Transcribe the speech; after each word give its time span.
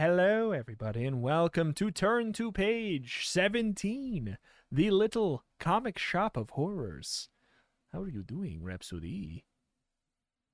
Hello, 0.00 0.52
everybody, 0.52 1.04
and 1.04 1.20
welcome 1.20 1.72
to 1.72 1.90
Turn 1.90 2.32
to 2.34 2.52
Page 2.52 3.26
17, 3.26 4.38
the 4.70 4.90
little 4.92 5.42
comic 5.58 5.98
shop 5.98 6.36
of 6.36 6.50
horrors. 6.50 7.28
How 7.92 8.02
are 8.02 8.08
you 8.08 8.22
doing, 8.22 8.62
Rhapsody? 8.62 9.44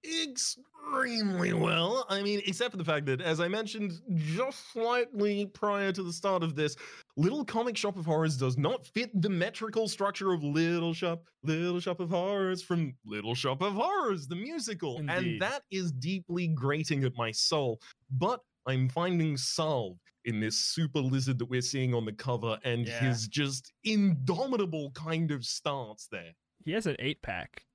extremely 0.04 1.52
well. 1.52 2.06
I 2.08 2.22
mean, 2.22 2.40
except 2.46 2.70
for 2.70 2.76
the 2.76 2.84
fact 2.84 3.06
that, 3.06 3.20
as 3.20 3.40
I 3.40 3.48
mentioned 3.48 3.92
just 4.16 4.72
slightly 4.72 5.46
prior 5.46 5.92
to 5.92 6.02
the 6.02 6.12
start 6.12 6.42
of 6.42 6.56
this, 6.56 6.76
Little 7.16 7.44
Comic 7.44 7.76
Shop 7.76 7.96
of 7.96 8.06
Horrors 8.06 8.36
does 8.36 8.56
not 8.56 8.86
fit 8.86 9.10
the 9.20 9.30
metrical 9.30 9.88
structure 9.88 10.32
of 10.32 10.42
Little 10.42 10.92
Shop, 10.92 11.22
Little 11.42 11.80
Shop 11.80 12.00
of 12.00 12.10
Horrors 12.10 12.62
from 12.62 12.94
Little 13.06 13.34
Shop 13.34 13.62
of 13.62 13.74
Horrors, 13.74 14.26
the 14.26 14.36
musical. 14.36 14.98
Indeed. 14.98 15.12
And 15.12 15.42
that 15.42 15.62
is 15.70 15.92
deeply 15.92 16.48
grating 16.48 17.04
at 17.04 17.12
my 17.16 17.30
soul. 17.30 17.80
But 18.10 18.40
I'm 18.66 18.88
finding 18.88 19.36
Salve 19.36 19.98
in 20.24 20.40
this 20.40 20.56
super 20.58 21.00
lizard 21.00 21.38
that 21.38 21.44
we're 21.50 21.60
seeing 21.60 21.94
on 21.94 22.04
the 22.06 22.12
cover 22.12 22.58
and 22.64 22.86
Yeah. 22.86 22.98
his 23.00 23.28
just 23.28 23.72
indomitable 23.84 24.90
kind 24.92 25.30
of 25.30 25.44
starts 25.44 26.06
there. 26.10 26.32
He 26.64 26.72
has 26.72 26.86
an 26.86 26.96
eight 26.98 27.20
pack. 27.22 27.66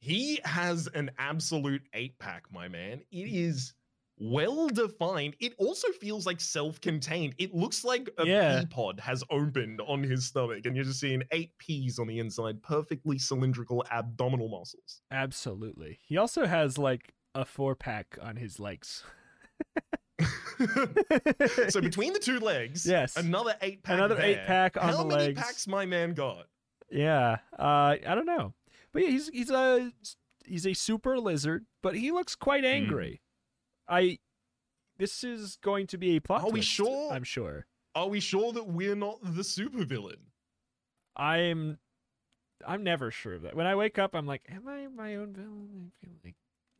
He 0.00 0.40
has 0.44 0.86
an 0.94 1.10
absolute 1.18 1.82
eight 1.92 2.18
pack, 2.18 2.44
my 2.52 2.68
man. 2.68 3.02
It 3.10 3.28
is 3.32 3.74
well 4.20 4.68
defined. 4.68 5.36
It 5.40 5.54
also 5.58 5.88
feels 5.92 6.24
like 6.24 6.40
self 6.40 6.80
contained. 6.80 7.34
It 7.38 7.54
looks 7.54 7.84
like 7.84 8.08
a 8.18 8.26
Yeah. 8.26 8.60
pea 8.60 8.66
pod 8.66 9.00
has 9.00 9.22
opened 9.30 9.80
on 9.82 10.02
his 10.02 10.26
stomach, 10.26 10.64
and 10.66 10.74
you're 10.74 10.84
just 10.84 11.00
seeing 11.00 11.22
eight 11.32 11.56
peas 11.58 11.98
on 11.98 12.06
the 12.06 12.18
inside, 12.18 12.62
perfectly 12.62 13.18
cylindrical 13.18 13.84
abdominal 13.90 14.48
muscles. 14.48 15.02
Absolutely. 15.10 15.98
He 16.02 16.16
also 16.16 16.46
has 16.46 16.78
like 16.78 17.12
a 17.34 17.44
four 17.44 17.74
pack 17.76 18.16
on 18.22 18.36
his 18.36 18.58
legs. 18.58 19.04
so 21.68 21.80
between 21.80 22.12
the 22.12 22.18
two 22.20 22.40
legs, 22.40 22.84
Yes. 22.86 23.16
another 23.16 23.54
eight 23.62 23.82
pack. 23.82 23.94
Another 23.94 24.14
there. 24.16 24.24
eight-pack 24.26 24.76
on 24.76 24.82
How 24.88 24.96
the 24.98 25.04
many 25.04 25.22
legs. 25.26 25.40
packs 25.40 25.66
my 25.66 25.86
man 25.86 26.14
got? 26.14 26.46
Yeah, 26.90 27.38
uh, 27.58 27.96
I 28.06 28.14
don't 28.14 28.26
know, 28.26 28.54
but 28.92 29.02
yeah, 29.02 29.10
he's 29.10 29.28
he's 29.28 29.50
a 29.50 29.92
he's 30.44 30.66
a 30.66 30.74
super 30.74 31.18
lizard, 31.18 31.66
but 31.82 31.94
he 31.96 32.10
looks 32.10 32.34
quite 32.34 32.64
Hmm. 32.64 32.70
angry. 32.70 33.20
I 33.88 34.18
this 34.96 35.22
is 35.22 35.56
going 35.62 35.86
to 35.88 35.98
be 35.98 36.16
a 36.16 36.20
plot. 36.20 36.42
Are 36.44 36.50
we 36.50 36.60
sure? 36.62 37.12
I'm 37.12 37.24
sure. 37.24 37.66
Are 37.94 38.08
we 38.08 38.20
sure 38.20 38.52
that 38.52 38.66
we're 38.68 38.94
not 38.96 39.18
the 39.22 39.42
supervillain? 39.42 40.16
I'm 41.16 41.78
I'm 42.66 42.82
never 42.82 43.10
sure 43.10 43.34
of 43.34 43.42
that. 43.42 43.54
When 43.54 43.66
I 43.66 43.74
wake 43.76 43.98
up, 43.98 44.14
I'm 44.14 44.26
like, 44.26 44.42
am 44.50 44.66
I 44.68 44.86
my 44.88 45.14
own 45.16 45.32
villain? 45.32 45.92
I 46.02 46.06
feel 46.06 46.14
like 46.24 46.34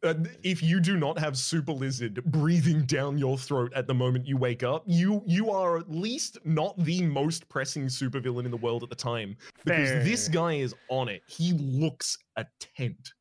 Uh, 0.04 0.14
if 0.44 0.62
you 0.62 0.78
do 0.78 0.96
not 0.96 1.18
have 1.18 1.36
super 1.36 1.72
lizard 1.72 2.22
breathing 2.26 2.84
down 2.86 3.18
your 3.18 3.36
throat 3.36 3.72
at 3.74 3.88
the 3.88 3.94
moment 3.94 4.28
you 4.28 4.36
wake 4.36 4.62
up, 4.62 4.84
you 4.86 5.22
you 5.26 5.50
are 5.50 5.76
at 5.76 5.90
least 5.90 6.38
not 6.44 6.78
the 6.84 7.02
most 7.02 7.48
pressing 7.48 7.86
supervillain 7.86 8.44
in 8.44 8.52
the 8.52 8.56
world 8.56 8.84
at 8.84 8.90
the 8.90 8.94
time 8.94 9.36
because 9.64 10.04
this 10.04 10.28
guy 10.28 10.52
is 10.54 10.72
on 10.88 11.08
it. 11.08 11.22
He 11.26 11.52
looks 11.52 12.16
a 12.36 12.46
tent. 12.60 13.12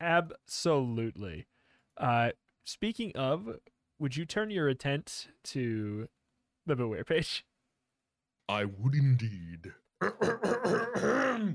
absolutely. 0.00 1.46
Uh, 1.96 2.30
speaking 2.64 3.12
of, 3.14 3.48
would 4.00 4.16
you 4.16 4.24
turn 4.24 4.50
your 4.50 4.68
attent 4.68 5.28
to 5.44 6.08
the 6.66 6.74
Beware 6.74 7.04
page? 7.04 7.44
I 8.48 8.64
would 8.64 8.94
indeed. 8.96 9.72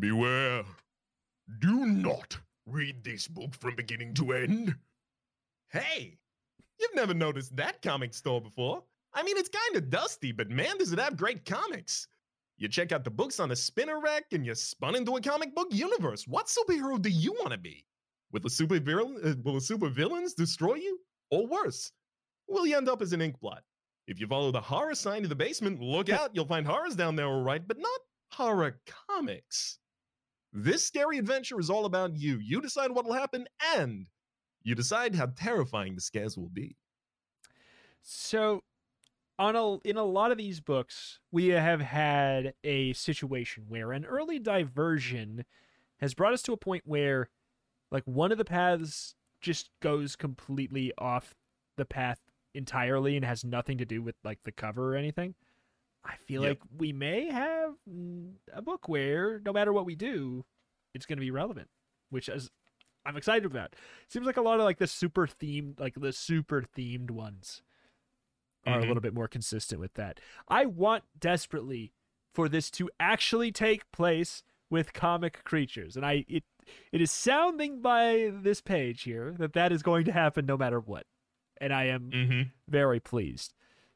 Beware. 0.00 0.64
Do 1.60 1.86
not 1.86 2.38
read 2.66 3.04
this 3.04 3.28
book 3.28 3.54
from 3.54 3.76
beginning 3.76 4.14
to 4.14 4.32
end. 4.32 4.74
Hey, 5.68 6.18
you've 6.78 6.94
never 6.94 7.14
noticed 7.14 7.54
that 7.56 7.82
comic 7.82 8.14
store 8.14 8.40
before. 8.40 8.82
I 9.12 9.22
mean, 9.22 9.36
it's 9.36 9.48
kind 9.48 9.76
of 9.76 9.90
dusty, 9.90 10.32
but 10.32 10.50
man, 10.50 10.78
does 10.78 10.92
it 10.92 10.98
have 10.98 11.16
great 11.16 11.44
comics. 11.44 12.08
You 12.56 12.68
check 12.68 12.92
out 12.92 13.04
the 13.04 13.10
books 13.10 13.40
on 13.40 13.50
a 13.50 13.56
spinner 13.56 14.00
rack 14.00 14.24
and 14.32 14.46
you're 14.46 14.54
spun 14.54 14.94
into 14.96 15.16
a 15.16 15.20
comic 15.20 15.54
book 15.54 15.68
universe. 15.70 16.26
What 16.26 16.46
superhero 16.46 17.00
do 17.00 17.10
you 17.10 17.32
want 17.32 17.52
to 17.52 17.58
be? 17.58 17.84
Will 18.32 18.40
the 18.40 18.50
super 18.50 18.80
villain, 18.80 19.20
uh, 19.24 19.34
will 19.44 19.54
the 19.54 19.60
super 19.60 19.88
villains 19.88 20.34
destroy 20.34 20.74
you? 20.74 20.98
Or 21.30 21.46
worse, 21.46 21.92
will 22.48 22.66
you 22.66 22.76
end 22.76 22.88
up 22.88 23.02
as 23.02 23.12
an 23.12 23.20
ink 23.20 23.38
blot? 23.40 23.62
If 24.06 24.20
you 24.20 24.26
follow 24.26 24.50
the 24.50 24.60
horror 24.60 24.94
sign 24.94 25.22
to 25.22 25.28
the 25.28 25.34
basement, 25.34 25.80
look 25.80 26.08
out, 26.10 26.34
you'll 26.34 26.46
find 26.46 26.66
horrors 26.66 26.96
down 26.96 27.16
there, 27.16 27.26
all 27.26 27.42
right, 27.42 27.66
but 27.66 27.78
not 27.78 28.00
horror 28.32 28.80
comics. 29.08 29.78
This 30.56 30.86
scary 30.86 31.18
adventure 31.18 31.58
is 31.58 31.68
all 31.68 31.84
about 31.84 32.16
you. 32.16 32.38
You 32.38 32.60
decide 32.60 32.92
what 32.92 33.04
will 33.04 33.12
happen, 33.12 33.48
and 33.74 34.06
you 34.62 34.76
decide 34.76 35.16
how 35.16 35.26
terrifying 35.26 35.96
the 35.96 36.00
scares 36.00 36.38
will 36.38 36.48
be. 36.48 36.76
So, 38.02 38.62
on 39.36 39.56
a 39.56 39.78
in 39.78 39.96
a 39.96 40.04
lot 40.04 40.30
of 40.30 40.38
these 40.38 40.60
books, 40.60 41.18
we 41.32 41.48
have 41.48 41.80
had 41.80 42.54
a 42.62 42.92
situation 42.92 43.64
where 43.66 43.90
an 43.90 44.04
early 44.04 44.38
diversion 44.38 45.44
has 45.98 46.14
brought 46.14 46.34
us 46.34 46.42
to 46.42 46.52
a 46.52 46.56
point 46.56 46.84
where, 46.86 47.30
like, 47.90 48.04
one 48.04 48.30
of 48.30 48.38
the 48.38 48.44
paths 48.44 49.16
just 49.40 49.70
goes 49.80 50.14
completely 50.14 50.92
off 50.98 51.34
the 51.76 51.84
path 51.84 52.20
entirely 52.54 53.16
and 53.16 53.24
has 53.24 53.44
nothing 53.44 53.76
to 53.78 53.84
do 53.84 54.00
with 54.00 54.14
like 54.22 54.44
the 54.44 54.52
cover 54.52 54.94
or 54.94 54.96
anything. 54.96 55.34
I 56.04 56.16
feel 56.26 56.42
Yep. 56.42 56.50
like 56.50 56.60
we 56.76 56.92
may 56.92 57.30
have 57.30 57.74
a 58.52 58.60
book 58.62 58.88
where 58.88 59.40
no 59.40 59.52
matter 59.52 59.72
what 59.72 59.86
we 59.86 59.94
do, 59.94 60.44
it's 60.94 61.06
going 61.06 61.16
to 61.16 61.20
be 61.24 61.30
relevant, 61.30 61.68
which 62.10 62.28
is 62.28 62.50
I'm 63.06 63.16
excited 63.16 63.44
about. 63.44 63.74
Seems 64.08 64.26
like 64.26 64.36
a 64.36 64.42
lot 64.42 64.58
of 64.60 64.64
like 64.64 64.78
the 64.78 64.86
super 64.86 65.26
themed, 65.26 65.78
like 65.80 65.94
the 65.94 66.12
super 66.12 66.62
themed 66.62 67.10
ones 67.10 67.62
are 68.66 68.78
a 68.78 68.82
Mhm. 68.82 68.88
little 68.88 69.00
bit 69.02 69.14
more 69.14 69.28
consistent 69.28 69.80
with 69.80 69.94
that. 69.94 70.20
I 70.48 70.64
want 70.66 71.04
desperately 71.18 71.92
for 72.32 72.48
this 72.48 72.70
to 72.72 72.90
actually 72.98 73.52
take 73.52 73.90
place 73.92 74.42
with 74.70 74.92
comic 74.94 75.44
creatures, 75.44 75.96
and 75.96 76.04
I 76.06 76.24
it 76.28 76.44
it 76.92 77.00
is 77.02 77.10
sounding 77.12 77.82
by 77.82 78.30
this 78.32 78.60
page 78.62 79.02
here 79.02 79.32
that 79.38 79.52
that 79.52 79.70
is 79.70 79.82
going 79.82 80.04
to 80.06 80.12
happen 80.12 80.46
no 80.46 80.56
matter 80.56 80.80
what, 80.80 81.06
and 81.60 81.72
I 81.74 81.84
am 81.84 82.10
Mm-hmm. 82.10 82.42
very 82.68 83.00
pleased. 83.00 83.52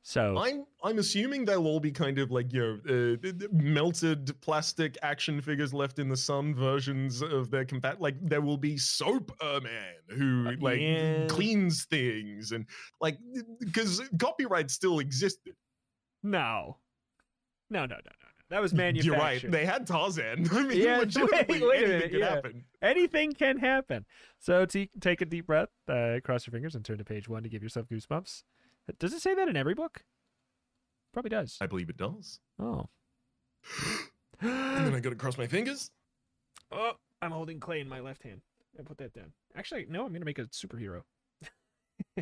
So 0.08 0.38
I'm 0.38 0.64
I'm 0.82 0.98
assuming 0.98 1.44
they'll 1.44 1.66
all 1.66 1.80
be 1.80 1.92
kind 1.92 2.18
of 2.18 2.30
like 2.30 2.50
you 2.50 2.80
know 2.86 3.18
uh, 3.20 3.46
melted 3.52 4.32
plastic 4.40 4.96
action 5.02 5.38
figures 5.42 5.74
left 5.74 5.98
in 5.98 6.08
the 6.08 6.16
sun 6.16 6.54
versions 6.54 7.20
of 7.20 7.50
their 7.50 7.66
compat. 7.66 7.96
Like 8.00 8.14
there 8.22 8.40
will 8.40 8.56
be 8.56 8.78
soap 8.78 9.30
man 9.42 9.94
who 10.08 10.48
Uh, 10.48 10.52
like 10.60 10.80
yeah. 10.80 11.26
cleans 11.28 11.84
things 11.84 12.52
and 12.52 12.64
like 13.02 13.18
because 13.60 14.00
copyright 14.18 14.70
still 14.70 14.98
existed. 15.00 15.54
no, 16.22 16.78
no, 17.68 17.80
no, 17.80 17.96
no, 17.96 17.96
no. 17.96 18.28
That 18.48 18.62
was 18.62 18.72
manufactured. 18.72 19.04
You're 19.12 19.18
right. 19.18 19.50
They 19.50 19.66
had 19.66 19.86
Tarzan. 19.86 20.48
I 20.52 20.62
mean, 20.62 20.78
Yeah, 20.80 21.00
legitimately, 21.00 21.60
wait- 21.60 21.68
wait 21.68 21.84
anything 21.84 22.10
could 22.12 22.18
yeah. 22.20 22.28
happen. 22.30 22.64
Anything 22.80 23.32
can 23.34 23.58
happen. 23.58 24.06
So 24.38 24.64
t- 24.64 24.88
take 25.02 25.20
a 25.20 25.26
deep 25.26 25.46
breath, 25.48 25.68
uh, 25.86 26.20
cross 26.24 26.46
your 26.46 26.52
fingers, 26.52 26.74
and 26.74 26.82
turn 26.82 26.96
to 26.96 27.04
page 27.04 27.28
one 27.28 27.42
to 27.42 27.50
give 27.50 27.62
yourself 27.62 27.86
goosebumps. 27.88 28.44
Does 28.98 29.12
it 29.12 29.20
say 29.20 29.34
that 29.34 29.48
in 29.48 29.56
every 29.56 29.74
book? 29.74 30.02
Probably 31.12 31.30
does. 31.30 31.56
I 31.60 31.66
believe 31.66 31.88
it 31.90 31.96
does. 31.96 32.40
Oh. 32.60 32.86
And 34.40 34.86
then 34.86 34.94
I 34.94 35.00
got 35.00 35.10
to 35.10 35.16
cross 35.16 35.36
my 35.36 35.48
fingers. 35.48 35.90
oh, 36.70 36.92
I'm 37.20 37.32
holding 37.32 37.58
clay 37.58 37.80
in 37.80 37.88
my 37.88 37.98
left 37.98 38.22
hand. 38.22 38.40
I 38.78 38.82
put 38.82 38.98
that 38.98 39.12
down. 39.12 39.32
Actually, 39.56 39.86
no, 39.88 40.06
I'm 40.06 40.12
gonna 40.12 40.24
make 40.24 40.38
a 40.38 40.44
superhero. 40.44 41.02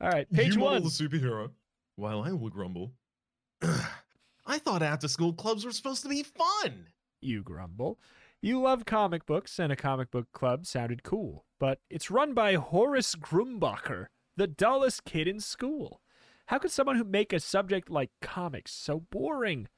All 0.00 0.10
right, 0.10 0.28
page 0.32 0.56
you 0.56 0.60
one. 0.60 0.82
the 0.82 0.88
superhero, 0.88 1.50
while 1.94 2.22
I 2.24 2.32
will 2.32 2.48
grumble. 2.50 2.90
I 3.62 4.58
thought 4.58 4.82
after 4.82 5.06
school 5.06 5.32
clubs 5.32 5.64
were 5.64 5.70
supposed 5.70 6.02
to 6.02 6.08
be 6.08 6.24
fun. 6.24 6.86
You 7.22 7.42
grumble. 7.44 7.98
You 8.42 8.60
love 8.60 8.84
comic 8.84 9.24
books, 9.24 9.58
and 9.58 9.72
a 9.72 9.76
comic 9.76 10.10
book 10.10 10.26
club 10.32 10.66
sounded 10.66 11.02
cool, 11.04 11.44
but 11.60 11.78
it's 11.88 12.10
run 12.10 12.34
by 12.34 12.54
Horace 12.54 13.14
Grumbacher, 13.14 14.06
the 14.36 14.46
dullest 14.46 15.04
kid 15.04 15.28
in 15.28 15.40
school. 15.40 16.00
How 16.46 16.58
could 16.58 16.70
someone 16.70 16.96
who 16.96 17.04
make 17.04 17.32
a 17.32 17.40
subject 17.40 17.90
like 17.90 18.10
comics 18.20 18.72
so 18.72 19.00
boring? 19.10 19.68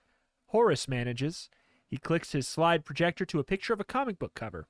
Horace 0.46 0.88
manages. 0.88 1.48
He 1.86 1.96
clicks 1.96 2.32
his 2.32 2.48
slide 2.48 2.84
projector 2.84 3.24
to 3.26 3.38
a 3.38 3.44
picture 3.44 3.72
of 3.72 3.80
a 3.80 3.84
comic 3.84 4.18
book 4.18 4.34
cover. 4.34 4.66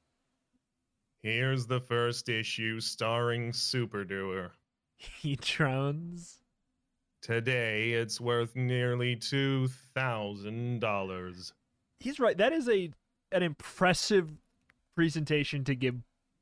Here's 1.23 1.67
the 1.67 1.81
first 1.81 2.29
issue 2.29 2.81
starring 2.81 3.53
Super 3.53 4.05
Doer. 4.05 4.53
He 4.99 5.37
drones. 5.37 6.39
Today 7.21 7.93
it's 7.93 8.19
worth 8.21 8.55
nearly 8.57 9.17
two 9.17 9.69
thousand 9.95 10.81
dollars. 10.81 11.53
He's 12.01 12.19
right. 12.21 12.37
That 12.37 12.53
is 12.53 12.69
a 12.69 12.91
an 13.33 13.43
impressive 13.43 14.31
presentation 14.95 15.65
to 15.65 15.75
give 15.75 15.97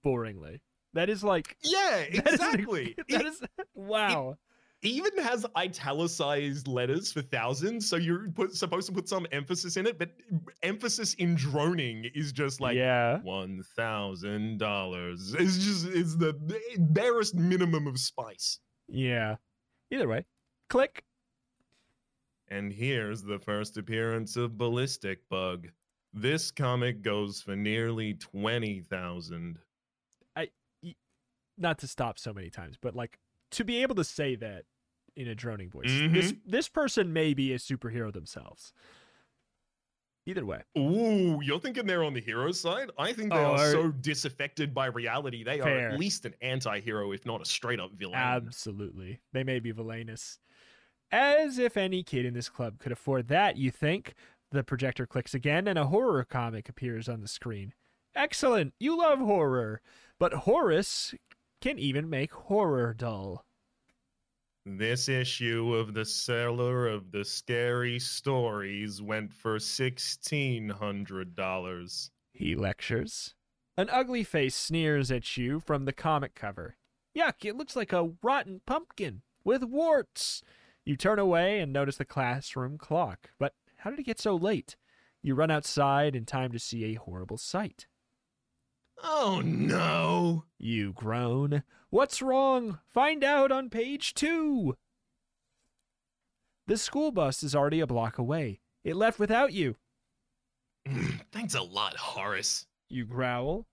boringly. 0.04 0.60
That 0.92 1.08
is 1.08 1.24
like 1.24 1.56
Yeah, 1.62 1.96
exactly. 2.08 2.94
that 3.08 3.20
It- 3.22 3.26
is 3.26 3.42
wow. 3.74 4.36
Even 4.84 5.16
has 5.18 5.46
italicized 5.56 6.68
letters 6.68 7.10
for 7.10 7.22
thousands, 7.22 7.88
so 7.88 7.96
you're 7.96 8.28
put, 8.30 8.54
supposed 8.54 8.86
to 8.86 8.92
put 8.92 9.08
some 9.08 9.26
emphasis 9.32 9.76
in 9.76 9.86
it, 9.86 9.98
but 9.98 10.10
emphasis 10.62 11.14
in 11.14 11.34
droning 11.34 12.10
is 12.14 12.32
just 12.32 12.60
like 12.60 12.76
yeah. 12.76 13.18
one 13.22 13.62
thousand 13.76 14.58
dollars. 14.58 15.34
It's 15.38 15.58
just 15.58 15.86
it's 15.86 16.16
the 16.16 16.34
barest 16.78 17.34
minimum 17.34 17.86
of 17.86 17.98
spice. 17.98 18.60
Yeah. 18.88 19.36
Either 19.90 20.08
way, 20.08 20.26
click. 20.68 21.04
And 22.48 22.72
here's 22.72 23.22
the 23.22 23.38
first 23.38 23.78
appearance 23.78 24.36
of 24.36 24.58
Ballistic 24.58 25.26
Bug. 25.30 25.68
This 26.12 26.50
comic 26.50 27.02
goes 27.02 27.40
for 27.40 27.56
nearly 27.56 28.14
twenty 28.14 28.80
thousand. 28.80 29.58
I, 30.36 30.50
Not 31.56 31.78
to 31.78 31.86
stop 31.86 32.18
so 32.18 32.32
many 32.32 32.50
times, 32.50 32.76
but 32.80 32.94
like 32.94 33.18
to 33.52 33.64
be 33.64 33.82
able 33.82 33.94
to 33.94 34.04
say 34.04 34.34
that 34.36 34.64
in 35.16 35.28
a 35.28 35.34
droning 35.34 35.70
voice. 35.70 35.90
Mm-hmm. 35.90 36.14
This 36.14 36.34
this 36.46 36.68
person 36.68 37.12
may 37.12 37.34
be 37.34 37.52
a 37.52 37.58
superhero 37.58 38.12
themselves. 38.12 38.72
Either 40.26 40.46
way, 40.46 40.62
Ooh, 40.78 41.40
you're 41.42 41.60
thinking 41.60 41.86
they're 41.86 42.02
on 42.02 42.14
the 42.14 42.20
hero 42.20 42.50
side? 42.50 42.90
I 42.98 43.12
think 43.12 43.30
they 43.30 43.36
Oh, 43.38 43.52
are 43.56 43.58
are- 43.58 43.72
so 43.72 43.88
disaffected 43.90 44.72
by 44.72 44.86
reality. 44.86 45.44
They 45.44 45.60
are 45.60 45.68
at 45.90 45.98
least 46.00 46.24
an 46.24 46.34
anti-hero, 46.40 47.12
if 47.12 47.26
not 47.26 47.42
a 47.42 47.44
straight-up 47.44 47.92
villain. 47.92 48.14
absolutely, 48.16 49.20
they 49.34 49.44
may 49.44 49.60
be 49.60 49.70
villainous. 49.70 50.38
As 51.12 51.58
if 51.58 51.76
any 51.76 52.02
kid 52.02 52.24
in 52.24 52.32
this 52.32 52.48
club 52.48 52.78
could 52.78 52.90
afford 52.90 53.28
that, 53.28 53.58
you 53.58 53.70
think? 53.70 54.14
The 54.50 54.64
projector 54.64 55.06
clicks 55.06 55.34
again, 55.34 55.68
and 55.68 55.78
a 55.78 55.86
horror 55.88 56.24
comic 56.24 56.70
appears 56.70 57.06
on 57.06 57.20
the 57.20 57.28
screen. 57.28 57.74
Excellent, 58.14 58.72
you 58.80 58.96
love 58.96 59.18
horror, 59.18 59.82
but 60.18 60.32
Horace 60.32 61.14
can 61.60 61.78
even 61.78 62.08
make 62.08 62.32
horror 62.32 62.94
dull. 62.94 63.44
This 64.66 65.10
issue 65.10 65.74
of 65.74 65.92
the 65.92 66.06
Cellar 66.06 66.88
of 66.88 67.12
the 67.12 67.22
Scary 67.22 67.98
Stories 67.98 69.02
went 69.02 69.34
for 69.34 69.58
sixteen 69.58 70.70
hundred 70.70 71.36
dollars. 71.36 72.10
He 72.32 72.54
lectures. 72.54 73.34
An 73.76 73.90
ugly 73.90 74.24
face 74.24 74.56
sneers 74.56 75.10
at 75.10 75.36
you 75.36 75.60
from 75.60 75.84
the 75.84 75.92
comic 75.92 76.34
cover. 76.34 76.76
Yuck, 77.14 77.44
it 77.44 77.56
looks 77.56 77.76
like 77.76 77.92
a 77.92 78.12
rotten 78.22 78.62
pumpkin 78.64 79.20
with 79.44 79.62
warts. 79.64 80.42
You 80.86 80.96
turn 80.96 81.18
away 81.18 81.60
and 81.60 81.70
notice 81.70 81.98
the 81.98 82.06
classroom 82.06 82.78
clock. 82.78 83.32
But 83.38 83.52
how 83.76 83.90
did 83.90 83.98
it 83.98 84.06
get 84.06 84.18
so 84.18 84.34
late? 84.34 84.76
You 85.22 85.34
run 85.34 85.50
outside 85.50 86.16
in 86.16 86.24
time 86.24 86.52
to 86.52 86.58
see 86.58 86.84
a 86.84 86.94
horrible 86.94 87.36
sight. 87.36 87.86
Oh 89.02 89.42
no! 89.44 90.44
You 90.58 90.94
groan. 90.94 91.64
What's 91.94 92.20
wrong? 92.20 92.80
Find 92.92 93.22
out 93.22 93.52
on 93.52 93.70
page 93.70 94.14
two. 94.14 94.74
The 96.66 96.76
school 96.76 97.12
bus 97.12 97.44
is 97.44 97.54
already 97.54 97.78
a 97.78 97.86
block 97.86 98.18
away. 98.18 98.58
It 98.82 98.96
left 98.96 99.20
without 99.20 99.52
you. 99.52 99.76
Thanks 101.30 101.54
a 101.54 101.62
lot, 101.62 101.96
Horace. 101.96 102.66
You 102.88 103.04
growl. 103.04 103.68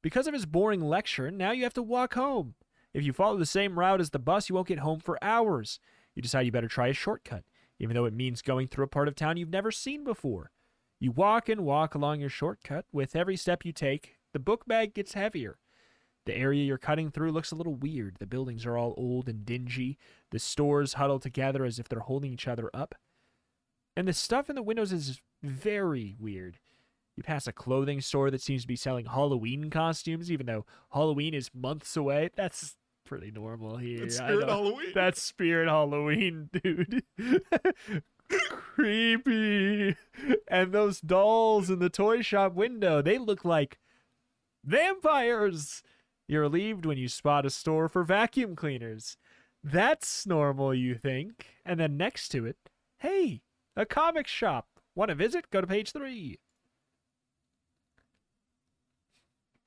Because 0.00 0.28
of 0.28 0.32
his 0.32 0.46
boring 0.46 0.80
lecture, 0.80 1.32
now 1.32 1.50
you 1.50 1.64
have 1.64 1.74
to 1.74 1.82
walk 1.82 2.14
home. 2.14 2.54
If 2.94 3.02
you 3.02 3.12
follow 3.12 3.36
the 3.36 3.44
same 3.44 3.80
route 3.80 4.00
as 4.00 4.10
the 4.10 4.20
bus, 4.20 4.48
you 4.48 4.54
won't 4.54 4.68
get 4.68 4.78
home 4.78 5.00
for 5.00 5.18
hours. 5.20 5.80
You 6.14 6.22
decide 6.22 6.46
you 6.46 6.52
better 6.52 6.68
try 6.68 6.86
a 6.86 6.92
shortcut, 6.92 7.42
even 7.80 7.94
though 7.94 8.04
it 8.04 8.14
means 8.14 8.42
going 8.42 8.68
through 8.68 8.84
a 8.84 8.86
part 8.86 9.08
of 9.08 9.16
town 9.16 9.38
you've 9.38 9.50
never 9.50 9.72
seen 9.72 10.04
before. 10.04 10.52
You 11.00 11.10
walk 11.10 11.48
and 11.48 11.62
walk 11.62 11.96
along 11.96 12.20
your 12.20 12.30
shortcut. 12.30 12.84
With 12.92 13.16
every 13.16 13.36
step 13.36 13.64
you 13.64 13.72
take, 13.72 14.18
the 14.32 14.38
book 14.38 14.68
bag 14.68 14.94
gets 14.94 15.14
heavier. 15.14 15.58
The 16.26 16.36
area 16.36 16.64
you're 16.64 16.78
cutting 16.78 17.10
through 17.10 17.32
looks 17.32 17.50
a 17.50 17.56
little 17.56 17.74
weird. 17.74 18.16
The 18.18 18.26
buildings 18.26 18.66
are 18.66 18.76
all 18.76 18.94
old 18.96 19.28
and 19.28 19.44
dingy. 19.44 19.98
The 20.30 20.38
stores 20.38 20.94
huddle 20.94 21.18
together 21.18 21.64
as 21.64 21.78
if 21.78 21.88
they're 21.88 22.00
holding 22.00 22.32
each 22.32 22.46
other 22.46 22.70
up. 22.74 22.94
And 23.96 24.06
the 24.06 24.12
stuff 24.12 24.48
in 24.48 24.56
the 24.56 24.62
windows 24.62 24.92
is 24.92 25.20
very 25.42 26.16
weird. 26.18 26.58
You 27.16 27.22
pass 27.22 27.46
a 27.46 27.52
clothing 27.52 28.00
store 28.00 28.30
that 28.30 28.40
seems 28.42 28.62
to 28.62 28.68
be 28.68 28.76
selling 28.76 29.06
Halloween 29.06 29.70
costumes, 29.70 30.30
even 30.30 30.46
though 30.46 30.64
Halloween 30.92 31.34
is 31.34 31.50
months 31.54 31.96
away. 31.96 32.30
That's 32.34 32.76
pretty 33.04 33.30
normal 33.30 33.76
here. 33.76 34.04
I 34.04 34.08
Spirit. 34.08 34.48
Halloween. 34.48 34.92
That's 34.94 35.20
Spirit 35.20 35.68
Halloween, 35.68 36.48
dude. 36.62 37.02
Creepy. 38.28 39.96
And 40.48 40.72
those 40.72 41.00
dolls 41.00 41.68
in 41.68 41.78
the 41.80 41.90
toy 41.90 42.22
shop 42.22 42.54
window, 42.54 43.02
they 43.02 43.18
look 43.18 43.44
like 43.44 43.78
vampires. 44.64 45.82
You're 46.30 46.42
relieved 46.42 46.86
when 46.86 46.96
you 46.96 47.08
spot 47.08 47.44
a 47.44 47.50
store 47.50 47.88
for 47.88 48.04
vacuum 48.04 48.54
cleaners. 48.54 49.16
That's 49.64 50.28
normal, 50.28 50.72
you 50.72 50.94
think. 50.94 51.44
And 51.66 51.80
then 51.80 51.96
next 51.96 52.28
to 52.28 52.46
it, 52.46 52.56
hey, 52.98 53.42
a 53.74 53.84
comic 53.84 54.28
shop. 54.28 54.68
Want 54.94 55.08
to 55.08 55.16
visit? 55.16 55.50
Go 55.50 55.60
to 55.60 55.66
page 55.66 55.90
three. 55.90 56.38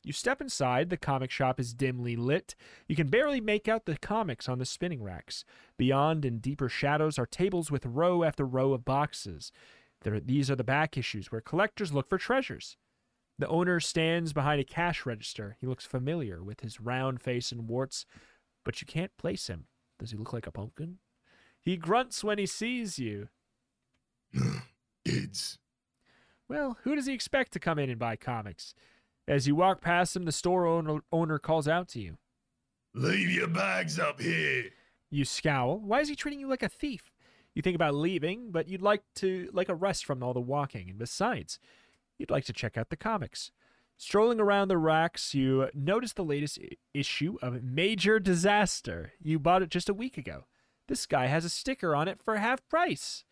You 0.05 0.13
step 0.13 0.39
inside. 0.39 0.89
The 0.89 0.95
comic 0.95 1.31
shop 1.31 1.59
is 1.59 1.73
dimly 1.73 2.15
lit. 2.15 2.55
You 2.87 2.95
can 2.95 3.09
barely 3.09 3.41
make 3.41 3.67
out 3.67 3.85
the 3.85 3.97
comics 3.97 4.47
on 4.47 4.59
the 4.59 4.65
spinning 4.65 5.03
racks. 5.03 5.43
Beyond, 5.77 6.23
in 6.23 6.39
deeper 6.39 6.69
shadows, 6.69 7.19
are 7.19 7.25
tables 7.25 7.71
with 7.71 7.85
row 7.85 8.23
after 8.23 8.45
row 8.45 8.71
of 8.71 8.85
boxes. 8.85 9.51
There, 10.03 10.17
these 10.17 10.49
are 10.49 10.55
the 10.55 10.63
back 10.63 10.97
issues 10.97 11.29
where 11.29 11.41
collectors 11.41 11.91
look 11.91 12.07
for 12.07 12.17
treasures. 12.17 12.77
The 13.39 13.47
owner 13.47 13.79
stands 13.79 14.33
behind 14.33 14.61
a 14.61 14.65
cash 14.65 15.05
register. 15.05 15.57
He 15.59 15.67
looks 15.67 15.85
familiar 15.85 16.43
with 16.43 16.59
his 16.61 16.79
round 16.79 17.21
face 17.21 17.51
and 17.51 17.67
warts, 17.67 18.05
but 18.63 18.79
you 18.81 18.87
can't 18.87 19.15
place 19.17 19.47
him. 19.47 19.65
Does 19.99 20.11
he 20.11 20.17
look 20.17 20.33
like 20.33 20.47
a 20.47 20.51
pumpkin? 20.51 20.99
He 21.61 21.77
grunts 21.77 22.23
when 22.23 22.37
he 22.37 22.45
sees 22.45 22.99
you. 22.99 23.29
Kids. 25.05 25.57
Well, 26.47 26.77
who 26.83 26.95
does 26.95 27.05
he 27.05 27.13
expect 27.13 27.53
to 27.53 27.59
come 27.59 27.79
in 27.79 27.89
and 27.89 27.99
buy 27.99 28.15
comics? 28.15 28.75
As 29.27 29.47
you 29.47 29.55
walk 29.55 29.81
past 29.81 30.15
him, 30.15 30.23
the 30.23 30.31
store 30.31 30.67
owner, 30.67 30.99
owner 31.11 31.39
calls 31.39 31.67
out 31.67 31.87
to 31.89 31.99
you. 31.99 32.17
Leave 32.93 33.31
your 33.31 33.47
bags 33.47 33.97
up 33.97 34.19
here. 34.19 34.65
You 35.09 35.25
scowl. 35.25 35.79
Why 35.79 36.01
is 36.01 36.09
he 36.09 36.15
treating 36.15 36.39
you 36.39 36.47
like 36.47 36.63
a 36.63 36.69
thief? 36.69 37.11
You 37.55 37.61
think 37.61 37.75
about 37.75 37.95
leaving, 37.95 38.51
but 38.51 38.67
you'd 38.67 38.81
like 38.81 39.03
to 39.15 39.49
like 39.53 39.69
a 39.69 39.75
rest 39.75 40.05
from 40.05 40.21
all 40.21 40.33
the 40.33 40.41
walking, 40.41 40.89
and 40.89 40.99
besides, 40.99 41.59
you'd 42.17 42.31
like 42.31 42.45
to 42.45 42.53
check 42.53 42.77
out 42.77 42.89
the 42.89 42.95
comics. 42.95 43.51
Strolling 43.97 44.39
around 44.39 44.67
the 44.67 44.77
racks, 44.77 45.33
you 45.33 45.69
notice 45.73 46.13
the 46.13 46.23
latest 46.23 46.59
I- 46.61 46.77
issue 46.93 47.37
of 47.41 47.63
Major 47.63 48.19
Disaster. 48.19 49.13
You 49.21 49.39
bought 49.39 49.61
it 49.61 49.69
just 49.69 49.89
a 49.89 49.93
week 49.93 50.17
ago. 50.17 50.45
This 50.87 51.05
guy 51.05 51.27
has 51.27 51.45
a 51.45 51.49
sticker 51.49 51.95
on 51.95 52.07
it 52.07 52.21
for 52.21 52.35
half 52.37 52.67
price. 52.67 53.23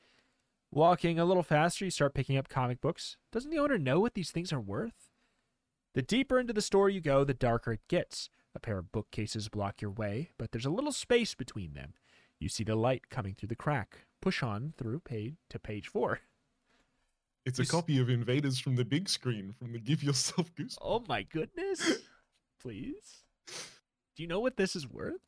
Walking 0.71 1.19
a 1.19 1.25
little 1.25 1.43
faster, 1.43 1.83
you 1.83 1.91
start 1.91 2.13
picking 2.13 2.37
up 2.37 2.47
comic 2.47 2.79
books. 2.79 3.17
Doesn't 3.31 3.51
the 3.51 3.59
owner 3.59 3.77
know 3.77 3.99
what 3.99 4.13
these 4.13 4.31
things 4.31 4.53
are 4.53 4.61
worth? 4.61 5.09
The 5.93 6.01
deeper 6.01 6.39
into 6.39 6.53
the 6.53 6.61
store 6.61 6.89
you 6.89 7.01
go, 7.01 7.23
the 7.25 7.33
darker 7.33 7.73
it 7.73 7.87
gets. 7.89 8.29
A 8.55 8.59
pair 8.59 8.77
of 8.77 8.91
bookcases 8.91 9.49
block 9.49 9.81
your 9.81 9.91
way, 9.91 10.29
but 10.37 10.51
there's 10.51 10.65
a 10.65 10.69
little 10.69 10.91
space 10.93 11.35
between 11.35 11.73
them. 11.73 11.93
You 12.39 12.47
see 12.47 12.63
the 12.63 12.75
light 12.75 13.09
coming 13.09 13.33
through 13.33 13.49
the 13.49 13.55
crack. 13.55 14.05
Push 14.21 14.43
on 14.43 14.73
through 14.77 14.99
page 15.01 15.35
to 15.49 15.59
page 15.59 15.87
four. 15.87 16.19
It's 17.45 17.57
You 17.59 17.63
a 17.63 17.67
copy 17.67 17.99
of 17.99 18.09
Invaders 18.09 18.59
from 18.59 18.75
the 18.75 18.85
big 18.85 19.09
screen 19.09 19.53
from 19.57 19.71
the 19.71 19.79
Give 19.79 20.03
Yourself 20.03 20.53
Goose. 20.55 20.77
Oh 20.81 21.03
my 21.07 21.23
goodness. 21.23 21.99
Please. 22.61 23.23
Do 24.15 24.21
you 24.23 24.27
know 24.27 24.39
what 24.39 24.57
this 24.57 24.75
is 24.75 24.87
worth? 24.87 25.21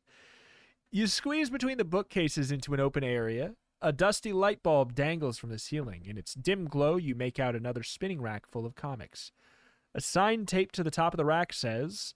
You 0.92 1.08
squeeze 1.08 1.50
between 1.50 1.78
the 1.80 1.84
bookcases 1.86 2.52
into 2.52 2.74
an 2.74 2.80
open 2.80 3.04
area. 3.04 3.56
A 3.82 3.92
dusty 3.92 4.32
light 4.32 4.62
bulb 4.62 4.94
dangles 4.94 5.38
from 5.40 5.50
the 5.50 5.58
ceiling. 5.60 6.06
In 6.06 6.18
its 6.18 6.36
dim 6.36 6.66
glow, 6.66 6.98
you 6.98 7.16
make 7.16 7.40
out 7.40 7.56
another 7.56 7.84
spinning 7.84 8.22
rack 8.22 8.46
full 8.48 8.66
of 8.66 8.76
comics. 8.76 9.32
A 9.96 10.00
sign 10.02 10.46
taped 10.46 10.76
to 10.76 10.84
the 10.84 10.92
top 10.92 11.14
of 11.14 11.18
the 11.18 11.26
rack 11.26 11.52
says, 11.52 12.14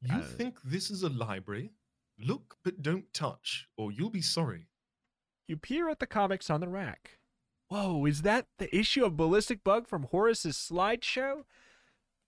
You 0.00 0.14
Uh, 0.14 0.22
think 0.22 0.56
this 0.64 0.90
is 0.90 1.02
a 1.02 1.08
library? 1.10 1.72
Look, 2.18 2.56
but 2.62 2.80
don't 2.82 3.12
touch, 3.12 3.66
or 3.76 3.90
you'll 3.92 4.10
be 4.10 4.22
sorry. 4.22 4.68
You 5.48 5.56
peer 5.56 5.88
at 5.90 5.98
the 5.98 6.06
comics 6.06 6.48
on 6.48 6.60
the 6.60 6.68
rack. 6.68 7.18
Whoa, 7.70 8.04
is 8.04 8.22
that 8.22 8.46
the 8.58 8.74
issue 8.76 9.04
of 9.04 9.16
Ballistic 9.16 9.62
Bug 9.62 9.86
from 9.86 10.02
Horace's 10.02 10.56
slideshow? 10.56 11.44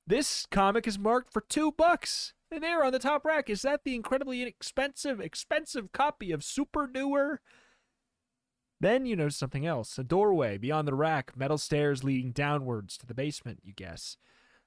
This 0.07 0.47
comic 0.47 0.87
is 0.87 1.01
marked 1.01 1.33
for 1.33 1.41
two 1.41 1.73
bucks. 1.73 2.33
And 2.53 2.63
there 2.63 2.85
on 2.85 2.93
the 2.93 3.01
top 3.01 3.25
rack, 3.25 3.51
is 3.51 3.63
that 3.63 3.83
the 3.83 3.97
incredibly 3.97 4.41
inexpensive, 4.41 5.21
expensive 5.21 5.91
copy 5.91 6.31
of 6.31 6.45
Super 6.45 6.87
Newer? 6.87 7.41
Then 8.79 9.05
you 9.05 9.17
notice 9.17 9.37
something 9.37 9.67
else 9.67 9.99
a 9.99 10.05
doorway 10.05 10.59
beyond 10.59 10.87
the 10.87 10.95
rack, 10.95 11.37
metal 11.37 11.59
stairs 11.59 12.05
leading 12.05 12.31
downwards 12.31 12.97
to 12.99 13.07
the 13.07 13.15
basement, 13.15 13.63
you 13.65 13.73
guess. 13.73 14.17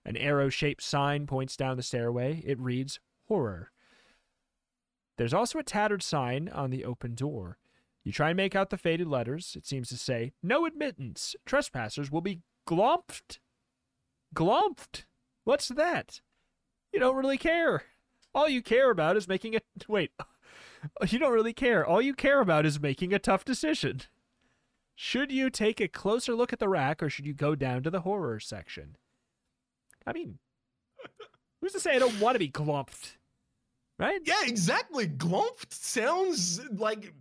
An 0.03 0.17
arrow 0.17 0.49
shaped 0.49 0.83
sign 0.83 1.25
points 1.25 1.55
down 1.55 1.77
the 1.77 1.83
stairway. 1.83 2.43
It 2.45 2.59
reads 2.59 2.99
Horror. 3.29 3.71
There's 5.17 5.33
also 5.33 5.57
a 5.57 5.63
tattered 5.63 6.03
sign 6.03 6.49
on 6.49 6.69
the 6.69 6.83
open 6.83 7.15
door. 7.15 7.59
You 8.05 8.11
try 8.11 8.29
and 8.29 8.37
make 8.37 8.55
out 8.55 8.69
the 8.69 8.77
faded 8.77 9.07
letters. 9.07 9.55
It 9.57 9.65
seems 9.65 9.89
to 9.89 9.97
say, 9.97 10.31
No 10.43 10.65
admittance. 10.65 11.35
Trespassers 11.45 12.11
will 12.11 12.21
be 12.21 12.41
glomped. 12.67 13.39
Glomped? 14.33 15.05
What's 15.43 15.69
that? 15.69 16.21
You 16.93 16.99
don't 16.99 17.15
really 17.15 17.39
care. 17.39 17.83
All 18.33 18.47
you 18.47 18.61
care 18.61 18.91
about 18.91 19.17
is 19.17 19.27
making 19.27 19.55
a. 19.55 19.59
Wait. 19.89 20.11
You 21.07 21.17
don't 21.17 21.33
really 21.33 21.51
care. 21.51 21.83
All 21.83 21.99
you 21.99 22.13
care 22.13 22.39
about 22.39 22.63
is 22.63 22.79
making 22.79 23.11
a 23.11 23.17
tough 23.17 23.43
decision. 23.43 24.01
Should 24.93 25.31
you 25.31 25.49
take 25.49 25.81
a 25.81 25.87
closer 25.87 26.35
look 26.35 26.53
at 26.53 26.59
the 26.59 26.69
rack 26.69 27.01
or 27.01 27.09
should 27.09 27.25
you 27.25 27.33
go 27.33 27.55
down 27.55 27.81
to 27.81 27.89
the 27.89 28.01
horror 28.01 28.39
section? 28.39 28.95
I 30.05 30.13
mean, 30.13 30.37
who's 31.59 31.71
to 31.71 31.79
say 31.79 31.95
I 31.95 31.99
don't 31.99 32.19
want 32.19 32.35
to 32.35 32.39
be 32.39 32.49
glumped? 32.49 33.17
Right? 33.97 34.19
Yeah, 34.25 34.41
exactly. 34.45 35.07
Glump 35.07 35.71
sounds 35.71 36.59
like 36.71 37.13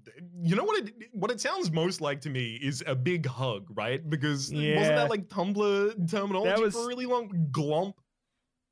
you 0.42 0.56
know 0.56 0.64
what 0.64 0.84
it 0.84 0.92
what 1.12 1.30
it 1.30 1.40
sounds 1.40 1.70
most 1.70 2.00
like 2.00 2.20
to 2.22 2.30
me 2.30 2.58
is 2.60 2.82
a 2.86 2.96
big 2.96 3.26
hug, 3.26 3.66
right? 3.76 4.08
Because 4.10 4.50
wasn't 4.52 4.74
that 4.96 5.08
like 5.08 5.28
Tumblr 5.28 6.10
terminology 6.10 6.62
was- 6.62 6.74
for 6.74 6.84
a 6.84 6.86
really 6.86 7.06
long 7.06 7.28
glump? 7.52 7.94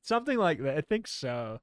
Something 0.03 0.37
like 0.37 0.61
that. 0.63 0.77
I 0.79 0.81
think 0.81 1.07
so. 1.07 1.61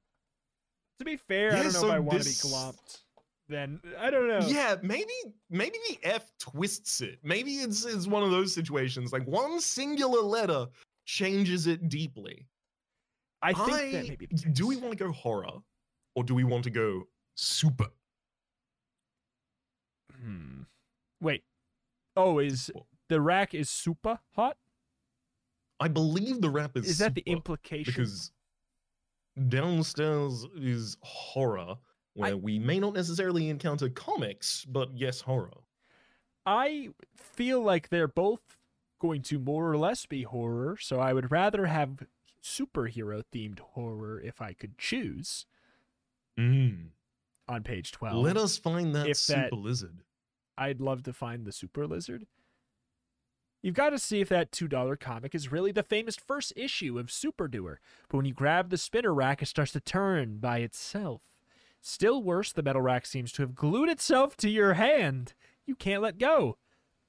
To 0.98 1.04
be 1.04 1.16
fair, 1.16 1.52
I 1.52 1.56
Yeah, 1.56 1.62
don't 1.64 1.72
know 1.74 1.78
so 1.80 1.86
if 1.88 1.92
I 1.92 1.98
want 1.98 2.10
to 2.12 2.24
be 2.24 2.30
this- 2.30 2.42
glumped. 2.42 3.02
Then 3.48 3.80
I 3.98 4.10
don't 4.10 4.28
know. 4.28 4.40
Yeah, 4.46 4.76
maybe 4.82 5.12
maybe 5.50 5.76
the 5.88 5.98
F 6.04 6.30
twists 6.38 7.00
it. 7.02 7.18
Maybe 7.22 7.56
it's 7.56 7.84
it's 7.84 8.06
one 8.06 8.22
of 8.22 8.30
those 8.30 8.54
situations 8.54 9.12
like 9.12 9.26
one 9.26 9.60
singular 9.60 10.20
letter 10.22 10.68
changes 11.04 11.66
it 11.66 11.88
deeply. 11.88 12.46
I 13.42 13.52
think 13.52 13.92
that 13.92 14.08
maybe. 14.08 14.26
do 14.52 14.66
we 14.68 14.76
want 14.76 14.92
to 14.96 15.04
go 15.04 15.10
horror 15.12 15.58
or 16.14 16.24
do 16.24 16.34
we 16.34 16.44
want 16.44 16.64
to 16.64 16.70
go 16.70 17.04
super? 17.34 17.88
Hmm. 20.22 20.62
Wait. 21.20 21.44
Oh, 22.16 22.38
is 22.38 22.70
the 23.08 23.20
rack 23.20 23.54
is 23.54 23.70
super 23.70 24.18
hot? 24.34 24.56
I 25.78 25.88
believe 25.88 26.40
the 26.40 26.50
rap 26.50 26.76
is 26.76 26.86
Is 26.86 26.98
that 26.98 27.14
the 27.14 27.22
implication? 27.26 27.92
because 27.92 28.32
downstairs 29.48 30.46
is 30.56 30.96
horror 31.02 31.76
where 32.14 32.36
we 32.36 32.58
may 32.58 32.78
not 32.78 32.92
necessarily 32.92 33.48
encounter 33.48 33.88
comics, 33.88 34.64
but 34.66 34.90
yes, 34.94 35.20
horror. 35.22 35.62
I 36.44 36.90
feel 37.16 37.62
like 37.62 37.88
they're 37.88 38.08
both 38.08 38.58
going 39.00 39.22
to 39.22 39.38
more 39.38 39.70
or 39.70 39.78
less 39.78 40.04
be 40.04 40.24
horror, 40.24 40.76
so 40.78 40.98
I 41.00 41.14
would 41.14 41.30
rather 41.30 41.66
have 41.66 42.04
superhero 42.42 43.22
themed 43.32 43.60
horror 43.60 44.20
if 44.20 44.42
I 44.42 44.52
could 44.52 44.76
choose 44.76 45.46
Mm. 46.38 46.88
on 47.48 47.62
page 47.62 47.92
12. 47.92 48.16
Let 48.24 48.36
us 48.36 48.56
find 48.56 48.94
that 48.94 49.08
if 49.08 49.16
super 49.16 49.40
that- 49.42 49.52
lizard. 49.52 50.02
I'd 50.56 50.80
love 50.80 51.02
to 51.04 51.12
find 51.12 51.44
the 51.46 51.52
super 51.52 51.86
lizard. 51.86 52.26
You've 53.62 53.74
got 53.74 53.90
to 53.90 53.98
see 53.98 54.20
if 54.20 54.28
that 54.30 54.50
$2 54.52 54.96
comic 55.00 55.34
is 55.34 55.52
really 55.52 55.72
the 55.72 55.82
famous 55.82 56.16
first 56.16 56.52
issue 56.56 56.98
of 56.98 57.10
Super 57.10 57.46
Doer, 57.46 57.78
but 58.08 58.16
when 58.16 58.26
you 58.26 58.32
grab 58.32 58.70
the 58.70 58.78
spinner 58.78 59.12
rack, 59.12 59.42
it 59.42 59.46
starts 59.46 59.72
to 59.72 59.80
turn 59.80 60.38
by 60.38 60.58
itself. 60.58 61.22
Still 61.82 62.22
worse, 62.22 62.52
the 62.52 62.62
metal 62.62 62.80
rack 62.82 63.04
seems 63.06 63.32
to 63.32 63.42
have 63.42 63.54
glued 63.54 63.88
itself 63.90 64.36
to 64.38 64.48
your 64.50 64.74
hand. 64.74 65.34
You 65.66 65.74
can't 65.74 66.02
let 66.02 66.18
go. 66.18 66.56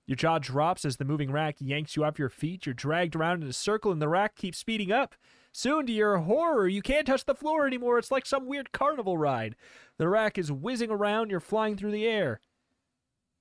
Your 0.08 0.16
jaw 0.18 0.40
drops 0.40 0.84
as 0.84 0.98
the 0.98 1.06
moving 1.06 1.32
rack 1.32 1.56
yanks 1.60 1.96
you 1.96 2.04
off 2.04 2.20
your 2.20 2.30
feet. 2.30 2.66
You're 2.66 2.74
dragged 2.74 3.16
around 3.16 3.44
in 3.44 3.50
a 3.50 3.54
circle, 3.54 3.92
and 3.92 4.02
the 4.02 4.10
rack 4.10 4.36
keeps 4.36 4.58
speeding 4.58 4.92
up. 4.92 5.16
Soon, 5.52 5.86
to 5.86 5.92
your 5.92 6.18
horror, 6.18 6.68
you 6.68 6.82
can't 6.82 7.06
touch 7.06 7.26
the 7.26 7.36
floor 7.36 7.68
anymore. 7.68 7.98
It's 7.98 8.12
like 8.12 8.26
some 8.26 8.48
weird 8.48 8.72
carnival 8.72 9.18
ride. 9.18 9.56
The 9.98 10.08
rack 10.08 10.38
is 10.38 10.52
whizzing 10.52 10.90
around. 10.90 11.30
You're 11.30 11.40
flying 11.40 11.76
through 11.76 11.92
the 11.92 12.08
air. 12.08 12.40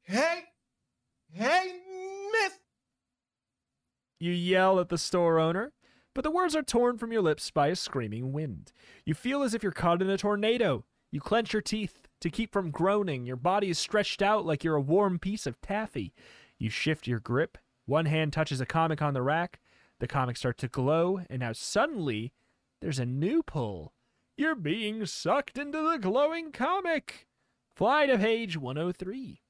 Hey, 0.02 0.44
hey, 1.32 1.72
miss. 2.32 2.52
You 4.18 4.32
yell 4.32 4.80
at 4.80 4.88
the 4.88 4.98
store 4.98 5.38
owner, 5.38 5.72
but 6.14 6.24
the 6.24 6.30
words 6.30 6.56
are 6.56 6.62
torn 6.62 6.98
from 6.98 7.12
your 7.12 7.22
lips 7.22 7.50
by 7.50 7.68
a 7.68 7.76
screaming 7.76 8.32
wind. 8.32 8.72
You 9.04 9.14
feel 9.14 9.42
as 9.42 9.54
if 9.54 9.62
you're 9.62 9.72
caught 9.72 10.02
in 10.02 10.10
a 10.10 10.18
tornado. 10.18 10.84
You 11.12 11.20
clench 11.20 11.52
your 11.52 11.62
teeth 11.62 12.08
to 12.20 12.30
keep 12.30 12.52
from 12.52 12.70
groaning. 12.70 13.24
Your 13.24 13.36
body 13.36 13.70
is 13.70 13.78
stretched 13.78 14.20
out 14.20 14.44
like 14.44 14.62
you're 14.62 14.76
a 14.76 14.80
warm 14.80 15.18
piece 15.18 15.46
of 15.46 15.60
taffy. 15.60 16.12
You 16.58 16.70
shift 16.70 17.06
your 17.06 17.20
grip. 17.20 17.56
One 17.86 18.06
hand 18.06 18.32
touches 18.32 18.60
a 18.60 18.66
comic 18.66 19.00
on 19.00 19.14
the 19.14 19.22
rack. 19.22 19.60
The 20.00 20.08
comic 20.08 20.38
starts 20.38 20.62
to 20.62 20.68
glow, 20.68 21.20
and 21.28 21.40
now 21.40 21.52
suddenly 21.52 22.32
there's 22.80 22.98
a 22.98 23.06
new 23.06 23.42
pull. 23.42 23.92
You're 24.36 24.54
being 24.54 25.04
sucked 25.04 25.58
into 25.58 25.82
the 25.82 25.98
glowing 25.98 26.52
comic. 26.52 27.28
Fly 27.76 28.06
to 28.06 28.16
page 28.16 28.56
103. 28.56 29.42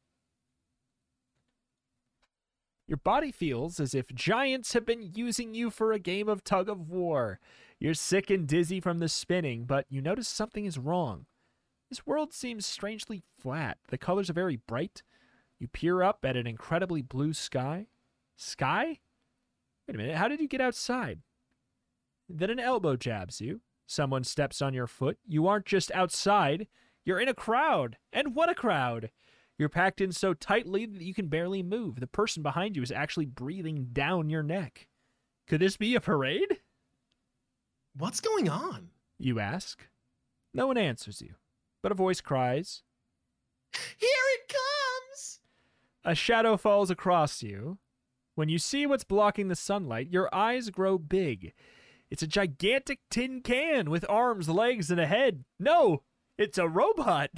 Your 2.88 2.96
body 2.96 3.30
feels 3.30 3.78
as 3.78 3.94
if 3.94 4.12
giants 4.12 4.72
have 4.72 4.84
been 4.84 5.12
using 5.14 5.54
you 5.54 5.70
for 5.70 5.92
a 5.92 6.00
game 6.00 6.28
of 6.28 6.42
tug 6.42 6.68
of 6.68 6.88
war. 6.88 7.38
You're 7.78 7.94
sick 7.94 8.28
and 8.28 8.48
dizzy 8.48 8.80
from 8.80 8.98
the 8.98 9.08
spinning, 9.08 9.64
but 9.64 9.86
you 9.88 10.02
notice 10.02 10.26
something 10.26 10.64
is 10.64 10.76
wrong. 10.76 11.26
This 11.88 12.04
world 12.04 12.32
seems 12.32 12.66
strangely 12.66 13.22
flat. 13.38 13.78
The 13.90 13.98
colors 13.98 14.28
are 14.28 14.32
very 14.34 14.56
bright. 14.56 15.04
You 15.60 15.68
peer 15.68 16.02
up 16.02 16.24
at 16.24 16.36
an 16.36 16.48
incredibly 16.48 17.02
blue 17.02 17.32
sky. 17.32 17.86
Sky? 18.36 18.98
Wait 19.90 19.96
a 19.96 19.98
minute, 19.98 20.16
how 20.18 20.28
did 20.28 20.38
you 20.38 20.46
get 20.46 20.60
outside? 20.60 21.18
Then 22.28 22.48
an 22.48 22.60
elbow 22.60 22.94
jabs 22.94 23.40
you. 23.40 23.60
Someone 23.88 24.22
steps 24.22 24.62
on 24.62 24.72
your 24.72 24.86
foot. 24.86 25.18
You 25.26 25.48
aren't 25.48 25.66
just 25.66 25.90
outside, 25.90 26.68
you're 27.04 27.18
in 27.18 27.26
a 27.26 27.34
crowd. 27.34 27.96
And 28.12 28.36
what 28.36 28.48
a 28.48 28.54
crowd! 28.54 29.10
You're 29.58 29.68
packed 29.68 30.00
in 30.00 30.12
so 30.12 30.32
tightly 30.32 30.86
that 30.86 31.02
you 31.02 31.12
can 31.12 31.26
barely 31.26 31.64
move. 31.64 31.98
The 31.98 32.06
person 32.06 32.40
behind 32.40 32.76
you 32.76 32.84
is 32.84 32.92
actually 32.92 33.26
breathing 33.26 33.88
down 33.92 34.30
your 34.30 34.44
neck. 34.44 34.86
Could 35.48 35.60
this 35.60 35.76
be 35.76 35.96
a 35.96 36.00
parade? 36.00 36.60
What's 37.96 38.20
going 38.20 38.48
on? 38.48 38.90
You 39.18 39.40
ask. 39.40 39.88
No 40.54 40.68
one 40.68 40.78
answers 40.78 41.20
you, 41.20 41.34
but 41.82 41.90
a 41.90 41.96
voice 41.96 42.20
cries. 42.20 42.84
Here 43.72 44.08
it 44.38 44.54
comes. 44.54 45.40
A 46.04 46.14
shadow 46.14 46.56
falls 46.56 46.92
across 46.92 47.42
you. 47.42 47.78
When 48.34 48.48
you 48.48 48.58
see 48.58 48.86
what's 48.86 49.04
blocking 49.04 49.48
the 49.48 49.56
sunlight, 49.56 50.08
your 50.10 50.34
eyes 50.34 50.70
grow 50.70 50.98
big. 50.98 51.52
It's 52.10 52.22
a 52.22 52.26
gigantic 52.26 53.00
tin 53.10 53.40
can 53.42 53.90
with 53.90 54.04
arms, 54.08 54.48
legs, 54.48 54.90
and 54.90 55.00
a 55.00 55.06
head. 55.06 55.44
No, 55.58 56.02
it's 56.38 56.58
a 56.58 56.68
robot. 56.68 57.30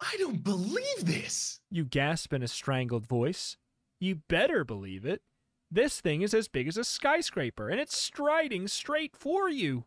I 0.00 0.16
don't 0.18 0.44
believe 0.44 1.04
this. 1.04 1.60
You 1.70 1.84
gasp 1.84 2.32
in 2.32 2.42
a 2.42 2.48
strangled 2.48 3.06
voice. 3.06 3.56
You 3.98 4.16
better 4.28 4.64
believe 4.64 5.06
it. 5.06 5.22
This 5.70 6.00
thing 6.00 6.22
is 6.22 6.34
as 6.34 6.46
big 6.46 6.68
as 6.68 6.76
a 6.76 6.84
skyscraper, 6.84 7.68
and 7.68 7.80
it's 7.80 7.96
striding 7.96 8.68
straight 8.68 9.16
for 9.16 9.48
you. 9.48 9.84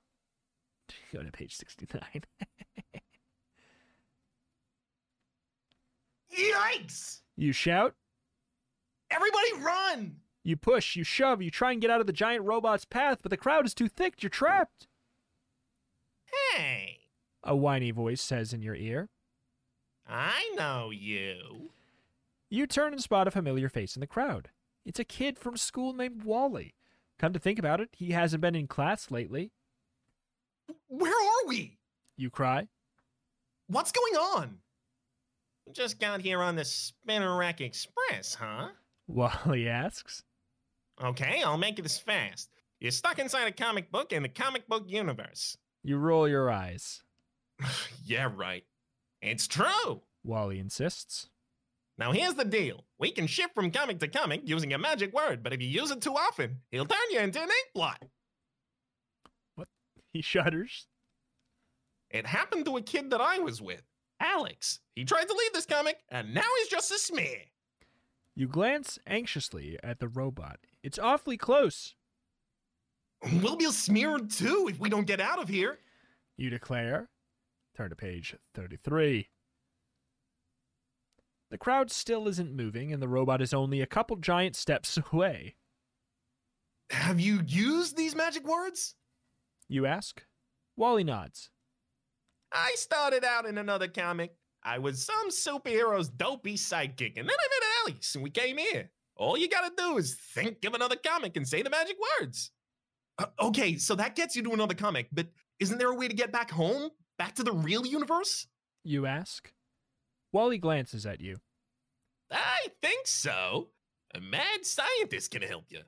Go 1.14 1.24
to 1.24 1.32
page 1.32 1.56
69. 1.56 2.02
Yikes! 6.38 7.22
you 7.36 7.52
shout. 7.52 7.96
Everybody 9.12 9.54
run! 9.60 10.18
You 10.44 10.56
push, 10.58 10.96
you 10.96 11.04
shove, 11.04 11.42
you 11.42 11.52
try 11.52 11.72
and 11.74 11.82
get 11.82 11.90
out 11.92 12.00
of 12.02 12.08
the 12.08 12.14
giant 12.14 12.46
robot's 12.46 12.86
path, 12.86 13.20
but 13.22 13.30
the 13.32 13.38
crowd 13.38 13.66
is 13.66 13.74
too 13.74 13.88
thick. 13.90 14.22
You're 14.24 14.30
trapped. 14.30 14.88
Hey, 16.54 17.00
A 17.44 17.56
whiny 17.56 17.92
voice 17.92 18.22
says 18.22 18.54
in 18.54 18.62
your 18.62 18.76
ear. 18.76 19.10
I 20.08 20.54
know 20.56 20.90
you. 20.90 21.72
You 22.50 22.66
turn 22.66 22.94
and 22.94 23.02
spot 23.02 23.28
a 23.28 23.32
familiar 23.32 23.68
face 23.70 23.96
in 23.96 24.00
the 24.00 24.08
crowd. 24.08 24.50
It's 24.86 25.00
a 25.00 25.04
kid 25.06 25.38
from 25.38 25.58
school 25.58 25.94
named 25.94 26.24
Wally. 26.24 26.76
Come 27.20 27.34
to 27.34 27.40
think 27.40 27.60
about 27.60 27.82
it, 27.82 27.90
he 27.92 28.12
hasn't 28.12 28.42
been 28.42 28.56
in 28.56 28.68
class 28.68 29.12
lately. 29.12 29.52
Where 30.88 31.12
are 31.12 31.48
we? 31.48 31.78
You 32.16 32.30
cry. 32.30 32.68
What's 33.68 33.92
going 33.92 34.16
on? 34.16 34.58
Just 35.74 36.00
got 36.00 36.22
here 36.22 36.42
on 36.42 36.56
the 36.56 36.64
Spinner 36.64 37.36
Rack 37.38 37.60
Express, 37.60 38.34
huh? 38.36 38.70
Wally 39.08 39.68
asks. 39.68 40.24
Okay, 41.02 41.42
I'll 41.44 41.58
make 41.58 41.80
it 41.80 41.84
this 41.84 42.00
fast. 42.00 42.50
You're 42.80 42.92
stuck 42.92 43.20
inside 43.20 43.48
a 43.48 43.52
comic 43.52 43.92
book 43.92 44.12
in 44.14 44.24
the 44.24 44.30
comic 44.30 44.68
book 44.68 44.86
universe. 44.88 45.58
You 45.84 45.98
roll 45.98 46.28
your 46.28 46.50
eyes. 46.52 47.04
yeah, 48.06 48.30
right. 48.36 48.64
It's 49.22 49.48
true. 49.48 50.02
Wally 50.24 50.60
insists. 50.60 51.30
Now 51.98 52.12
here's 52.12 52.36
the 52.36 52.46
deal. 52.46 52.86
We 53.00 53.12
can 53.12 53.26
shift 53.26 53.56
from 53.56 53.72
comic 53.72 54.00
to 54.00 54.08
comic 54.08 54.42
using 54.44 54.74
a 54.74 54.78
magic 54.78 55.14
word, 55.14 55.42
but 55.42 55.54
if 55.54 55.62
you 55.62 55.68
use 55.68 55.90
it 55.90 56.02
too 56.02 56.14
often, 56.14 56.58
he'll 56.70 56.86
turn 56.86 57.00
you 57.10 57.20
into 57.20 57.40
an 57.40 57.46
ink 57.46 57.68
blot. 57.74 58.04
What? 59.56 59.68
He 60.14 60.22
shudders. 60.22 60.88
It 62.10 62.26
happened 62.26 62.66
to 62.66 62.78
a 62.78 62.82
kid 62.82 63.10
that 63.10 63.22
I 63.22 63.40
was 63.40 63.62
with, 63.62 63.84
Alex. 64.20 64.80
He 64.96 65.04
tried 65.04 65.28
to 65.28 65.34
leave 65.34 65.54
this 65.54 65.66
comic, 65.66 65.98
and 66.10 66.34
now 66.34 66.48
he's 66.60 66.70
just 66.70 66.92
a 66.92 66.98
smear. 66.98 67.42
You 68.38 68.48
glance 68.48 69.00
anxiously 69.08 69.80
at 69.84 70.00
the 70.00 70.08
robot. 70.08 70.60
It's 70.84 71.00
awfully 71.00 71.38
close, 71.38 71.96
We'll 73.42 73.56
be 73.56 73.66
smeared 73.72 74.30
too 74.30 74.68
if 74.70 74.80
we 74.80 74.90
don't 74.92 75.08
get 75.08 75.20
out 75.20 75.40
of 75.40 75.48
here. 75.48 75.80
you 76.38 76.52
declare. 76.52 77.10
Turn 77.76 77.90
to 77.90 77.96
page 77.96 78.36
33. 78.54 79.30
The 81.50 81.58
crowd 81.58 81.90
still 81.90 82.28
isn't 82.28 82.56
moving, 82.56 82.94
and 82.94 83.02
the 83.02 83.08
robot 83.08 83.42
is 83.42 83.56
only 83.56 83.82
a 83.82 83.88
couple 83.88 84.18
giant 84.18 84.56
steps 84.56 85.00
away. 85.12 85.56
Have 86.92 87.20
you 87.20 87.42
used 87.44 87.98
these 87.98 88.16
magic 88.16 88.48
words? 88.48 88.94
You 89.68 89.88
ask. 89.88 90.24
Wally 90.76 91.04
nods. 91.04 91.50
I 92.52 92.74
started 92.76 93.26
out 93.26 93.48
in 93.48 93.58
another 93.58 93.88
comic. 93.88 94.36
I 94.68 94.80
was 94.80 95.02
some 95.02 95.30
superhero's 95.30 96.10
dopey 96.10 96.56
sidekick, 96.56 97.18
and 97.18 97.28
then 97.28 97.38
I 97.40 97.48
met 97.50 97.94
Alice, 97.94 98.16
and 98.16 98.24
we 98.24 98.30
came 98.30 98.58
here. 98.58 98.90
All 99.16 99.38
you 99.38 99.48
gotta 99.48 99.72
do 99.78 99.98
is 99.98 100.16
think 100.34 100.66
of 100.66 100.74
another 100.74 100.98
comic 100.98 101.38
and 101.38 101.48
say 101.48 101.62
the 101.62 101.70
magic 101.70 101.96
words. 102.20 102.52
Uh, 103.18 103.28
okay, 103.40 103.78
so 103.78 103.96
that 103.96 104.18
gets 104.18 104.36
you 104.36 104.44
to 104.44 104.52
another 104.52 104.74
comic, 104.74 105.08
but 105.14 105.28
isn't 105.62 105.78
there 105.78 105.92
a 105.92 105.96
way 105.96 106.10
to 106.10 106.14
get 106.14 106.34
back 106.34 106.52
home? 106.52 106.90
Back 107.18 107.34
to 107.36 107.44
the 107.44 107.54
real 107.54 107.86
universe? 107.88 108.46
You 108.84 109.06
ask. 109.06 109.54
Wally 110.34 110.58
glances 110.58 111.06
at 111.06 111.22
you. 111.22 111.38
I 112.30 112.68
think 112.82 113.08
so. 113.08 113.70
A 114.16 114.20
mad 114.20 114.66
scientist 114.66 115.32
can 115.32 115.44
help 115.44 115.64
you, 115.70 115.80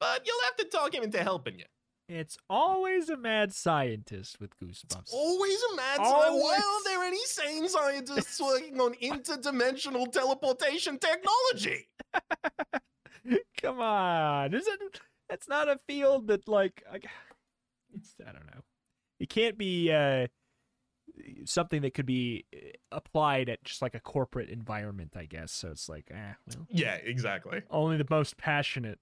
but 0.00 0.26
you'll 0.26 0.42
have 0.44 0.56
to 0.56 0.64
talk 0.64 0.94
him 0.94 1.02
into 1.02 1.22
helping 1.22 1.58
you. 1.58 1.66
It's 2.12 2.36
always 2.50 3.08
a 3.08 3.16
mad 3.16 3.54
scientist 3.54 4.38
with 4.38 4.58
goosebumps. 4.60 5.12
Always 5.12 5.58
a 5.72 5.76
mad 5.76 5.96
scientist. 5.96 6.42
Why 6.42 6.60
aren't 6.62 6.84
there 6.84 7.02
any 7.04 7.24
sane 7.24 7.68
scientists 7.68 8.40
working 8.44 8.78
on 8.80 8.94
interdimensional 8.94 10.12
teleportation 10.12 10.98
technology? 10.98 11.88
Come 13.62 13.80
on, 13.80 14.52
is 14.52 14.66
it? 14.66 15.00
That's 15.30 15.48
not 15.48 15.68
a 15.68 15.78
field 15.88 16.26
that 16.26 16.46
like. 16.48 16.82
I, 16.92 16.96
it's, 17.94 18.14
I 18.20 18.32
don't 18.32 18.46
know. 18.46 18.60
It 19.18 19.30
can't 19.30 19.56
be 19.56 19.90
uh, 19.90 20.26
something 21.44 21.80
that 21.82 21.94
could 21.94 22.06
be 22.06 22.44
uh, 22.54 22.58
applied 22.90 23.48
at 23.48 23.64
just 23.64 23.80
like 23.80 23.94
a 23.94 24.00
corporate 24.00 24.50
environment, 24.50 25.14
I 25.16 25.24
guess. 25.24 25.52
So 25.52 25.70
it's 25.70 25.88
like, 25.88 26.10
eh, 26.10 26.32
well, 26.48 26.66
Yeah, 26.68 26.94
exactly. 26.96 27.62
only 27.70 27.96
the 27.96 28.06
most 28.10 28.36
passionate. 28.36 28.98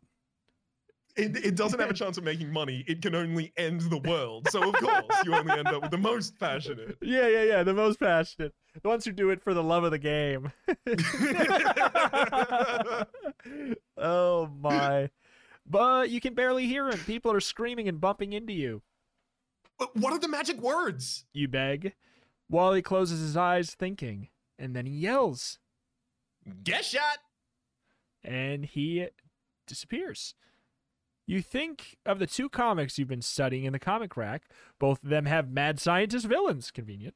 It, 1.20 1.36
it 1.44 1.54
doesn't 1.54 1.78
have 1.78 1.90
a 1.90 1.94
chance 1.94 2.18
of 2.18 2.24
making 2.24 2.52
money. 2.52 2.84
It 2.86 3.02
can 3.02 3.14
only 3.14 3.52
end 3.56 3.82
the 3.82 3.98
world. 3.98 4.48
So, 4.50 4.68
of 4.68 4.74
course, 4.74 5.04
you 5.24 5.34
only 5.34 5.58
end 5.58 5.68
up 5.68 5.82
with 5.82 5.90
the 5.90 5.98
most 5.98 6.38
passionate. 6.38 6.96
Yeah, 7.02 7.28
yeah, 7.28 7.42
yeah. 7.42 7.62
The 7.62 7.74
most 7.74 8.00
passionate. 8.00 8.54
The 8.80 8.88
ones 8.88 9.04
who 9.04 9.12
do 9.12 9.30
it 9.30 9.42
for 9.42 9.52
the 9.52 9.62
love 9.62 9.84
of 9.84 9.90
the 9.90 9.98
game. 9.98 10.52
oh 13.96 14.48
my. 14.60 15.10
But 15.66 16.10
you 16.10 16.20
can 16.20 16.34
barely 16.34 16.66
hear 16.66 16.88
him. 16.88 16.98
People 17.00 17.32
are 17.32 17.40
screaming 17.40 17.88
and 17.88 18.00
bumping 18.00 18.32
into 18.32 18.52
you. 18.52 18.82
But 19.78 19.96
what 19.96 20.12
are 20.12 20.18
the 20.18 20.28
magic 20.28 20.60
words? 20.60 21.24
You 21.32 21.48
beg. 21.48 21.94
Wally 22.48 22.82
closes 22.82 23.20
his 23.20 23.36
eyes, 23.36 23.74
thinking, 23.74 24.28
and 24.58 24.74
then 24.74 24.84
he 24.86 24.92
yells, 24.92 25.58
Guess 26.64 26.90
shot. 26.90 27.18
and 28.24 28.64
he 28.64 29.06
disappears. 29.68 30.34
You 31.30 31.42
think 31.42 31.96
of 32.04 32.18
the 32.18 32.26
two 32.26 32.49
comics 32.49 32.99
you've 32.99 33.06
been 33.06 33.22
studying 33.22 33.62
in 33.64 33.72
the 33.72 33.78
comic 33.78 34.16
rack. 34.16 34.49
Both 34.80 35.04
of 35.04 35.10
them 35.10 35.26
have 35.26 35.49
mad 35.49 35.78
scientist 35.78 36.26
villains. 36.26 36.72
Convenient. 36.72 37.14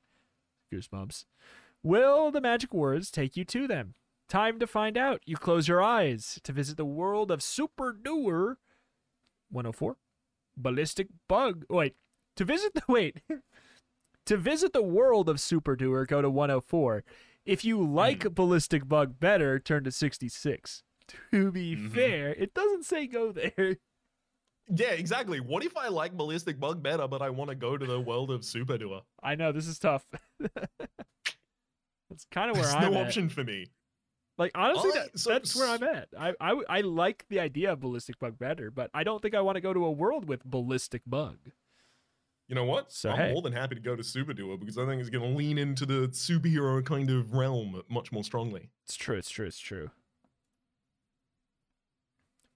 Goosebumps. 0.73 1.25
Will 1.83 2.31
the 2.31 2.41
magic 2.41 2.73
words 2.73 3.11
take 3.11 3.37
you 3.37 3.45
to 3.47 3.67
them? 3.67 3.95
Time 4.29 4.61
to 4.61 4.69
find 4.69 4.97
out. 4.97 5.21
You 5.27 5.37
close 5.37 5.67
your 5.67 5.83
eyes 5.83 6.39
to 6.45 6.53
visit 6.53 6.77
the 6.77 6.85
world 6.85 7.33
of 7.33 7.43
Super 7.43 7.93
Doer 7.93 8.59
104. 9.51 9.97
Ballistic 10.57 11.09
Bug. 11.29 11.65
Wait. 11.69 11.97
To 12.37 12.45
visit 12.45 12.73
the. 12.75 12.83
Wait. 12.89 13.21
to 14.27 14.37
visit 14.37 14.73
the 14.73 14.81
world 14.83 15.29
of 15.29 15.41
Super 15.41 15.75
Doer, 15.75 16.07
go 16.07 16.23
to 16.23 16.31
104. 16.31 17.03
If 17.45 17.65
you 17.65 17.83
like 17.85 18.33
Ballistic 18.33 18.87
Bug 18.89 19.19
better, 19.19 19.59
turn 19.59 19.83
to 19.83 19.91
66. 19.91 20.85
To 21.33 21.51
be 21.51 21.75
Mhm. 21.75 21.91
fair, 21.91 22.33
it 22.35 22.55
doesn't 22.55 22.85
say 22.85 23.09
go 23.09 23.33
there. 23.33 23.79
Yeah, 24.69 24.93
exactly. 24.93 25.41
What 25.41 25.65
if 25.65 25.77
I 25.77 25.89
like 25.89 26.17
Ballistic 26.17 26.59
Bug 26.59 26.83
better, 26.83 27.07
but 27.07 27.21
I 27.21 27.31
want 27.31 27.51
to 27.51 27.55
go 27.55 27.77
to 27.77 27.85
the 27.85 28.01
world 28.01 28.31
of 28.31 28.45
Super 28.45 28.79
Doer? 28.79 29.03
I 29.23 29.35
know 29.35 29.53
this 29.53 29.67
is 29.67 29.79
tough. 29.79 30.07
That's 30.41 32.25
kind 32.31 32.51
of 32.51 32.57
where 32.57 32.65
There's 32.65 32.75
I'm 32.75 32.93
no 32.93 33.01
at. 33.01 33.07
option 33.07 33.29
for 33.29 33.45
me. 33.45 33.67
Like 34.39 34.53
honestly, 34.55 34.91
Alright, 34.91 35.13
that, 35.13 35.19
so- 35.19 35.31
that's 35.31 35.55
where 35.55 35.69
I'm 35.69 35.83
at. 35.85 36.09
I 36.19 36.35
I 36.41 36.81
like 36.81 37.25
the 37.29 37.39
idea 37.41 37.73
of 37.73 37.81
ballistic 37.81 38.19
bug 38.19 38.39
better, 38.39 38.71
but 38.71 38.91
I 38.93 39.05
don't 39.05 39.23
think 39.23 39.35
I 39.35 39.41
want 39.41 39.57
to 39.57 39.61
go 39.61 39.73
to 39.73 39.85
a 39.85 39.91
world 39.93 40.29
with 40.29 40.45
ballistic 40.45 41.03
bug. 41.07 41.39
You 42.49 42.55
know 42.55 42.65
what? 42.65 42.93
So, 42.93 43.11
I'm 43.11 43.17
hey. 43.17 43.33
more 43.33 43.43
than 43.43 43.53
happy 43.53 43.75
to 43.75 43.81
go 43.81 43.97
to 43.97 44.05
Super 44.05 44.35
Doer 44.35 44.59
because 44.59 44.77
I 44.77 44.85
think 44.87 45.01
it's 45.01 45.09
going 45.09 45.31
to 45.31 45.37
lean 45.37 45.57
into 45.57 45.87
the 45.87 46.09
superhero 46.09 46.85
kind 46.85 47.09
of 47.11 47.33
realm 47.33 47.83
much 47.89 48.13
more 48.13 48.23
strongly. 48.23 48.71
It's 48.85 48.97
true. 48.97 49.17
It's 49.17 49.31
true. 49.31 49.47
It's 49.47 49.59
true. 49.59 49.91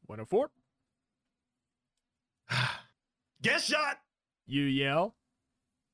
104. 0.06 0.50
Guess 3.42 3.64
shot. 3.66 3.98
You 4.46 4.62
yell. 4.62 5.16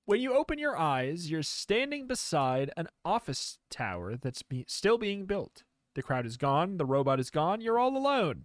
When 0.07 0.21
you 0.21 0.35
open 0.35 0.59
your 0.59 0.77
eyes, 0.77 1.31
you're 1.31 1.43
standing 1.43 2.07
beside 2.07 2.71
an 2.77 2.88
office 3.05 3.59
tower 3.71 4.17
that's 4.17 4.43
be- 4.43 4.67
still 4.69 4.99
being 4.99 5.25
built. 5.25 5.62
The 5.95 6.03
crowd 6.03 6.27
is 6.27 6.37
gone. 6.37 6.77
The 6.77 6.85
robot 6.85 7.21
is 7.21 7.31
gone. 7.31 7.61
You're 7.61 7.79
all 7.79 7.97
alone. 7.97 8.45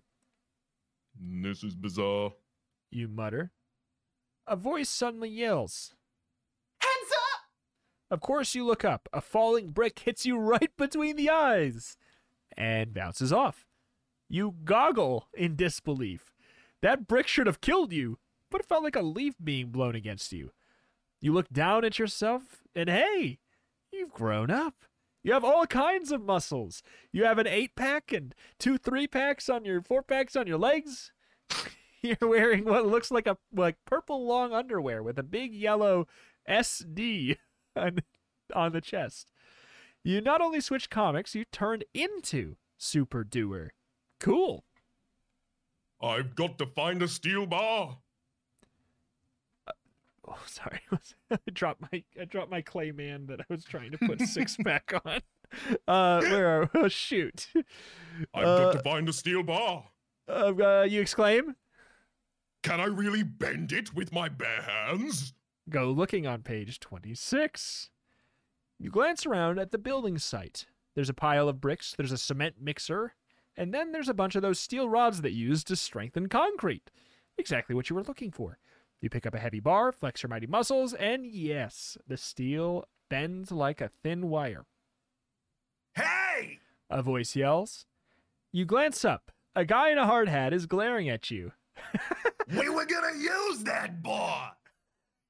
This 1.19 1.63
is 1.63 1.75
bizarre. 1.75 2.31
You 2.91 3.07
mutter. 3.07 3.51
A 4.47 4.55
voice 4.55 4.89
suddenly 4.89 5.29
yells. 5.29 5.93
Heads 6.79 7.11
up! 7.11 7.41
Of 8.09 8.21
course, 8.21 8.55
you 8.55 8.65
look 8.65 8.85
up. 8.85 9.09
A 9.11 9.21
falling 9.21 9.69
brick 9.71 9.99
hits 9.99 10.25
you 10.25 10.37
right 10.37 10.71
between 10.77 11.17
the 11.17 11.29
eyes 11.29 11.97
and 12.55 12.93
bounces 12.93 13.33
off. 13.33 13.65
You 14.29 14.55
goggle 14.63 15.27
in 15.33 15.55
disbelief. 15.55 16.33
That 16.81 17.07
brick 17.07 17.27
should 17.27 17.47
have 17.47 17.61
killed 17.61 17.91
you, 17.91 18.19
but 18.49 18.61
it 18.61 18.67
felt 18.67 18.83
like 18.83 18.95
a 18.95 19.01
leaf 19.01 19.35
being 19.43 19.67
blown 19.67 19.95
against 19.95 20.31
you. 20.31 20.51
You 21.21 21.33
look 21.33 21.49
down 21.49 21.83
at 21.83 21.99
yourself, 21.99 22.63
and 22.73 22.89
hey, 22.89 23.39
you've 23.91 24.13
grown 24.13 24.49
up. 24.49 24.85
You 25.23 25.33
have 25.33 25.43
all 25.43 25.65
kinds 25.67 26.11
of 26.11 26.21
muscles. 26.21 26.81
You 27.11 27.25
have 27.25 27.37
an 27.37 27.47
eight 27.47 27.75
pack 27.75 28.13
and 28.13 28.33
two 28.57 28.77
three 28.77 29.07
packs 29.07 29.49
on 29.49 29.65
your 29.65 29.81
four 29.81 30.01
packs 30.01 30.35
on 30.35 30.47
your 30.47 30.57
legs. 30.57 31.11
You're 32.01 32.17
wearing 32.21 32.63
what 32.63 32.85
looks 32.87 33.11
like 33.11 33.27
a 33.27 33.37
like 33.53 33.75
purple 33.85 34.25
long 34.25 34.53
underwear 34.53 35.03
with 35.03 35.19
a 35.19 35.23
big 35.23 35.53
yellow 35.53 36.07
SD 36.49 37.37
on, 37.75 37.99
on 38.53 38.71
the 38.71 38.79
chest. 38.79 39.31
You 40.03 40.21
not 40.21 40.39
only 40.39 40.61
switched 40.61 40.89
comics, 40.89 41.35
you 41.35 41.43
turned 41.51 41.83
into 41.93 42.55
Super 42.77 43.25
Doer. 43.25 43.73
Cool. 44.21 44.63
I've 46.01 46.35
got 46.35 46.57
to 46.59 46.65
find 46.65 47.01
a 47.03 47.07
steel 47.07 47.45
bar. 47.45 47.97
Oh, 50.27 50.37
sorry. 50.45 50.79
I 51.31 51.37
dropped 51.53 51.81
my 51.91 52.03
I 52.19 52.25
dropped 52.25 52.51
my 52.51 52.61
clay 52.61 52.91
man 52.91 53.25
that 53.27 53.41
I 53.41 53.45
was 53.49 53.63
trying 53.63 53.91
to 53.91 53.97
put 53.97 54.21
six 54.21 54.55
back 54.63 54.93
on. 55.05 55.21
Uh, 55.87 56.21
where 56.21 56.61
are? 56.61 56.69
Oh, 56.75 56.87
shoot. 56.87 57.47
I've 58.33 58.45
Uh, 58.47 58.57
got 58.65 58.71
to 58.73 58.79
find 58.83 59.09
a 59.09 59.13
steel 59.13 59.43
bar. 59.43 59.85
Uh, 60.27 60.53
uh, 60.59 60.83
you 60.87 61.01
exclaim. 61.01 61.55
Can 62.61 62.79
I 62.79 62.85
really 62.85 63.23
bend 63.23 63.71
it 63.71 63.93
with 63.95 64.11
my 64.11 64.29
bare 64.29 64.61
hands? 64.61 65.33
Go 65.69 65.91
looking 65.91 66.27
on 66.27 66.43
page 66.43 66.79
26. 66.79 67.89
You 68.77 68.89
glance 68.91 69.25
around 69.25 69.59
at 69.59 69.71
the 69.71 69.77
building 69.77 70.17
site. 70.17 70.67
There's 70.95 71.09
a 71.09 71.13
pile 71.13 71.47
of 71.49 71.61
bricks, 71.61 71.93
there's 71.97 72.11
a 72.11 72.17
cement 72.17 72.55
mixer, 72.61 73.13
and 73.59 73.73
then 73.73 73.91
there's 73.91 74.07
a 74.07 74.13
bunch 74.13 74.37
of 74.37 74.41
those 74.41 74.57
steel 74.57 74.87
rods 74.87 75.21
that 75.21 75.33
you 75.33 75.49
use 75.49 75.65
to 75.65 75.75
strengthen 75.75 76.29
concrete. 76.29 76.89
Exactly 77.37 77.75
what 77.75 77.89
you 77.89 77.95
were 77.95 78.03
looking 78.03 78.31
for. 78.31 78.57
You 79.01 79.09
pick 79.09 79.25
up 79.25 79.35
a 79.35 79.39
heavy 79.39 79.59
bar, 79.59 79.91
flex 79.91 80.23
your 80.23 80.29
mighty 80.29 80.47
muscles, 80.47 80.93
and 80.93 81.25
yes, 81.25 81.97
the 82.07 82.15
steel 82.15 82.85
bends 83.09 83.51
like 83.51 83.81
a 83.81 83.91
thin 84.01 84.29
wire. 84.29 84.65
Hey! 85.93 86.59
A 86.89 87.03
voice 87.03 87.35
yells. 87.35 87.85
You 88.53 88.63
glance 88.63 89.03
up. 89.03 89.29
A 89.57 89.65
guy 89.65 89.89
in 89.89 89.97
a 89.97 90.07
hard 90.07 90.29
hat 90.29 90.53
is 90.53 90.65
glaring 90.65 91.09
at 91.09 91.29
you. 91.29 91.51
we 92.57 92.69
were 92.69 92.85
gonna 92.85 93.17
use 93.17 93.65
that 93.65 94.01
bar! 94.01 94.53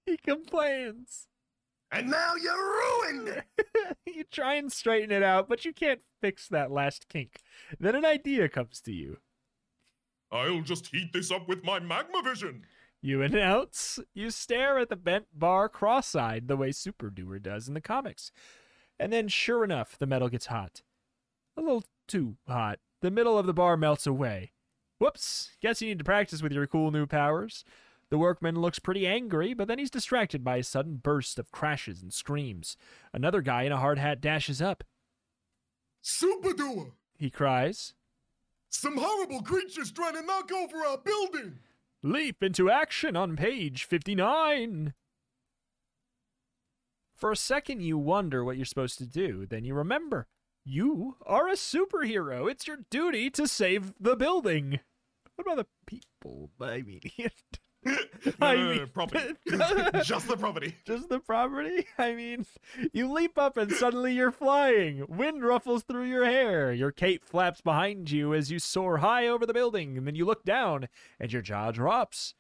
He 0.06 0.18
complains. 0.18 1.28
And 1.92 2.10
now 2.10 2.36
you 2.36 2.54
ruined 2.54 3.28
it! 3.30 3.98
you 4.06 4.24
try 4.26 4.56
and 4.56 4.72
straighten 4.72 5.12
it 5.12 5.24
out, 5.24 5.50
but 5.50 5.66
you 5.66 5.74
can't 5.74 6.02
fix 6.22 6.48
that 6.50 6.72
last 6.72 7.08
kink. 7.10 7.42
Then 7.80 7.96
an 7.96 8.06
idea 8.06 8.48
comes 8.48 8.80
to 8.82 8.94
you. 8.94 9.18
I'll 10.32 10.62
just 10.62 10.88
heat 10.88 11.12
this 11.14 11.32
up 11.32 11.48
with 11.48 11.64
my 11.64 11.80
magma 11.80 12.22
vision. 12.24 12.66
You 13.02 13.22
announce. 13.24 13.98
You 14.14 14.30
stare 14.30 14.78
at 14.78 14.90
the 14.90 14.96
bent 14.96 15.28
bar 15.34 15.70
cross 15.70 16.14
eyed 16.16 16.48
the 16.48 16.58
way 16.58 16.72
Super 16.72 17.10
Doer 17.10 17.40
does 17.40 17.68
in 17.68 17.74
the 17.74 17.82
comics. 17.82 18.32
And 19.00 19.14
then, 19.14 19.28
sure 19.30 19.64
enough, 19.64 19.98
the 19.98 20.06
metal 20.06 20.30
gets 20.30 20.48
hot. 20.48 20.84
A 21.58 21.62
little 21.62 21.86
too 22.08 22.36
hot. 22.48 22.80
The 23.02 23.10
middle 23.10 23.38
of 23.38 23.46
the 23.46 23.54
bar 23.54 23.78
melts 23.78 24.06
away. 24.06 24.52
Whoops. 25.00 25.52
Guess 25.62 25.82
you 25.82 25.88
need 25.88 26.00
to 26.00 26.04
practice 26.04 26.44
with 26.44 26.52
your 26.52 26.68
cool 26.68 26.92
new 26.92 27.06
powers. 27.06 27.64
The 28.10 28.18
workman 28.18 28.60
looks 28.60 28.80
pretty 28.80 29.06
angry, 29.06 29.54
but 29.54 29.68
then 29.68 29.78
he's 29.78 29.92
distracted 29.92 30.44
by 30.44 30.58
a 30.58 30.64
sudden 30.64 30.96
burst 30.96 31.38
of 31.38 31.52
crashes 31.52 32.02
and 32.02 32.12
screams. 32.12 32.76
Another 33.14 33.42
guy 33.42 33.64
in 33.64 33.72
a 33.72 33.78
hard 33.78 34.00
hat 34.00 34.20
dashes 34.20 34.62
up. 34.62 34.84
Super 36.02 36.54
Doer! 36.54 36.94
He 37.18 37.30
cries. 37.30 37.94
Some 38.70 38.98
horrible 38.98 39.42
creatures 39.42 39.92
trying 39.92 40.16
to 40.16 40.22
knock 40.22 40.52
over 40.52 40.78
our 40.78 40.98
building! 40.98 41.60
Leap 42.02 42.42
into 42.42 42.70
action 42.70 43.16
on 43.16 43.36
page 43.36 43.84
59. 43.84 44.94
For 47.16 47.32
a 47.32 47.36
second, 47.36 47.82
you 47.82 47.98
wonder 47.98 48.44
what 48.44 48.56
you're 48.56 48.66
supposed 48.66 48.98
to 49.00 49.06
do. 49.06 49.46
Then 49.46 49.66
you 49.66 49.74
remember 49.74 50.28
you 50.64 51.18
are 51.26 51.50
a 51.50 51.54
superhero. 51.54 52.50
It's 52.50 52.68
your 52.68 52.78
duty 52.90 53.30
to 53.32 53.48
save 53.48 53.94
the 54.00 54.16
building. 54.16 54.80
What 55.36 55.46
about 55.46 55.58
the 55.58 55.68
people? 55.86 56.50
I 56.62 56.82
mean, 56.82 57.02
I 57.86 58.56
no, 58.56 58.56
no, 58.56 58.56
no, 58.56 58.70
mean- 58.80 58.88
property. 58.88 59.34
Just 60.04 60.28
the 60.28 60.38
property. 60.38 60.76
just 60.86 61.10
the 61.10 61.20
property? 61.20 61.86
I 61.98 62.14
mean, 62.14 62.46
you 62.92 63.12
leap 63.12 63.38
up 63.38 63.58
and 63.58 63.72
suddenly 63.72 64.14
you're 64.14 64.32
flying. 64.32 65.06
Wind 65.08 65.44
ruffles 65.44 65.84
through 65.84 66.06
your 66.10 66.26
hair. 66.26 66.74
Your 66.74 66.92
cape 66.92 67.24
flaps 67.24 67.62
behind 67.62 68.12
you 68.12 68.34
as 68.34 68.52
you 68.52 68.60
soar 68.60 68.98
high 68.98 69.28
over 69.28 69.46
the 69.46 69.54
building. 69.54 69.98
And 69.98 70.06
then 70.06 70.16
you 70.16 70.26
look 70.26 70.44
down 70.44 70.90
and 71.20 71.32
your 71.32 71.42
jaw 71.42 71.72
drops. 71.72 72.34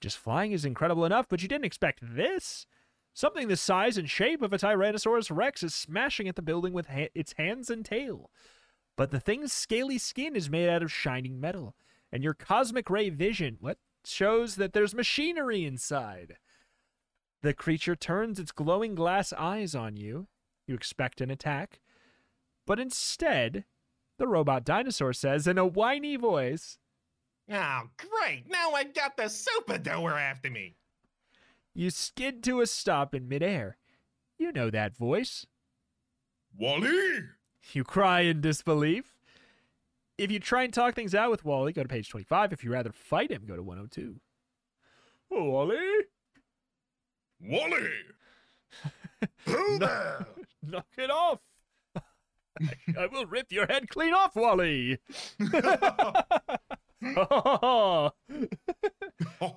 Just 0.00 0.18
flying 0.18 0.52
is 0.52 0.64
incredible 0.64 1.04
enough, 1.04 1.26
but 1.28 1.42
you 1.42 1.48
didn't 1.48 1.64
expect 1.64 2.00
this. 2.02 2.66
Something 3.14 3.48
the 3.48 3.56
size 3.56 3.96
and 3.98 4.08
shape 4.10 4.42
of 4.42 4.52
a 4.52 4.58
Tyrannosaurus 4.58 5.34
Rex 5.34 5.62
is 5.62 5.74
smashing 5.74 6.28
at 6.28 6.36
the 6.36 6.42
building 6.42 6.72
with 6.72 6.88
ha- 6.88 7.08
its 7.14 7.34
hands 7.38 7.70
and 7.70 7.84
tail. 7.84 8.30
But 8.96 9.10
the 9.10 9.20
thing's 9.20 9.52
scaly 9.52 9.98
skin 9.98 10.34
is 10.34 10.50
made 10.50 10.68
out 10.68 10.82
of 10.82 10.92
shining 10.92 11.40
metal, 11.40 11.74
and 12.10 12.22
your 12.24 12.34
cosmic 12.34 12.90
ray 12.90 13.10
vision 13.10 13.56
what 13.60 13.78
shows 14.10 14.56
that 14.56 14.72
there's 14.72 14.94
machinery 14.94 15.64
inside. 15.64 16.36
The 17.42 17.54
creature 17.54 17.96
turns 17.96 18.38
its 18.38 18.52
glowing 18.52 18.94
glass 18.94 19.32
eyes 19.32 19.74
on 19.74 19.96
you. 19.96 20.28
You 20.66 20.74
expect 20.74 21.20
an 21.20 21.30
attack, 21.30 21.80
but 22.66 22.78
instead, 22.78 23.64
the 24.18 24.28
robot 24.28 24.64
dinosaur 24.64 25.12
says 25.12 25.46
in 25.46 25.58
a 25.58 25.66
whiny 25.66 26.16
voice, 26.16 26.78
Oh, 27.50 27.82
great. 27.96 28.44
Now 28.48 28.72
I 28.72 28.84
got 28.84 29.16
the 29.16 29.28
super 29.28 29.78
doer 29.78 30.12
after 30.12 30.48
me. 30.48 30.76
You 31.74 31.90
skid 31.90 32.42
to 32.44 32.60
a 32.60 32.66
stop 32.66 33.14
in 33.14 33.28
midair. 33.28 33.76
You 34.38 34.52
know 34.52 34.70
that 34.70 34.96
voice. 34.96 35.46
Wally? 36.56 37.20
You 37.72 37.84
cry 37.84 38.20
in 38.20 38.40
disbelief. 38.40 39.14
If 40.18 40.30
you 40.30 40.38
try 40.38 40.64
and 40.64 40.72
talk 40.72 40.94
things 40.94 41.14
out 41.14 41.30
with 41.30 41.44
Wally, 41.44 41.72
go 41.72 41.82
to 41.82 41.88
page 41.88 42.08
25. 42.10 42.52
If 42.52 42.62
you 42.64 42.72
rather 42.72 42.92
fight 42.92 43.30
him, 43.30 43.44
go 43.46 43.56
to 43.56 43.62
102. 43.62 44.16
Oh, 45.32 45.44
Wally? 45.44 45.78
Wally? 47.40 47.88
Who 49.46 49.78
there? 49.78 50.26
Knock 50.62 50.86
it 50.98 51.10
off. 51.10 51.40
I 52.98 53.06
will 53.10 53.26
rip 53.26 53.50
your 53.50 53.66
head 53.66 53.88
clean 53.88 54.12
off, 54.12 54.36
Wally. 54.36 54.98
oh, 55.54 56.12
I- 59.40 59.50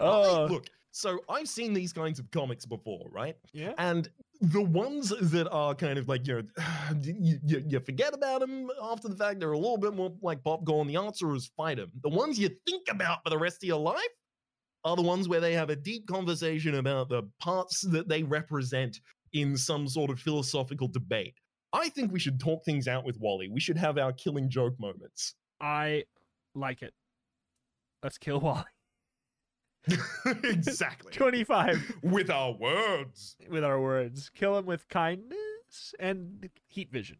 oh. 0.00 0.46
look, 0.48 0.66
so 0.92 1.20
I've 1.28 1.48
seen 1.48 1.72
these 1.72 1.92
kinds 1.92 2.18
of 2.18 2.30
comics 2.30 2.66
before, 2.66 3.06
right? 3.12 3.36
yeah. 3.52 3.72
And 3.78 4.08
the 4.40 4.62
ones 4.62 5.12
that 5.20 5.48
are 5.50 5.74
kind 5.74 5.98
of 5.98 6.08
like, 6.08 6.26
you 6.26 6.34
know, 6.34 6.42
you, 7.02 7.38
you, 7.44 7.80
forget 7.80 8.14
about 8.14 8.40
them 8.40 8.68
after 8.82 9.08
the 9.08 9.16
fact, 9.16 9.40
they're 9.40 9.52
a 9.52 9.58
little 9.58 9.78
bit 9.78 9.94
more 9.94 10.12
like 10.22 10.42
popcorn. 10.44 10.86
The 10.86 10.96
answer 10.96 11.34
is 11.34 11.50
fight 11.56 11.76
them. 11.76 11.90
The 12.02 12.08
ones 12.08 12.38
you 12.38 12.50
think 12.66 12.88
about 12.88 13.18
for 13.24 13.30
the 13.30 13.38
rest 13.38 13.62
of 13.62 13.66
your 13.66 13.80
life 13.80 13.98
are 14.84 14.96
the 14.96 15.02
ones 15.02 15.28
where 15.28 15.40
they 15.40 15.54
have 15.54 15.70
a 15.70 15.76
deep 15.76 16.06
conversation 16.06 16.76
about 16.76 17.08
the 17.08 17.24
parts 17.40 17.80
that 17.80 18.08
they 18.08 18.22
represent 18.22 19.00
in 19.32 19.56
some 19.56 19.88
sort 19.88 20.10
of 20.10 20.20
philosophical 20.20 20.88
debate. 20.88 21.34
I 21.72 21.90
think 21.90 22.12
we 22.12 22.20
should 22.20 22.40
talk 22.40 22.64
things 22.64 22.88
out 22.88 23.04
with 23.04 23.18
Wally. 23.20 23.48
We 23.48 23.60
should 23.60 23.76
have 23.76 23.98
our 23.98 24.12
killing 24.12 24.48
joke 24.48 24.74
moments. 24.78 25.34
I 25.60 26.04
like 26.54 26.82
it. 26.82 26.94
Let's 28.02 28.18
kill 28.18 28.40
Wally. 28.40 28.64
exactly. 30.44 31.12
25 31.12 31.98
with 32.02 32.30
our 32.30 32.52
words. 32.52 33.36
with 33.48 33.64
our 33.64 33.80
words. 33.80 34.30
Kill 34.34 34.58
him 34.58 34.66
with 34.66 34.88
kindness 34.88 35.94
and 35.98 36.50
heat 36.66 36.90
vision. 36.90 37.18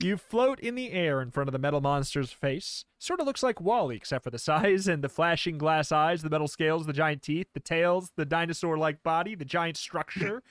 You 0.00 0.16
float 0.16 0.58
in 0.60 0.74
the 0.74 0.90
air 0.90 1.22
in 1.22 1.30
front 1.30 1.48
of 1.48 1.52
the 1.52 1.58
metal 1.58 1.80
monster's 1.80 2.32
face. 2.32 2.84
Sort 2.98 3.20
of 3.20 3.26
looks 3.26 3.42
like 3.42 3.60
Wally, 3.60 3.96
except 3.96 4.24
for 4.24 4.30
the 4.30 4.38
size 4.38 4.88
and 4.88 5.02
the 5.02 5.08
flashing 5.08 5.56
glass 5.56 5.92
eyes, 5.92 6.22
the 6.22 6.30
metal 6.30 6.48
scales, 6.48 6.86
the 6.86 6.92
giant 6.92 7.22
teeth, 7.22 7.46
the 7.54 7.60
tails, 7.60 8.12
the 8.16 8.24
dinosaur 8.24 8.76
like 8.76 9.02
body, 9.02 9.34
the 9.34 9.44
giant 9.44 9.76
structure. 9.76 10.42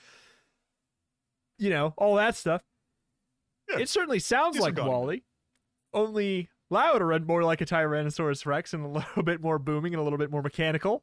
you 1.58 1.70
know, 1.70 1.94
all 1.96 2.16
that 2.16 2.36
stuff. 2.36 2.62
Yeah. 3.68 3.78
It 3.78 3.88
certainly 3.88 4.18
sounds 4.18 4.58
like 4.58 4.74
Disregard. 4.74 4.88
Wally, 4.88 5.24
only 5.92 6.48
louder 6.70 7.12
and 7.12 7.26
more 7.26 7.42
like 7.42 7.60
a 7.60 7.66
Tyrannosaurus 7.66 8.46
Rex 8.46 8.74
and 8.74 8.84
a 8.84 8.88
little 8.98 9.22
bit 9.22 9.40
more 9.40 9.58
booming 9.58 9.94
and 9.94 10.00
a 10.00 10.04
little 10.04 10.18
bit 10.18 10.30
more 10.30 10.42
mechanical. 10.42 11.02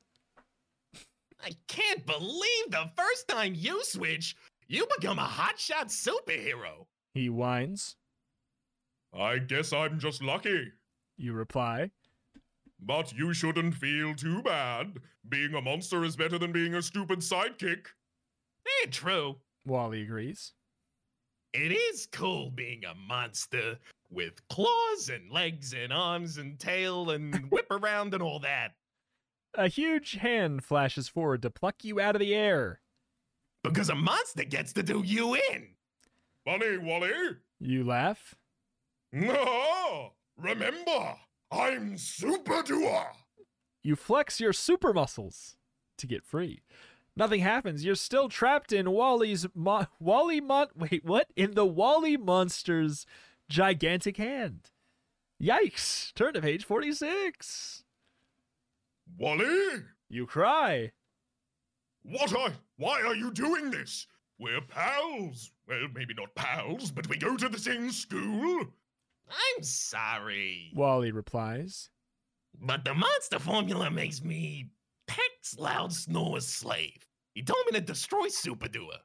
I 1.43 1.51
can't 1.67 2.05
believe 2.05 2.69
the 2.69 2.89
first 2.95 3.27
time 3.27 3.53
you 3.55 3.83
switch, 3.83 4.35
you 4.67 4.87
become 4.99 5.17
a 5.17 5.25
hotshot 5.25 5.87
superhero. 5.87 6.85
He 7.13 7.29
whines. 7.29 7.95
I 9.13 9.39
guess 9.39 9.73
I'm 9.73 9.99
just 9.99 10.21
lucky. 10.21 10.71
You 11.17 11.33
reply. 11.33 11.91
But 12.79 13.13
you 13.13 13.33
shouldn't 13.33 13.75
feel 13.75 14.15
too 14.15 14.41
bad. 14.41 14.97
Being 15.27 15.53
a 15.55 15.61
monster 15.61 16.03
is 16.03 16.15
better 16.15 16.39
than 16.39 16.51
being 16.51 16.75
a 16.75 16.81
stupid 16.81 17.19
sidekick. 17.19 17.87
Eh, 18.83 18.87
true. 18.89 19.37
Wally 19.65 20.01
agrees. 20.01 20.53
It 21.53 21.71
is 21.71 22.07
cool 22.11 22.49
being 22.49 22.85
a 22.85 22.95
monster 22.95 23.77
with 24.11 24.47
claws 24.49 25.09
and 25.09 25.31
legs 25.31 25.73
and 25.73 25.91
arms 25.93 26.37
and 26.37 26.59
tail 26.59 27.09
and 27.09 27.45
whip 27.51 27.67
around 27.71 28.13
and 28.13 28.21
all 28.21 28.39
that. 28.39 28.73
A 29.55 29.67
huge 29.67 30.13
hand 30.13 30.63
flashes 30.63 31.07
forward 31.07 31.41
to 31.41 31.49
pluck 31.49 31.83
you 31.83 31.99
out 31.99 32.15
of 32.15 32.19
the 32.19 32.33
air. 32.35 32.81
Because 33.63 33.89
a 33.89 33.95
monster 33.95 34.43
gets 34.43 34.73
to 34.73 34.83
do 34.83 35.01
you 35.05 35.35
in. 35.35 35.67
Funny, 36.45 36.77
Wally. 36.77 37.11
You 37.59 37.83
laugh. 37.83 38.35
No, 39.13 40.13
remember, 40.37 41.15
I'm 41.51 41.97
Super 41.97 42.63
Doer. 42.63 43.11
You 43.83 43.95
flex 43.95 44.39
your 44.39 44.53
super 44.53 44.93
muscles 44.93 45.57
to 45.97 46.07
get 46.07 46.25
free. 46.25 46.61
Nothing 47.15 47.41
happens. 47.41 47.83
You're 47.83 47.95
still 47.95 48.29
trapped 48.29 48.71
in 48.71 48.91
Wally's 48.91 49.45
mo- 49.53 49.87
Wally 49.99 50.39
Mon. 50.39 50.67
Wait, 50.75 51.03
what? 51.03 51.27
In 51.35 51.51
the 51.51 51.65
Wally 51.65 52.15
monster's 52.15 53.05
gigantic 53.51 54.17
hand. 54.17 54.71
Yikes! 55.41 56.13
Turn 56.13 56.33
to 56.33 56.41
page 56.41 56.63
forty-six. 56.65 57.83
Wally, 59.17 59.83
You 60.09 60.25
cry. 60.25 60.91
what 62.03 62.33
are? 62.35 62.51
Why 62.77 63.01
are 63.01 63.15
you 63.15 63.31
doing 63.31 63.69
this? 63.71 64.07
We're 64.39 64.61
pals. 64.61 65.51
Well, 65.67 65.87
maybe 65.93 66.13
not 66.13 66.33
pals, 66.35 66.91
but 66.91 67.07
we 67.07 67.17
go 67.17 67.35
to 67.37 67.49
the 67.49 67.59
same 67.59 67.91
school. 67.91 68.61
I'm 69.29 69.63
sorry, 69.63 70.71
Wally 70.73 71.11
replies. 71.11 71.89
but 72.59 72.83
the 72.85 72.93
monster 72.93 73.39
formula 73.39 73.89
makes 73.91 74.21
me 74.23 74.69
Peck's 75.07 75.57
loud 75.57 75.93
snore's 75.93 76.47
slave. 76.47 77.05
He 77.33 77.43
told 77.43 77.65
me 77.65 77.73
to 77.79 77.81
destroy 77.85 78.27
Super 78.29 78.67
Doer. 78.67 78.97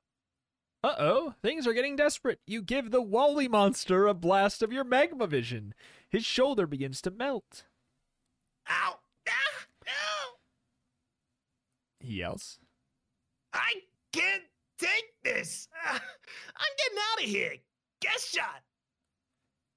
Uh 0.87 0.95
oh, 1.01 1.35
things 1.43 1.67
are 1.67 1.73
getting 1.73 1.97
desperate. 1.97 2.39
You 2.47 2.63
give 2.63 2.93
the 2.93 3.03
Wally 3.03 3.49
monster 3.49 4.07
a 4.07 4.15
blast 4.15 4.63
of 4.63 4.73
your 4.73 4.85
magma 4.85 5.27
vision. 5.27 5.75
His 6.09 6.25
shoulder 6.25 6.65
begins 6.65 7.03
to 7.03 7.11
melt. 7.11 7.65
Ow! 8.71 9.01
Ah! 9.29 9.67
Ow! 9.89 10.35
He 11.99 12.19
yells. 12.19 12.61
I 13.53 13.81
can't 14.13 14.45
take 14.79 15.07
this. 15.25 15.67
Ah, 15.85 16.01
I'm 16.57 16.73
getting 16.79 16.99
out 17.11 17.25
of 17.25 17.31
here. 17.31 17.55
Guess 18.01 18.29
shot. 18.29 18.63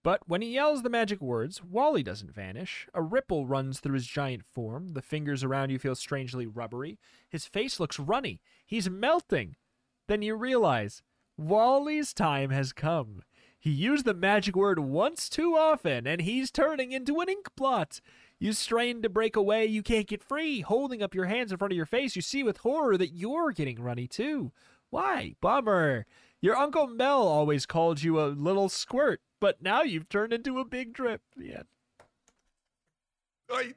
But 0.03 0.21
when 0.27 0.43
he 0.43 0.53
yells 0.53 0.83
the 0.83 0.91
magic 0.91 1.21
words, 1.21 1.63
Wally 1.63 2.03
doesn't 2.03 2.35
vanish. 2.35 2.87
A 2.93 3.01
ripple 3.01 3.47
runs 3.47 3.79
through 3.79 3.95
his 3.95 4.05
giant 4.05 4.45
form. 4.45 4.89
The 4.89 5.01
fingers 5.01 5.43
around 5.43 5.71
you 5.71 5.79
feel 5.79 5.95
strangely 5.95 6.45
rubbery. 6.45 6.99
His 7.27 7.47
face 7.47 7.79
looks 7.79 7.97
runny. 7.97 8.41
He's 8.67 8.91
melting. 8.91 9.55
Then 10.09 10.23
you 10.23 10.33
realize 10.33 11.03
Wally's 11.37 12.15
time 12.15 12.49
has 12.49 12.73
come. 12.73 13.21
He 13.59 13.69
used 13.69 14.05
the 14.05 14.15
magic 14.15 14.55
word 14.55 14.79
once 14.79 15.29
too 15.29 15.55
often, 15.55 16.07
and 16.07 16.21
he's 16.21 16.49
turning 16.49 16.91
into 16.91 17.19
an 17.19 17.29
ink 17.29 17.49
blot. 17.55 18.01
You 18.39 18.53
strain 18.53 19.03
to 19.03 19.09
break 19.09 19.35
away, 19.35 19.67
you 19.67 19.83
can't 19.83 20.07
get 20.07 20.23
free. 20.23 20.61
Holding 20.61 21.03
up 21.03 21.13
your 21.13 21.25
hands 21.25 21.51
in 21.51 21.59
front 21.59 21.73
of 21.73 21.77
your 21.77 21.85
face, 21.85 22.15
you 22.15 22.23
see 22.23 22.41
with 22.41 22.57
horror 22.57 22.97
that 22.97 23.13
you're 23.13 23.51
getting 23.51 23.79
runny 23.79 24.07
too. 24.07 24.51
Why? 24.89 25.35
Bummer. 25.41 26.07
Your 26.41 26.57
Uncle 26.57 26.87
Mel 26.87 27.27
always 27.27 27.67
called 27.67 28.01
you 28.01 28.19
a 28.19 28.33
little 28.33 28.67
squirt, 28.67 29.21
but 29.39 29.61
now 29.61 29.83
you've 29.83 30.09
turned 30.09 30.33
into 30.33 30.57
a 30.57 30.65
big 30.65 30.91
drip. 30.91 31.21
Yeah. 31.37 31.61
I, 33.51 33.75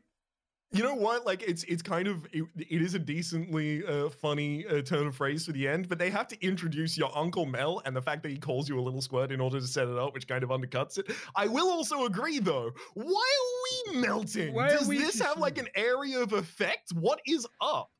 you 0.72 0.82
know 0.82 0.94
what? 0.94 1.26
Like 1.26 1.42
it's 1.42 1.64
it's 1.64 1.82
kind 1.82 2.08
of 2.08 2.26
it, 2.32 2.44
it 2.56 2.80
is 2.82 2.94
a 2.94 2.98
decently 2.98 3.84
uh, 3.86 4.08
funny 4.08 4.66
uh, 4.66 4.82
turn 4.82 5.06
of 5.06 5.14
phrase 5.16 5.46
for 5.46 5.52
the 5.52 5.68
end, 5.68 5.88
but 5.88 5.98
they 5.98 6.10
have 6.10 6.26
to 6.28 6.44
introduce 6.46 6.96
your 6.96 7.16
Uncle 7.16 7.44
Mel 7.46 7.82
and 7.84 7.94
the 7.94 8.00
fact 8.02 8.22
that 8.22 8.30
he 8.30 8.38
calls 8.38 8.68
you 8.68 8.78
a 8.78 8.82
little 8.82 9.02
squirt 9.02 9.30
in 9.32 9.40
order 9.40 9.60
to 9.60 9.66
set 9.66 9.88
it 9.88 9.98
up, 9.98 10.14
which 10.14 10.26
kind 10.26 10.42
of 10.42 10.50
undercuts 10.50 10.98
it. 10.98 11.10
I 11.36 11.46
will 11.46 11.70
also 11.70 12.06
agree 12.06 12.38
though. 12.38 12.70
Why 12.94 13.04
are 13.04 13.92
we 13.92 14.00
melting? 14.00 14.54
Why 14.54 14.68
Does 14.70 14.88
we 14.88 14.98
this 14.98 15.16
just- 15.18 15.22
have 15.22 15.38
like 15.38 15.58
an 15.58 15.68
area 15.74 16.20
of 16.20 16.32
effect? 16.32 16.92
What 16.92 17.20
is 17.26 17.46
up? 17.60 17.90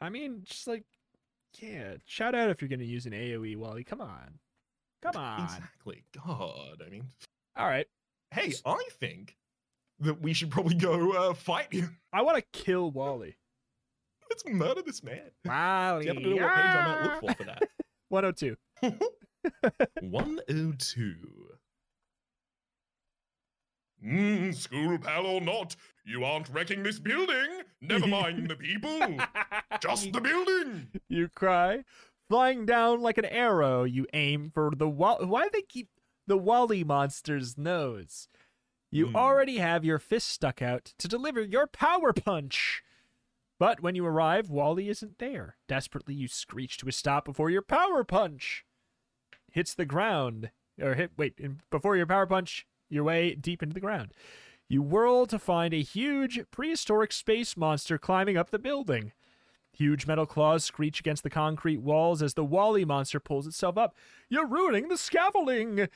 I 0.00 0.08
mean, 0.10 0.40
just 0.44 0.66
like 0.66 0.84
Yeah, 1.60 1.94
shout 2.06 2.34
out 2.34 2.50
if 2.50 2.60
you're 2.60 2.68
gonna 2.68 2.84
use 2.84 3.06
an 3.06 3.12
AOE, 3.12 3.56
Wally. 3.56 3.84
Come 3.84 4.00
on, 4.00 4.38
come 5.02 5.16
on. 5.16 5.44
Exactly. 5.44 6.02
God, 6.14 6.82
I 6.84 6.90
mean, 6.90 7.04
All 7.56 7.66
right, 7.66 7.86
hey, 8.32 8.52
I 8.66 8.88
think 9.00 9.36
that 10.02 10.20
we 10.20 10.32
should 10.32 10.50
probably 10.50 10.74
go 10.74 11.12
uh, 11.12 11.34
fight 11.34 11.72
him. 11.72 11.98
I 12.12 12.22
want 12.22 12.36
to 12.38 12.44
kill 12.52 12.90
Wally. 12.90 13.36
Let's 14.30 14.44
murder 14.46 14.82
this 14.84 15.02
man. 15.02 15.30
Wally, 15.44 16.04
Do 16.06 16.10
you 16.10 16.14
happen 16.14 16.22
to 16.22 16.36
know 16.36 16.46
what 16.46 16.54
page 16.54 16.64
I 16.64 16.84
might 16.84 17.02
look 17.02 17.20
for 17.20 17.34
for 17.34 17.44
that? 17.44 17.62
102. 18.08 18.56
102. 20.00 21.14
Mm, 24.04 24.54
school 24.54 24.98
pal 24.98 25.26
or 25.26 25.40
not, 25.40 25.76
you 26.04 26.24
aren't 26.24 26.48
wrecking 26.48 26.82
this 26.82 26.98
building. 26.98 27.62
Never 27.80 28.06
mind 28.08 28.50
the 28.50 28.56
people, 28.56 28.98
just 29.80 30.12
the 30.12 30.20
building. 30.20 30.88
you 31.08 31.28
cry. 31.28 31.84
Flying 32.28 32.66
down 32.66 33.00
like 33.00 33.18
an 33.18 33.26
arrow, 33.26 33.84
you 33.84 34.06
aim 34.12 34.50
for 34.52 34.72
the 34.74 34.88
wall. 34.88 35.18
Why 35.24 35.44
do 35.44 35.50
they 35.52 35.62
keep 35.62 35.88
the 36.26 36.36
Wally 36.36 36.82
monster's 36.82 37.56
nose? 37.58 38.28
You 38.92 39.08
Hmm. 39.08 39.16
already 39.16 39.56
have 39.56 39.84
your 39.84 39.98
fist 39.98 40.28
stuck 40.28 40.60
out 40.60 40.84
to 40.98 41.08
deliver 41.08 41.40
your 41.40 41.66
power 41.66 42.12
punch. 42.12 42.84
But 43.58 43.80
when 43.80 43.94
you 43.94 44.04
arrive, 44.04 44.50
Wally 44.50 44.88
isn't 44.88 45.18
there. 45.18 45.56
Desperately, 45.66 46.14
you 46.14 46.28
screech 46.28 46.76
to 46.78 46.88
a 46.88 46.92
stop 46.92 47.24
before 47.24 47.48
your 47.48 47.62
power 47.62 48.04
punch 48.04 48.64
hits 49.50 49.74
the 49.74 49.86
ground. 49.86 50.50
Or 50.80 50.94
hit, 50.94 51.12
wait, 51.16 51.38
before 51.70 51.96
your 51.96 52.06
power 52.06 52.26
punch 52.26 52.66
your 52.90 53.04
way 53.04 53.34
deep 53.34 53.62
into 53.62 53.74
the 53.74 53.80
ground. 53.80 54.12
You 54.68 54.82
whirl 54.82 55.26
to 55.26 55.38
find 55.38 55.72
a 55.72 55.82
huge 55.82 56.40
prehistoric 56.50 57.12
space 57.12 57.56
monster 57.56 57.96
climbing 57.98 58.36
up 58.36 58.50
the 58.50 58.58
building. 58.58 59.12
Huge 59.72 60.06
metal 60.06 60.26
claws 60.26 60.64
screech 60.64 61.00
against 61.00 61.22
the 61.22 61.30
concrete 61.30 61.78
walls 61.80 62.20
as 62.22 62.34
the 62.34 62.44
Wally 62.44 62.84
monster 62.84 63.20
pulls 63.20 63.46
itself 63.46 63.78
up. 63.78 63.94
You're 64.28 64.46
ruining 64.46 64.88
the 64.88 64.98
scaffolding! 64.98 65.88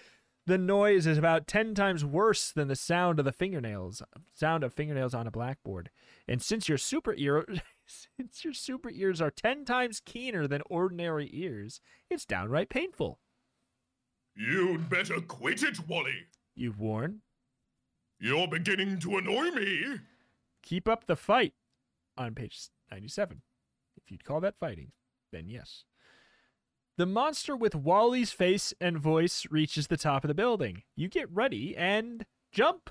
The 0.46 0.59
noise 0.59 1.09
is 1.09 1.18
about 1.18 1.48
ten 1.48 1.74
times 1.74 2.04
worse 2.04 2.52
than 2.52 2.68
the 2.68 2.76
sound 2.76 3.18
of 3.18 3.24
the 3.24 3.32
fingernails, 3.32 4.00
sound 4.32 4.62
of 4.62 4.72
fingernails 4.72 5.12
on 5.12 5.26
a 5.26 5.30
blackboard. 5.32 5.90
And 6.28 6.40
since 6.40 6.68
your 6.68 6.78
super 6.78 7.14
ear, 7.14 7.44
since 8.16 8.44
your 8.44 8.54
super 8.54 8.88
ears 8.90 9.20
are 9.20 9.32
ten 9.32 9.64
times 9.64 10.00
keener 10.04 10.46
than 10.46 10.62
ordinary 10.70 11.28
ears, 11.32 11.80
it's 12.09 12.24
downright 12.24 12.68
painful. 12.68 13.18
You'd 14.37 14.88
better 14.88 15.20
quit 15.20 15.64
it, 15.64 15.88
Wally. 15.88 16.26
You 16.54 16.72
warn. 16.78 17.22
You're 18.20 18.46
beginning 18.46 19.00
to 19.00 19.18
annoy 19.18 19.50
me. 19.50 19.98
Keep 20.62 20.87
up 20.87 21.06
the 21.06 21.16
fight. 21.16 21.54
On 22.16 22.35
page 22.37 22.68
ninety-seven, 22.90 23.42
if 23.96 24.12
you'd 24.12 24.24
call 24.24 24.40
that 24.40 24.59
fighting, 24.61 24.92
then 25.32 25.48
yes. 25.48 25.85
The 26.98 27.04
monster 27.04 27.54
with 27.54 27.74
Wally's 27.74 28.32
face 28.32 28.72
and 28.80 28.96
voice 28.98 29.46
reaches 29.50 29.88
the 29.88 29.98
top 29.98 30.24
of 30.24 30.28
the 30.28 30.35
building. 30.35 30.82
You 30.94 31.09
get 31.09 31.30
ready 31.30 31.76
and 31.76 32.24
jump. 32.52 32.88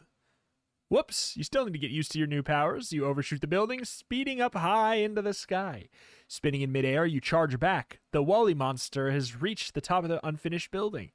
Whoops, 0.89 1.35
you 1.35 1.43
still 1.43 1.65
need 1.65 1.73
to 1.73 1.79
get 1.79 1.89
used 1.89 2.11
to 2.11 2.19
your 2.19 2.27
new 2.27 2.43
powers. 2.43 2.93
You 2.93 3.05
overshoot 3.05 3.41
the 3.41 3.47
building, 3.47 3.83
speeding 3.83 4.39
up 4.39 4.53
high 4.53 4.97
into 4.97 5.23
the 5.23 5.33
sky. 5.33 5.89
Spinning 6.27 6.61
in 6.61 6.71
midair, 6.71 7.07
you 7.07 7.19
charge 7.19 7.59
back. 7.59 7.99
The 8.11 8.21
Wally 8.21 8.53
monster 8.53 9.09
has 9.09 9.41
reached 9.41 9.73
the 9.73 9.81
top 9.81 10.03
of 10.03 10.11
the 10.11 10.23
unfinished 10.25 10.69
building. 10.69 11.09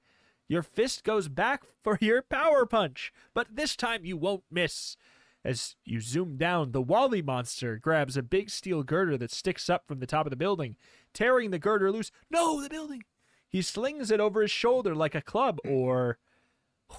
Your 0.48 0.64
fist 0.64 1.05
goes 1.05 1.29
back 1.29 1.62
for 1.85 1.96
your 2.00 2.22
power 2.22 2.66
punch, 2.66 3.12
but 3.35 3.55
this 3.55 3.76
time 3.76 4.05
you 4.05 4.16
won't 4.16 4.42
miss. 4.50 4.96
As 5.44 5.76
you 5.85 6.00
zoom 6.00 6.37
down, 6.37 6.72
the 6.72 6.83
Wally 6.83 7.22
monster 7.22 7.79
grabs 7.79 8.16
a 8.16 8.22
big 8.22 8.50
steel 8.50 8.83
girder 8.83 9.16
that 9.16 9.31
sticks 9.31 9.70
up 9.70 9.87
from 9.87 10.00
the 10.00 10.07
top 10.07 10.26
of 10.26 10.31
the 10.31 10.37
building, 10.37 10.76
tearing 11.14 11.50
the 11.50 11.59
girder 11.59 11.90
loose. 11.90 12.12
No, 12.31 12.61
the 12.61 12.68
building! 12.68 13.05
He 13.48 13.62
slings 13.62 14.11
it 14.11 14.20
over 14.20 14.42
his 14.42 14.50
shoulder 14.50 14.94
like 14.94 15.14
a 15.14 15.22
club, 15.22 15.59
or 15.64 16.18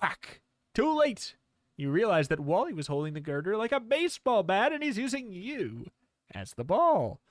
whack. 0.02 0.42
Too 0.74 0.98
late! 0.98 1.36
You 1.78 1.92
realize 1.92 2.28
that 2.30 2.40
Wally 2.40 2.74
was 2.74 2.88
holding 2.88 3.14
the 3.14 3.20
girder 3.20 3.56
like 3.56 3.72
a 3.72 3.80
baseball 3.80 4.44
bat 4.44 4.72
and 4.72 4.84
he's 4.84 4.98
using 4.98 5.32
you 5.32 5.88
as 6.34 6.54
the 6.54 6.64
ball. 6.64 7.22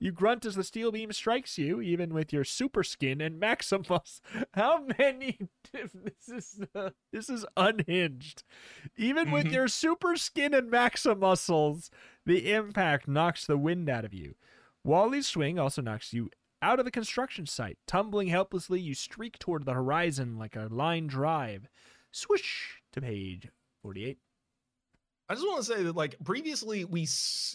You 0.00 0.12
grunt 0.12 0.44
as 0.46 0.54
the 0.54 0.62
steel 0.62 0.92
beam 0.92 1.12
strikes 1.12 1.58
you, 1.58 1.80
even 1.80 2.14
with 2.14 2.32
your 2.32 2.44
super 2.44 2.84
skin 2.84 3.20
and 3.20 3.40
Maximus. 3.40 4.20
How 4.54 4.86
many? 4.98 5.38
This 5.72 6.28
is 6.28 6.60
uh, 6.74 6.90
this 7.12 7.28
is 7.28 7.44
unhinged. 7.56 8.42
Even 8.96 9.30
with 9.32 9.46
Mhm. 9.46 9.52
your 9.52 9.68
super 9.68 10.16
skin 10.16 10.54
and 10.54 10.70
Maximuscles, 10.70 11.90
the 12.24 12.52
impact 12.52 13.08
knocks 13.08 13.44
the 13.46 13.58
wind 13.58 13.88
out 13.90 14.04
of 14.04 14.14
you. 14.14 14.34
Wally's 14.84 15.26
swing 15.26 15.58
also 15.58 15.82
knocks 15.82 16.12
you 16.12 16.30
out 16.62 16.78
of 16.78 16.84
the 16.84 16.90
construction 16.90 17.46
site. 17.46 17.78
Tumbling 17.86 18.28
helplessly, 18.28 18.80
you 18.80 18.94
streak 18.94 19.38
toward 19.38 19.64
the 19.66 19.74
horizon 19.74 20.38
like 20.38 20.56
a 20.56 20.68
line 20.70 21.06
drive. 21.06 21.68
Swish 22.12 22.80
to 22.92 23.00
page 23.00 23.48
48. 23.82 24.18
I 25.28 25.34
just 25.34 25.46
want 25.46 25.58
to 25.58 25.64
say 25.64 25.82
that, 25.82 25.94
like 25.96 26.16
previously, 26.24 26.84
we 26.84 27.06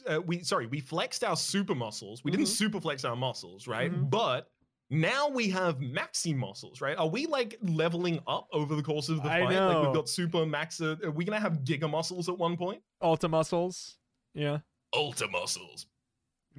uh, 0.07 0.21
we 0.21 0.43
sorry, 0.43 0.67
we 0.67 0.79
flexed 0.79 1.23
our 1.23 1.35
super 1.35 1.73
muscles. 1.75 2.23
We 2.23 2.31
didn't 2.31 2.45
Mhm. 2.45 2.55
super 2.57 2.79
flex 2.79 3.03
our 3.03 3.15
muscles, 3.15 3.67
right? 3.67 3.91
Mhm. 3.91 4.09
But 4.11 4.51
now 4.89 5.27
we 5.29 5.49
have 5.49 5.79
maxi 5.79 6.35
muscles, 6.35 6.81
right? 6.81 6.95
Are 6.97 7.07
we 7.07 7.25
like 7.25 7.57
leveling 7.63 8.19
up 8.27 8.47
over 8.51 8.75
the 8.75 8.83
course 8.83 9.09
of 9.09 9.17
the 9.17 9.23
fight? 9.23 9.43
Like 9.49 9.85
we've 9.85 9.95
got 9.95 10.07
super 10.07 10.45
max. 10.45 10.79
Uh, 10.81 10.97
are 11.03 11.09
we 11.11 11.25
gonna 11.25 11.39
have 11.39 11.59
giga 11.63 11.89
muscles 11.89 12.29
at 12.29 12.37
one 12.37 12.57
point? 12.57 12.83
Ultra 13.01 13.29
muscles. 13.29 13.97
Yeah. 14.35 14.59
Ultra 14.93 15.27
muscles. 15.29 15.87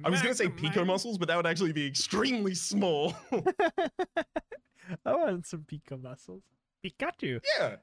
I 0.03 0.09
was 0.09 0.21
gonna 0.21 0.35
say 0.35 0.49
pico 0.49 0.83
muscles, 0.83 1.17
but 1.17 1.29
that 1.29 1.37
would 1.37 1.45
actually 1.47 1.71
be 1.71 1.87
extremely 1.87 2.53
small. 2.55 3.13
I 5.05 5.15
want 5.15 5.47
some 5.47 5.63
Pico 5.63 5.95
muscles. 5.97 6.43
Pikachu. 6.83 7.39
yeah. 7.57 7.77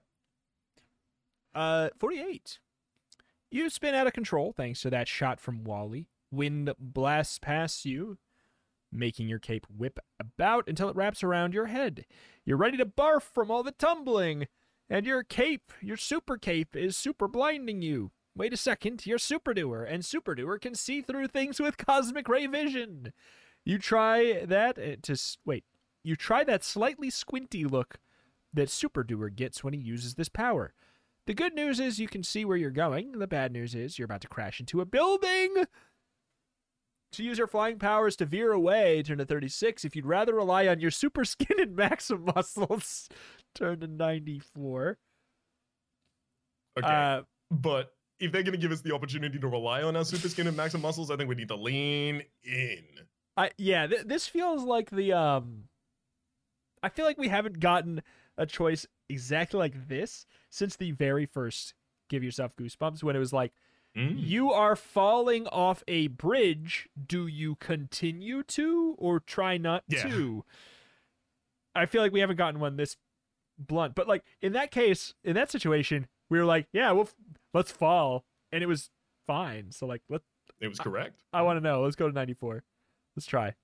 Uh, 1.54 1.88
48. 1.98 2.58
You 3.52 3.68
spin 3.68 3.94
out 3.94 4.06
of 4.06 4.14
control 4.14 4.54
thanks 4.56 4.80
to 4.80 4.88
that 4.88 5.08
shot 5.08 5.38
from 5.38 5.62
Wally. 5.62 6.08
Wind 6.30 6.72
blasts 6.78 7.38
past 7.38 7.84
you, 7.84 8.16
making 8.90 9.28
your 9.28 9.38
cape 9.38 9.66
whip 9.68 9.98
about 10.18 10.68
until 10.68 10.88
it 10.88 10.96
wraps 10.96 11.22
around 11.22 11.52
your 11.52 11.66
head. 11.66 12.06
You're 12.46 12.56
ready 12.56 12.78
to 12.78 12.86
barf 12.86 13.20
from 13.20 13.50
all 13.50 13.62
the 13.62 13.72
tumbling, 13.72 14.48
and 14.88 15.04
your 15.04 15.22
cape, 15.22 15.70
your 15.82 15.98
super 15.98 16.38
cape, 16.38 16.74
is 16.74 16.96
super 16.96 17.28
blinding 17.28 17.82
you. 17.82 18.10
Wait 18.34 18.54
a 18.54 18.56
second, 18.56 19.04
you're 19.04 19.18
Super 19.18 19.52
Doer, 19.52 19.84
and 19.84 20.02
Super 20.02 20.34
Doer 20.34 20.58
can 20.58 20.74
see 20.74 21.02
through 21.02 21.28
things 21.28 21.60
with 21.60 21.76
cosmic 21.76 22.30
ray 22.30 22.46
vision. 22.46 23.12
You 23.66 23.78
try 23.78 24.46
that 24.46 24.78
uh, 24.78 24.96
to 25.02 25.16
wait. 25.44 25.64
You 26.02 26.16
try 26.16 26.42
that 26.44 26.64
slightly 26.64 27.10
squinty 27.10 27.66
look 27.66 27.98
that 28.50 28.70
Super 28.70 29.04
Doer 29.04 29.28
gets 29.28 29.62
when 29.62 29.74
he 29.74 29.80
uses 29.80 30.14
this 30.14 30.30
power. 30.30 30.72
The 31.26 31.34
good 31.34 31.54
news 31.54 31.78
is 31.78 32.00
you 32.00 32.08
can 32.08 32.22
see 32.22 32.44
where 32.44 32.56
you're 32.56 32.70
going. 32.70 33.12
The 33.12 33.28
bad 33.28 33.52
news 33.52 33.74
is 33.74 33.98
you're 33.98 34.06
about 34.06 34.22
to 34.22 34.28
crash 34.28 34.58
into 34.58 34.80
a 34.80 34.86
building. 34.86 35.54
To 37.12 37.22
use 37.22 37.38
your 37.38 37.46
flying 37.46 37.78
powers 37.78 38.16
to 38.16 38.24
veer 38.24 38.52
away, 38.52 39.02
turn 39.02 39.18
to 39.18 39.26
36. 39.26 39.84
If 39.84 39.94
you'd 39.94 40.06
rather 40.06 40.34
rely 40.34 40.66
on 40.66 40.80
your 40.80 40.90
super 40.90 41.24
skin 41.24 41.60
and 41.60 41.76
maximum 41.76 42.24
muscles, 42.34 43.08
turn 43.54 43.80
to 43.80 43.86
94. 43.86 44.98
Okay. 46.78 46.86
Uh, 46.88 47.22
but 47.50 47.92
if 48.18 48.32
they're 48.32 48.42
gonna 48.42 48.56
give 48.56 48.72
us 48.72 48.80
the 48.80 48.94
opportunity 48.94 49.38
to 49.38 49.48
rely 49.48 49.82
on 49.82 49.94
our 49.94 50.04
super 50.04 50.28
skin 50.28 50.46
and 50.46 50.56
maximum 50.56 50.82
muscles, 50.82 51.10
I 51.10 51.16
think 51.16 51.28
we 51.28 51.34
need 51.34 51.48
to 51.48 51.56
lean 51.56 52.22
in. 52.44 52.84
I 53.36 53.50
yeah, 53.58 53.86
th- 53.86 54.06
this 54.06 54.26
feels 54.26 54.64
like 54.64 54.90
the 54.90 55.12
um 55.12 55.64
I 56.82 56.88
feel 56.88 57.04
like 57.04 57.18
we 57.18 57.28
haven't 57.28 57.60
gotten 57.60 58.02
a 58.38 58.46
choice 58.46 58.86
exactly 59.08 59.58
like 59.58 59.88
this 59.88 60.26
since 60.50 60.76
the 60.76 60.92
very 60.92 61.26
first 61.26 61.74
Give 62.08 62.22
Yourself 62.24 62.54
Goosebumps 62.56 63.02
when 63.02 63.16
it 63.16 63.20
was 63.20 63.32
like 63.32 63.52
Mm. 63.94 64.14
You 64.16 64.50
are 64.50 64.74
falling 64.74 65.46
off 65.48 65.84
a 65.86 66.06
bridge. 66.06 66.88
Do 67.06 67.26
you 67.26 67.56
continue 67.56 68.42
to 68.44 68.94
or 68.96 69.20
try 69.20 69.58
not 69.58 69.84
Yeah. 69.86 70.04
to? 70.04 70.44
I 71.74 71.84
feel 71.84 72.00
like 72.00 72.10
we 72.10 72.20
haven't 72.20 72.36
gotten 72.36 72.58
one 72.58 72.76
this 72.76 72.96
blunt. 73.58 73.94
But 73.94 74.08
like 74.08 74.24
in 74.40 74.54
that 74.54 74.70
case, 74.70 75.12
in 75.24 75.34
that 75.34 75.50
situation, 75.50 76.08
we 76.30 76.38
were 76.38 76.46
like, 76.46 76.68
yeah, 76.72 76.90
well, 76.92 77.02
f- 77.02 77.14
let's 77.52 77.70
fall, 77.70 78.24
and 78.50 78.62
it 78.62 78.66
was 78.66 78.88
fine. 79.26 79.70
So 79.72 79.84
like, 79.86 80.00
let 80.08 80.22
It 80.58 80.68
was 80.68 80.78
correct. 80.78 81.22
I 81.30 81.42
want 81.42 81.58
to 81.58 81.60
know. 81.62 81.82
Let's 81.82 81.96
go 81.96 82.08
to 82.08 82.14
ninety 82.14 82.32
four. 82.32 82.64
Let's 83.14 83.26
try. 83.26 83.54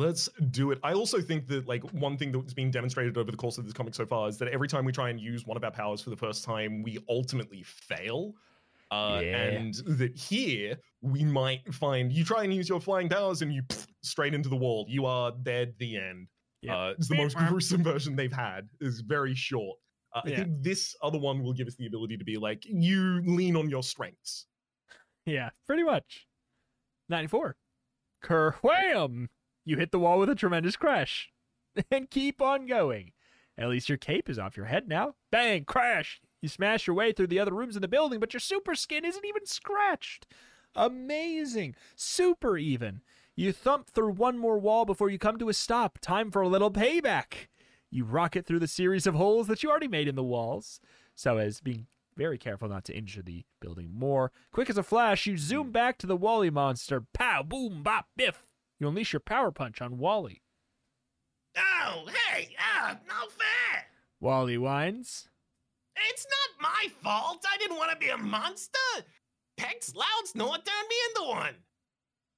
Let's 0.00 0.30
do 0.50 0.70
it. 0.70 0.78
I 0.82 0.94
also 0.94 1.20
think 1.20 1.46
that 1.48 1.68
like 1.68 1.82
one 1.92 2.16
thing 2.16 2.32
that's 2.32 2.54
been 2.54 2.70
demonstrated 2.70 3.18
over 3.18 3.30
the 3.30 3.36
course 3.36 3.58
of 3.58 3.64
this 3.64 3.74
comic 3.74 3.94
so 3.94 4.06
far 4.06 4.28
is 4.28 4.38
that 4.38 4.48
every 4.48 4.66
time 4.66 4.84
we 4.86 4.92
try 4.92 5.10
and 5.10 5.20
use 5.20 5.44
one 5.46 5.56
of 5.58 5.64
our 5.64 5.70
powers 5.70 6.00
for 6.00 6.08
the 6.08 6.16
first 6.16 6.42
time, 6.42 6.82
we 6.82 6.98
ultimately 7.08 7.62
fail. 7.62 8.32
Uh, 8.90 9.20
Yeah. 9.22 9.36
And 9.36 9.74
that 9.86 10.16
here 10.16 10.78
we 11.02 11.22
might 11.22 11.72
find 11.74 12.10
you 12.12 12.24
try 12.24 12.44
and 12.44 12.52
use 12.54 12.68
your 12.68 12.80
flying 12.80 13.08
powers 13.10 13.42
and 13.42 13.52
you 13.52 13.62
pff, 13.64 13.86
straight 14.02 14.32
into 14.32 14.48
the 14.48 14.56
wall. 14.56 14.86
You 14.88 15.04
are 15.04 15.32
dead. 15.42 15.74
The 15.78 15.96
end. 15.98 16.28
Yeah. 16.62 16.76
Uh, 16.76 16.94
it's 16.98 17.08
the 17.08 17.16
most 17.16 17.36
gruesome 17.36 17.82
version 17.82 18.16
they've 18.16 18.32
had. 18.32 18.68
is 18.80 19.02
very 19.02 19.34
short. 19.34 19.78
Uh, 20.14 20.22
I 20.24 20.30
think 20.30 20.62
this 20.62 20.96
other 21.02 21.18
one 21.18 21.42
will 21.42 21.52
give 21.52 21.68
us 21.68 21.76
the 21.76 21.86
ability 21.86 22.16
to 22.16 22.24
be 22.24 22.36
like 22.36 22.64
you 22.64 23.22
lean 23.24 23.54
on 23.54 23.68
your 23.68 23.82
strengths. 23.82 24.46
Yeah, 25.26 25.50
pretty 25.66 25.82
much. 25.84 26.26
94. 27.08 27.56
Kerwham! 28.22 29.28
You 29.70 29.76
hit 29.76 29.92
the 29.92 30.00
wall 30.00 30.18
with 30.18 30.28
a 30.28 30.34
tremendous 30.34 30.74
crash. 30.74 31.30
And 31.92 32.10
keep 32.10 32.42
on 32.42 32.66
going. 32.66 33.12
At 33.56 33.68
least 33.68 33.88
your 33.88 33.98
cape 33.98 34.28
is 34.28 34.36
off 34.36 34.56
your 34.56 34.66
head 34.66 34.88
now. 34.88 35.14
Bang, 35.30 35.64
crash. 35.64 36.20
You 36.42 36.48
smash 36.48 36.88
your 36.88 36.96
way 36.96 37.12
through 37.12 37.28
the 37.28 37.38
other 37.38 37.54
rooms 37.54 37.76
in 37.76 37.82
the 37.82 37.86
building, 37.86 38.18
but 38.18 38.34
your 38.34 38.40
super 38.40 38.74
skin 38.74 39.04
isn't 39.04 39.24
even 39.24 39.46
scratched. 39.46 40.26
Amazing. 40.74 41.76
Super 41.94 42.58
even. 42.58 43.02
You 43.36 43.52
thump 43.52 43.88
through 43.88 44.14
one 44.14 44.36
more 44.36 44.58
wall 44.58 44.84
before 44.84 45.08
you 45.08 45.18
come 45.18 45.38
to 45.38 45.48
a 45.48 45.54
stop. 45.54 46.00
Time 46.00 46.32
for 46.32 46.42
a 46.42 46.48
little 46.48 46.72
payback. 46.72 47.46
You 47.92 48.02
rocket 48.02 48.46
through 48.46 48.58
the 48.58 48.66
series 48.66 49.06
of 49.06 49.14
holes 49.14 49.46
that 49.46 49.62
you 49.62 49.70
already 49.70 49.86
made 49.86 50.08
in 50.08 50.16
the 50.16 50.24
walls, 50.24 50.80
so 51.14 51.38
as 51.38 51.60
being 51.60 51.86
very 52.16 52.38
careful 52.38 52.68
not 52.68 52.84
to 52.86 52.98
injure 52.98 53.22
the 53.22 53.44
building 53.60 53.92
more. 53.94 54.32
Quick 54.52 54.68
as 54.68 54.76
a 54.76 54.82
flash, 54.82 55.26
you 55.26 55.38
zoom 55.38 55.66
hmm. 55.66 55.72
back 55.72 55.98
to 55.98 56.08
the 56.08 56.16
Wally 56.16 56.50
monster. 56.50 57.04
Pow, 57.14 57.44
boom, 57.44 57.84
bop, 57.84 58.08
biff. 58.16 58.49
You 58.80 58.88
unleash 58.88 59.12
your 59.12 59.20
power 59.20 59.52
punch 59.52 59.82
on 59.82 59.98
Wally. 59.98 60.40
Oh, 61.56 62.06
hey, 62.06 62.56
ah, 62.58 62.96
no 63.06 63.28
fair. 63.28 63.84
Wally 64.20 64.56
whines. 64.56 65.28
It's 66.08 66.26
not 66.26 66.62
my 66.62 66.86
fault. 67.02 67.44
I 67.46 67.58
didn't 67.58 67.76
want 67.76 67.90
to 67.90 67.98
be 67.98 68.08
a 68.08 68.16
monster. 68.16 68.78
Hex 69.58 69.94
Loud 69.94 70.24
Snore 70.24 70.54
turned 70.54 70.88
me 70.88 70.96
into 71.08 71.28
one. 71.28 71.54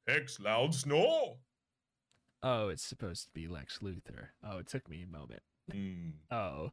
Hex 0.09 0.41
Loud 0.41 0.75
Snore? 0.75 1.37
Oh, 2.43 2.69
it's 2.71 2.83
supposed 2.83 3.27
to 3.27 3.31
be 3.33 3.47
Lex 3.47 3.79
Luthor. 3.79 4.31
Oh, 4.45 4.59
it 4.59 4.67
took 4.67 4.89
me 4.89 5.05
a 5.05 5.07
moment. 5.07 5.43
Mm. 5.73 6.15
Oh. 6.33 6.73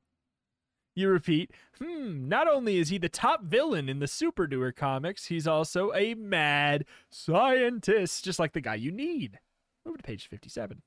You 0.95 1.09
repeat, 1.09 1.51
hmm, 1.77 2.27
not 2.27 2.47
only 2.47 2.79
is 2.79 2.89
he 2.89 2.97
the 2.97 3.07
top 3.07 3.43
villain 3.43 3.87
in 3.87 3.99
the 3.99 4.07
Super 4.07 4.47
Doer 4.47 4.71
comics, 4.71 5.27
he's 5.27 5.47
also 5.47 5.93
a 5.93 6.15
mad 6.15 6.85
scientist, 7.11 8.25
just 8.25 8.39
like 8.39 8.53
the 8.53 8.61
guy 8.61 8.75
you 8.75 8.91
need. 8.91 9.39
Over 9.85 9.97
to 9.97 10.03
page 10.03 10.27
57. 10.27 10.81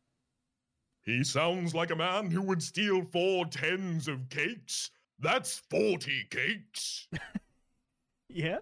He 1.04 1.24
sounds 1.24 1.74
like 1.74 1.90
a 1.90 1.96
man 1.96 2.30
who 2.30 2.42
would 2.42 2.62
steal 2.62 3.02
four 3.02 3.46
tens 3.46 4.06
of 4.08 4.28
cakes. 4.28 4.90
That's 5.18 5.58
40 5.70 6.26
cakes. 6.30 7.08
Yeah? 8.34 8.58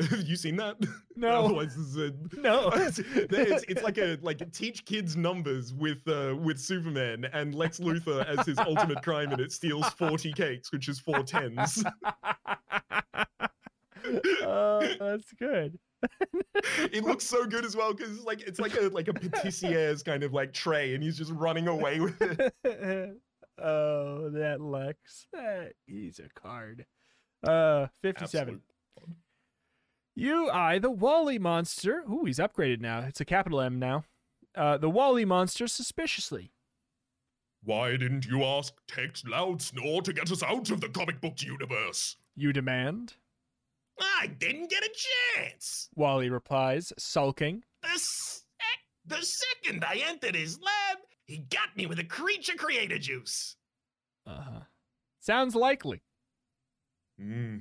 Have 0.00 0.22
you 0.28 0.36
seen 0.36 0.54
that? 0.56 0.76
No. 1.16 1.46
Otherwise, 1.46 1.74
this 1.74 1.86
is 1.86 1.96
a, 1.96 2.12
No. 2.40 2.68
it's, 2.74 2.98
it's, 3.00 3.64
it's 3.68 3.82
like 3.82 3.96
a 3.98 4.16
like 4.22 4.52
teach 4.52 4.84
kids 4.84 5.16
numbers 5.16 5.72
with 5.74 6.06
uh, 6.06 6.36
with 6.36 6.60
Superman 6.60 7.24
and 7.32 7.52
Lex 7.54 7.80
Luthor 7.80 8.24
as 8.26 8.46
his 8.46 8.58
ultimate 8.58 9.02
crime, 9.02 9.32
and 9.32 9.40
it 9.40 9.50
steals 9.50 9.88
40 9.88 10.34
cakes, 10.34 10.70
which 10.70 10.88
is 10.88 11.00
four 11.00 11.22
tens. 11.24 11.82
oh, 14.42 14.86
that's 15.00 15.32
good. 15.32 15.78
It 16.92 17.04
looks 17.04 17.24
so 17.24 17.46
good 17.46 17.64
as 17.64 17.76
well 17.76 17.92
because 17.92 18.14
it's 18.14 18.24
like 18.24 18.42
it's 18.42 18.60
like 18.60 18.76
a 18.76 18.88
like 18.88 19.08
a 19.08 19.14
patissier's 19.14 20.02
kind 20.02 20.22
of 20.22 20.32
like 20.32 20.52
tray, 20.52 20.94
and 20.94 21.02
he's 21.02 21.16
just 21.16 21.32
running 21.32 21.68
away 21.68 22.00
with 22.00 22.20
it. 22.20 22.54
oh, 23.62 24.30
that 24.30 24.60
Lex. 24.60 25.26
Eh, 25.36 25.68
he's 25.86 26.18
a 26.18 26.28
card. 26.40 26.86
Uh, 27.46 27.86
57. 28.02 28.40
Absolute. 28.42 28.62
You 30.14 30.50
eye 30.50 30.78
the 30.78 30.90
Wally 30.90 31.38
monster. 31.38 32.02
Ooh, 32.10 32.24
he's 32.24 32.38
upgraded 32.38 32.80
now. 32.80 33.00
It's 33.00 33.20
a 33.20 33.24
capital 33.24 33.60
M 33.60 33.78
now. 33.78 34.04
Uh, 34.54 34.78
the 34.78 34.88
Wally 34.88 35.26
monster 35.26 35.68
suspiciously. 35.68 36.52
Why 37.62 37.96
didn't 37.96 38.24
you 38.24 38.44
ask 38.44 38.72
Tex 38.88 39.24
Loud 39.26 39.60
Snore 39.60 40.00
to 40.02 40.12
get 40.12 40.30
us 40.30 40.42
out 40.42 40.70
of 40.70 40.80
the 40.80 40.88
comic 40.88 41.20
book 41.20 41.42
universe? 41.42 42.16
You 42.34 42.52
demand. 42.52 43.14
I 43.98 44.26
didn't 44.26 44.70
get 44.70 44.82
a 44.82 44.90
chance. 45.36 45.88
Wally 45.94 46.28
replies, 46.30 46.92
sulking. 46.98 47.62
The, 47.82 47.98
sec- 47.98 48.44
the 49.06 49.22
second 49.22 49.84
I 49.84 50.02
entered 50.06 50.34
his 50.34 50.58
lab, 50.60 50.98
he 51.26 51.38
got 51.38 51.76
me 51.76 51.86
with 51.86 51.98
a 51.98 52.04
creature 52.04 52.56
creator 52.56 52.98
juice. 52.98 53.56
Uh 54.26 54.40
huh. 54.40 54.60
Sounds 55.20 55.54
likely. 55.54 56.02
Hmm. 57.18 57.58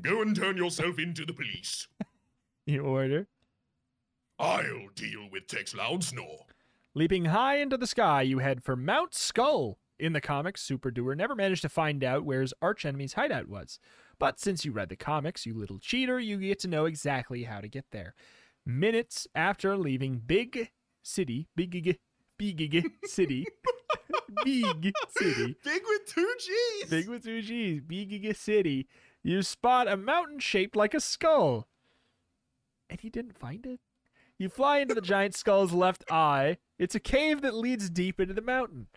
Go 0.00 0.22
and 0.22 0.34
turn 0.36 0.56
yourself 0.56 0.98
into 0.98 1.24
the 1.24 1.32
police. 1.32 1.86
You 2.66 2.82
order. 2.82 3.26
I'll 4.38 4.88
deal 4.94 5.28
with 5.32 5.48
Tex 5.48 5.74
Loud 5.74 6.04
Snore. 6.04 6.44
Leaping 6.94 7.24
high 7.24 7.56
into 7.56 7.76
the 7.76 7.86
sky, 7.86 8.22
you 8.22 8.38
head 8.38 8.62
for 8.62 8.76
Mount 8.76 9.12
Skull. 9.14 9.78
In 9.98 10.12
the 10.12 10.20
comics, 10.20 10.62
Super 10.62 10.90
Doer 10.92 11.14
never 11.16 11.34
managed 11.34 11.62
to 11.62 11.68
find 11.68 12.04
out 12.04 12.24
where 12.24 12.42
his 12.42 12.54
archenemy's 12.62 13.14
hideout 13.14 13.48
was. 13.48 13.80
But 14.20 14.38
since 14.38 14.66
you 14.66 14.72
read 14.72 14.90
the 14.90 14.96
comics, 14.96 15.46
you 15.46 15.54
little 15.54 15.78
cheater, 15.78 16.20
you 16.20 16.36
get 16.36 16.58
to 16.60 16.68
know 16.68 16.84
exactly 16.84 17.44
how 17.44 17.60
to 17.60 17.68
get 17.68 17.86
there. 17.90 18.14
Minutes 18.66 19.26
after 19.34 19.78
leaving 19.78 20.18
Big 20.18 20.70
City, 21.02 21.48
Big 21.56 21.70
Big 22.36 22.90
City, 23.06 23.46
Big 24.44 24.92
City, 25.08 25.56
Big 25.64 25.82
with 25.88 26.06
two 26.06 26.34
G's. 26.38 26.90
Big 26.90 27.08
with 27.08 27.24
two 27.24 27.40
G's, 27.40 27.80
Big 27.80 28.36
City, 28.36 28.86
you 29.22 29.40
spot 29.42 29.88
a 29.88 29.96
mountain 29.96 30.38
shaped 30.38 30.76
like 30.76 30.92
a 30.92 31.00
skull. 31.00 31.66
And 32.90 33.02
you 33.02 33.08
didn't 33.08 33.38
find 33.38 33.64
it? 33.64 33.80
You 34.36 34.50
fly 34.50 34.80
into 34.80 34.94
the 34.94 35.00
giant 35.00 35.34
skull's 35.34 35.72
left 35.72 36.04
eye. 36.10 36.58
It's 36.78 36.94
a 36.94 37.00
cave 37.00 37.40
that 37.40 37.54
leads 37.54 37.88
deep 37.88 38.20
into 38.20 38.34
the 38.34 38.42
mountain. 38.42 38.88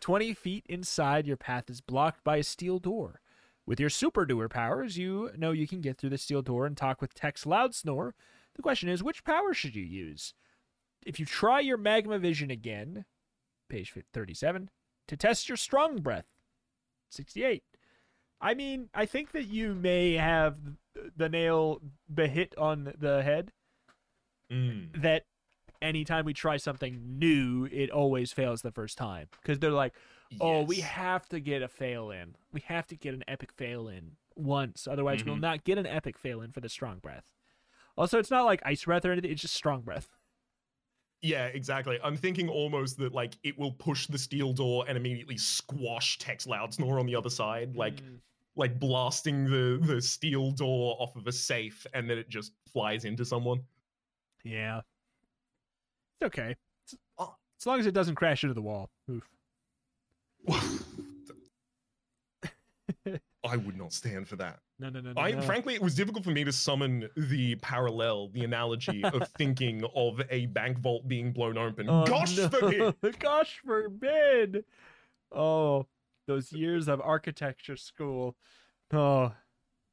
20 0.00 0.34
feet 0.34 0.66
inside, 0.68 1.28
your 1.28 1.36
path 1.36 1.70
is 1.70 1.80
blocked 1.80 2.24
by 2.24 2.38
a 2.38 2.42
steel 2.42 2.80
door. 2.80 3.21
With 3.66 3.78
your 3.78 3.90
super 3.90 4.26
doer 4.26 4.48
powers, 4.48 4.98
you 4.98 5.30
know 5.36 5.52
you 5.52 5.68
can 5.68 5.80
get 5.80 5.98
through 5.98 6.10
the 6.10 6.18
steel 6.18 6.42
door 6.42 6.66
and 6.66 6.76
talk 6.76 7.00
with 7.00 7.14
Tex 7.14 7.44
Loudsnore. 7.44 8.12
The 8.54 8.62
question 8.62 8.88
is, 8.88 9.02
which 9.02 9.24
power 9.24 9.54
should 9.54 9.74
you 9.76 9.84
use? 9.84 10.34
If 11.06 11.18
you 11.18 11.26
try 11.26 11.60
your 11.60 11.78
magma 11.78 12.18
vision 12.18 12.50
again, 12.50 13.04
page 13.68 13.94
37, 14.12 14.70
to 15.08 15.16
test 15.16 15.48
your 15.48 15.56
strong 15.56 15.96
breath, 16.00 16.26
68. 17.10 17.62
I 18.40 18.54
mean, 18.54 18.88
I 18.92 19.06
think 19.06 19.30
that 19.32 19.46
you 19.46 19.74
may 19.74 20.14
have 20.14 20.56
the 21.16 21.28
nail 21.28 21.80
be 22.12 22.26
hit 22.26 22.56
on 22.58 22.92
the 22.98 23.22
head 23.22 23.52
Mm. 24.50 25.00
that 25.00 25.24
anytime 25.80 26.26
we 26.26 26.34
try 26.34 26.58
something 26.58 27.18
new, 27.18 27.66
it 27.72 27.90
always 27.90 28.32
fails 28.32 28.60
the 28.60 28.70
first 28.70 28.98
time 28.98 29.28
because 29.40 29.58
they're 29.60 29.70
like, 29.70 29.94
"Oh, 30.40 30.62
we 30.62 30.80
have 30.80 31.28
to 31.30 31.40
get 31.40 31.62
a 31.62 31.68
fail 31.68 32.10
in. 32.10 32.36
We 32.52 32.60
have 32.62 32.86
to 32.88 32.96
get 32.96 33.14
an 33.14 33.24
epic 33.28 33.52
fail 33.52 33.88
in 33.88 34.16
once, 34.36 34.86
otherwise 34.86 35.24
we'll 35.24 35.36
Mhm. 35.36 35.40
not 35.40 35.64
get 35.64 35.78
an 35.78 35.86
epic 35.86 36.18
fail 36.18 36.40
in 36.40 36.52
for 36.52 36.60
the 36.60 36.68
strong 36.68 36.98
breath." 36.98 37.24
Also, 37.96 38.18
it's 38.18 38.30
not 38.30 38.44
like 38.44 38.62
ice 38.64 38.84
breath 38.84 39.04
or 39.04 39.12
anything; 39.12 39.30
it's 39.30 39.42
just 39.42 39.54
strong 39.54 39.82
breath. 39.82 40.08
Yeah, 41.20 41.46
exactly. 41.46 42.00
I'm 42.02 42.16
thinking 42.16 42.48
almost 42.48 42.96
that 42.98 43.12
like 43.12 43.34
it 43.44 43.56
will 43.58 43.72
push 43.72 44.06
the 44.08 44.18
steel 44.18 44.52
door 44.52 44.84
and 44.88 44.96
immediately 44.96 45.36
squash 45.36 46.18
Tex 46.18 46.46
Loud 46.46 46.74
Snore 46.74 46.98
on 46.98 47.06
the 47.06 47.14
other 47.14 47.30
side, 47.30 47.76
like 47.76 47.96
Mm. 48.02 48.20
like 48.56 48.78
blasting 48.80 49.44
the 49.44 49.78
the 49.82 50.02
steel 50.02 50.50
door 50.50 50.96
off 51.00 51.14
of 51.16 51.26
a 51.28 51.32
safe, 51.32 51.86
and 51.94 52.08
then 52.10 52.18
it 52.18 52.28
just 52.28 52.52
flies 52.66 53.04
into 53.04 53.24
someone. 53.24 53.64
yeah, 54.44 54.80
it's 56.20 56.26
okay. 56.26 56.56
Oh. 57.18 57.36
As 57.60 57.66
long 57.66 57.78
as 57.78 57.86
it 57.86 57.92
doesn't 57.94 58.16
crash 58.16 58.42
into 58.42 58.54
the 58.54 58.62
wall. 58.62 58.90
Oof. 59.08 59.28
I 63.44 63.56
would 63.56 63.76
not 63.76 63.92
stand 63.92 64.28
for 64.28 64.36
that. 64.36 64.60
No, 64.78 64.88
no, 64.88 65.00
no, 65.00 65.12
no. 65.12 65.20
I 65.20 65.32
no. 65.32 65.42
frankly, 65.42 65.74
it 65.74 65.82
was 65.82 65.94
difficult 65.94 66.24
for 66.24 66.30
me 66.30 66.44
to 66.44 66.52
summon 66.52 67.08
the 67.16 67.56
parallel, 67.56 68.28
the 68.28 68.44
analogy 68.44 69.04
of 69.04 69.28
thinking 69.38 69.84
of 69.94 70.20
a 70.30 70.46
bank 70.46 70.78
vault 70.78 71.08
being 71.08 71.32
blown 71.32 71.58
open. 71.58 71.88
Oh, 71.88 72.04
Gosh 72.06 72.36
no. 72.36 72.48
forbid! 72.48 72.94
Gosh 73.18 73.60
forbid. 73.64 74.64
Oh, 75.30 75.86
those 76.26 76.52
years 76.52 76.88
of 76.88 77.00
architecture 77.00 77.76
school. 77.76 78.36
Oh, 78.92 79.32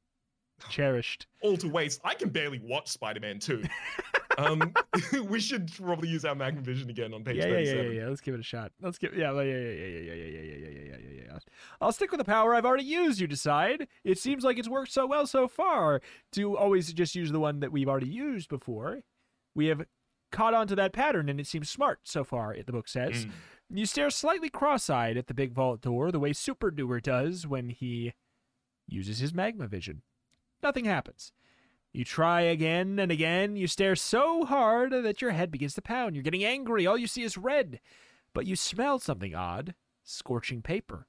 cherished. 0.70 1.26
All 1.42 1.56
to 1.56 1.68
waste. 1.68 2.00
I 2.04 2.14
can 2.14 2.28
barely 2.28 2.60
watch 2.60 2.88
Spider-Man 2.88 3.40
2. 3.40 3.64
um, 4.46 4.74
we 5.28 5.40
should 5.40 5.72
probably 5.74 6.08
use 6.08 6.24
our 6.24 6.34
Magnum 6.34 6.64
Vision 6.64 6.90
again 6.90 7.14
on 7.14 7.24
page 7.24 7.36
Yeah, 7.36 7.46
yeah, 7.46 7.58
yeah, 7.58 7.72
yeah, 7.74 7.90
yeah. 7.90 8.08
Let's 8.08 8.20
give 8.20 8.34
it 8.34 8.40
a 8.40 8.44
shot. 8.44 8.72
Let's 8.80 8.98
give. 8.98 9.14
Yeah, 9.14 9.32
yeah, 9.32 9.42
yeah, 9.42 9.56
yeah, 9.56 9.86
yeah, 9.86 9.98
yeah, 9.98 10.12
yeah, 10.12 10.24
yeah, 10.24 10.40
yeah, 10.40 10.68
yeah, 10.68 10.82
yeah, 10.84 10.96
yeah, 10.98 11.22
yeah. 11.26 11.38
I'll 11.80 11.92
stick 11.92 12.10
with 12.10 12.18
the 12.18 12.24
power 12.24 12.54
I've 12.54 12.66
already 12.66 12.84
used. 12.84 13.20
You 13.20 13.26
decide. 13.26 13.88
It 14.04 14.18
seems 14.18 14.44
like 14.44 14.58
it's 14.58 14.68
worked 14.68 14.92
so 14.92 15.06
well 15.06 15.26
so 15.26 15.48
far 15.48 16.00
to 16.32 16.56
always 16.56 16.92
just 16.92 17.14
use 17.14 17.32
the 17.32 17.40
one 17.40 17.60
that 17.60 17.72
we've 17.72 17.88
already 17.88 18.08
used 18.08 18.48
before. 18.48 19.00
We 19.54 19.66
have 19.66 19.84
caught 20.32 20.54
on 20.54 20.66
to 20.68 20.76
that 20.76 20.92
pattern, 20.92 21.28
and 21.28 21.40
it 21.40 21.46
seems 21.46 21.68
smart 21.68 22.00
so 22.04 22.24
far. 22.24 22.54
The 22.54 22.72
book 22.72 22.88
says. 22.88 23.26
Mm. 23.26 23.30
You 23.72 23.86
stare 23.86 24.10
slightly 24.10 24.50
cross-eyed 24.50 25.16
at 25.16 25.28
the 25.28 25.34
big 25.34 25.52
vault 25.52 25.80
door, 25.80 26.10
the 26.10 26.18
way 26.18 26.32
Super 26.32 26.72
Doer 26.72 26.98
does 26.98 27.46
when 27.46 27.68
he 27.68 28.14
uses 28.88 29.20
his 29.20 29.32
magma 29.32 29.68
vision. 29.68 30.02
Nothing 30.60 30.86
happens. 30.86 31.32
You 31.92 32.04
try 32.04 32.42
again 32.42 32.98
and 32.98 33.10
again. 33.10 33.56
You 33.56 33.66
stare 33.66 33.96
so 33.96 34.44
hard 34.44 34.92
that 34.92 35.20
your 35.20 35.32
head 35.32 35.50
begins 35.50 35.74
to 35.74 35.82
pound. 35.82 36.14
You're 36.14 36.22
getting 36.22 36.44
angry. 36.44 36.86
All 36.86 36.96
you 36.96 37.06
see 37.06 37.22
is 37.22 37.36
red. 37.36 37.80
But 38.32 38.46
you 38.46 38.54
smell 38.54 38.98
something 38.98 39.34
odd 39.34 39.74
scorching 40.04 40.62
paper. 40.62 41.08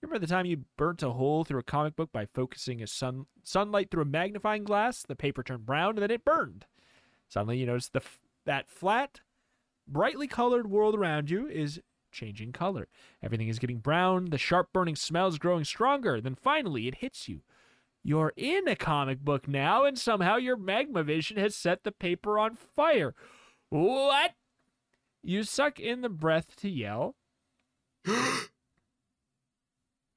You 0.00 0.08
remember 0.08 0.26
the 0.26 0.32
time 0.32 0.46
you 0.46 0.64
burnt 0.76 1.02
a 1.02 1.10
hole 1.10 1.44
through 1.44 1.60
a 1.60 1.64
comic 1.64 1.94
book 1.94 2.10
by 2.12 2.26
focusing 2.26 2.82
a 2.82 2.86
sun 2.86 3.26
sunlight 3.42 3.90
through 3.90 4.02
a 4.02 4.06
magnifying 4.06 4.64
glass? 4.64 5.02
The 5.02 5.14
paper 5.14 5.42
turned 5.42 5.66
brown 5.66 5.90
and 5.90 5.98
then 5.98 6.10
it 6.10 6.24
burned. 6.24 6.64
Suddenly 7.28 7.58
you 7.58 7.66
notice 7.66 7.88
the 7.88 8.00
f- 8.00 8.20
that 8.44 8.68
flat 8.68 9.20
brightly 9.86 10.26
colored 10.26 10.68
world 10.68 10.94
around 10.94 11.30
you 11.30 11.46
is 11.46 11.80
changing 12.10 12.52
color. 12.52 12.88
Everything 13.22 13.48
is 13.48 13.58
getting 13.58 13.78
brown, 13.78 14.26
the 14.26 14.38
sharp 14.38 14.72
burning 14.72 14.96
smell 14.96 15.28
is 15.28 15.38
growing 15.38 15.64
stronger. 15.64 16.20
Then 16.20 16.34
finally 16.34 16.88
it 16.88 16.96
hits 16.96 17.28
you. 17.28 17.42
You're 18.04 18.32
in 18.36 18.66
a 18.66 18.74
comic 18.76 19.20
book 19.20 19.46
now, 19.46 19.84
and 19.84 19.98
somehow 19.98 20.36
your 20.36 20.56
magma 20.56 21.02
vision 21.04 21.36
has 21.36 21.54
set 21.54 21.84
the 21.84 21.92
paper 21.92 22.38
on 22.38 22.56
fire. 22.56 23.14
What? 23.70 24.32
You 25.22 25.44
suck 25.44 25.78
in 25.78 26.00
the 26.00 26.08
breath 26.08 26.56
to 26.56 26.68
yell, 26.68 27.14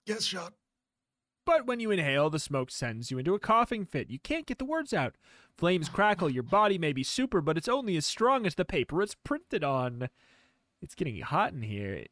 Yes, 0.08 0.24
shot. 0.24 0.54
but 1.46 1.66
when 1.68 1.80
you 1.80 1.92
inhale, 1.92 2.30
the 2.30 2.40
smoke 2.40 2.72
sends 2.72 3.12
you 3.12 3.18
into 3.20 3.36
a 3.36 3.40
coughing 3.40 3.86
fit. 3.86 4.10
You 4.10 4.20
can't 4.20 4.46
get 4.46 4.58
the 4.58 4.66
words 4.66 4.94
out. 4.94 5.16
Flames 5.58 5.90
crackle, 5.90 6.30
your 6.30 6.44
body 6.44 6.78
may 6.78 6.92
be 6.92 7.04
super, 7.04 7.42
but 7.42 7.58
it's 7.58 7.68
only 7.68 7.96
as 7.98 8.06
strong 8.06 8.46
as 8.46 8.56
the 8.56 8.66
paper 8.66 9.02
it's 9.02 9.16
printed 9.16 9.64
on. 9.64 10.10
It's 10.82 10.96
getting 10.96 11.20
hot 11.22 11.54
in 11.54 11.62
here. 11.62 12.06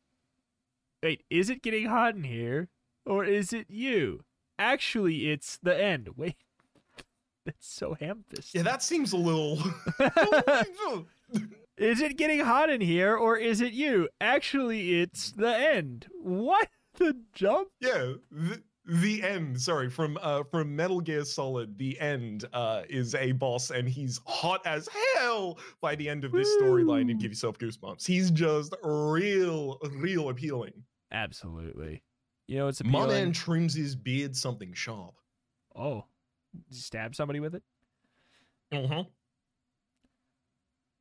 Wait, 1.01 1.23
is 1.29 1.49
it 1.49 1.61
getting 1.61 1.87
hot 1.87 2.15
in 2.15 2.23
here? 2.23 2.69
Or 3.05 3.25
is 3.25 3.51
it 3.53 3.69
you? 3.69 4.23
Actually, 4.63 5.29
it's 5.29 5.57
the 5.61 5.77
end. 5.77 6.09
Wait. 6.17 6.37
That's 7.45 7.67
so 7.67 7.95
ham-fisted. 7.99 8.55
Yeah, 8.55 8.61
that 8.63 8.81
seems 8.81 9.11
a 9.11 9.17
little. 9.17 9.57
Is 11.77 11.99
it 12.01 12.15
getting 12.17 12.39
hot 12.39 12.69
in 12.69 12.79
here 12.79 13.17
or 13.17 13.35
is 13.35 13.59
it 13.59 13.73
you? 13.73 14.07
Actually, 14.21 15.01
it's 15.01 15.31
the 15.31 15.53
end. 15.57 16.07
What 16.21 16.69
the 16.97 17.17
jump? 17.33 17.67
yeah, 17.81 18.13
the, 18.31 18.61
the 18.85 19.23
end. 19.23 19.59
Sorry, 19.59 19.89
from 19.89 20.17
uh 20.21 20.43
from 20.43 20.75
Metal 20.75 21.01
Gear 21.01 21.25
Solid, 21.25 21.75
the 21.77 21.99
end 21.99 22.45
uh 22.53 22.83
is 22.87 23.15
a 23.15 23.31
boss, 23.31 23.71
and 23.71 23.89
he's 23.89 24.21
hot 24.27 24.61
as 24.65 24.87
hell 25.15 25.57
by 25.81 25.95
the 25.95 26.07
end 26.07 26.23
of 26.23 26.31
this 26.31 26.47
storyline, 26.61 27.09
and 27.09 27.19
give 27.19 27.31
yourself 27.31 27.57
goosebumps. 27.57 28.05
He's 28.05 28.29
just 28.29 28.75
real, 28.83 29.79
real 29.95 30.29
appealing. 30.29 30.73
Absolutely. 31.11 32.03
You 32.47 32.57
know, 32.57 32.67
it's 32.67 32.83
My 32.83 33.07
man 33.07 33.31
trims 33.31 33.73
his 33.73 33.95
beard 33.95 34.35
something 34.35 34.73
sharp. 34.73 35.15
Oh, 35.75 36.05
stab 36.69 37.15
somebody 37.15 37.39
with 37.39 37.55
it. 37.55 37.63
Uh-huh. 38.71 39.03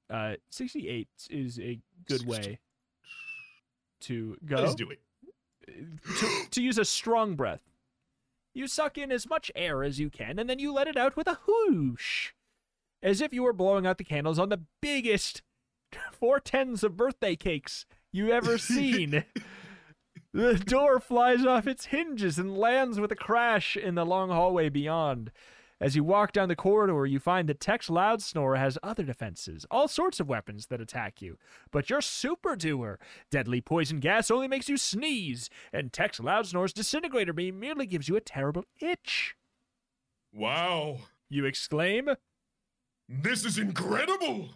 Uh, 0.09 0.34
68 0.51 1.09
is 1.30 1.59
a 1.59 1.78
good 2.07 2.20
60. 2.20 2.30
way 2.30 2.59
to 4.03 4.36
go. 4.45 4.57
Let's 4.57 4.74
do 4.74 4.90
it. 4.90 5.01
to, 5.66 6.51
to 6.51 6.62
use 6.62 6.78
a 6.78 6.84
strong 6.84 7.34
breath. 7.34 7.62
You 8.55 8.66
suck 8.66 8.99
in 8.99 9.11
as 9.11 9.28
much 9.28 9.51
air 9.55 9.82
as 9.82 9.99
you 9.99 10.11
can, 10.11 10.38
and 10.38 10.49
then 10.49 10.59
you 10.59 10.72
let 10.72 10.86
it 10.86 10.97
out 10.97 11.16
with 11.16 11.26
a 11.26 11.38
whoosh, 11.47 12.32
as 13.03 13.22
if 13.22 13.32
you 13.32 13.43
were 13.43 13.55
blowing 13.55 13.86
out 13.86 13.97
the 13.97 14.05
candles 14.05 14.38
on 14.38 14.51
the 14.51 14.61
biggest 14.82 15.40
four 16.12 16.38
tens 16.38 16.84
of 16.84 16.97
birthday 16.97 17.34
cakes 17.34 17.86
you 18.12 18.30
ever 18.30 18.59
seen. 18.59 19.24
The 20.33 20.55
door 20.55 20.99
flies 21.01 21.45
off 21.45 21.66
its 21.66 21.87
hinges 21.87 22.39
and 22.39 22.57
lands 22.57 22.99
with 22.99 23.12
a 23.12 23.16
crash 23.16 23.76
in 23.76 23.95
the 23.95 24.05
long 24.07 24.30
hallway 24.30 24.68
beyond. 24.68 25.30
As 25.80 25.97
you 25.97 26.05
walk 26.05 26.33
down 26.33 26.49
the 26.49 26.55
corridor, 26.55 27.05
you 27.07 27.18
find 27.18 27.49
that 27.49 27.59
Tex 27.59 27.89
Loudsnore 27.89 28.57
has 28.57 28.78
other 28.85 29.03
defenses, 29.03 29.66
all 29.68 29.89
sorts 29.89 30.20
of 30.20 30.28
weapons 30.28 30.66
that 30.68 30.80
attack 30.80 31.20
you. 31.20 31.39
But 31.72 31.91
you're 31.91 32.01
Super 32.01 32.55
Doer. 32.55 33.01
Deadly 33.33 33.61
poison 33.61 33.99
gas 33.99 34.30
only 34.30 34.47
makes 34.47 34.68
you 34.68 34.76
sneeze, 34.76 35.51
and 35.72 35.93
Tex 35.93 36.20
Loudsnore's 36.20 36.72
disintegrator 36.72 37.33
beam 37.33 37.59
merely 37.59 37.87
gives 37.87 38.09
you 38.09 38.14
a 38.14 38.20
terrible 38.20 38.64
itch. 38.80 39.35
Wow, 40.33 40.99
You 41.28 41.45
exclaim. 41.47 42.11
this 43.09 43.45
is 43.45 43.59
incredible. 43.59 44.51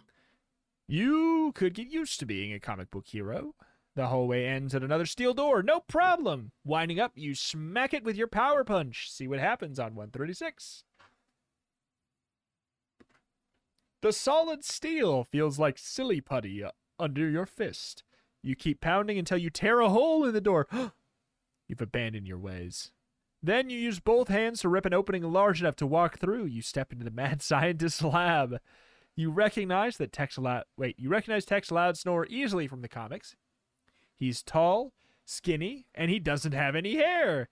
You 0.87 1.51
could 1.55 1.73
get 1.73 1.89
used 1.89 2.19
to 2.21 2.25
being 2.25 2.53
a 2.53 2.59
comic 2.61 2.89
book 2.89 3.07
hero. 3.07 3.53
The 3.97 4.09
hallway 4.09 4.45
ends 4.45 4.75
at 4.75 4.83
another 4.83 5.07
steel 5.07 5.33
door, 5.33 5.63
no 5.63 5.79
problem. 5.79 6.51
Winding 6.63 6.99
up, 6.99 7.13
you 7.15 7.33
smack 7.33 7.95
it 7.95 8.03
with 8.03 8.15
your 8.15 8.27
power 8.27 8.63
punch. 8.63 9.11
See 9.11 9.27
what 9.27 9.39
happens 9.39 9.79
on 9.79 9.95
136. 9.95 10.83
The 14.03 14.13
solid 14.13 14.63
steel 14.63 15.23
feels 15.23 15.57
like 15.57 15.79
silly 15.79 16.21
putty 16.21 16.63
uh, 16.63 16.73
under 16.99 17.27
your 17.27 17.47
fist. 17.47 18.03
You 18.43 18.55
keep 18.55 18.81
pounding 18.81 19.17
until 19.17 19.39
you 19.39 19.49
tear 19.49 19.79
a 19.79 19.89
hole 19.89 20.23
in 20.25 20.33
the 20.35 20.41
door. 20.41 20.67
You've 21.67 21.81
abandoned 21.81 22.27
your 22.27 22.37
ways. 22.37 22.91
Then 23.41 23.71
you 23.71 23.79
use 23.79 23.99
both 23.99 24.27
hands 24.27 24.61
to 24.61 24.69
rip 24.69 24.85
an 24.85 24.93
opening 24.93 25.23
large 25.23 25.59
enough 25.59 25.75
to 25.77 25.87
walk 25.87 26.19
through. 26.19 26.45
You 26.45 26.61
step 26.61 26.93
into 26.93 27.03
the 27.03 27.09
mad 27.09 27.41
scientist's 27.41 28.03
lab. 28.03 28.59
You 29.15 29.31
recognize 29.31 29.97
that 29.97 30.11
Tex 30.11 30.37
Loud. 30.37 30.65
Wait, 30.77 30.99
you 30.99 31.09
recognize 31.09 31.45
Tex 31.45 31.71
Loudsnore 31.71 32.27
easily 32.29 32.67
from 32.67 32.83
the 32.83 32.87
comics. 32.87 33.35
He's 34.17 34.41
tall, 34.41 34.93
skinny, 35.25 35.85
and 35.93 36.09
he 36.09 36.19
doesn't 36.19 36.53
have 36.53 36.75
any 36.75 36.95
hair. 36.95 37.49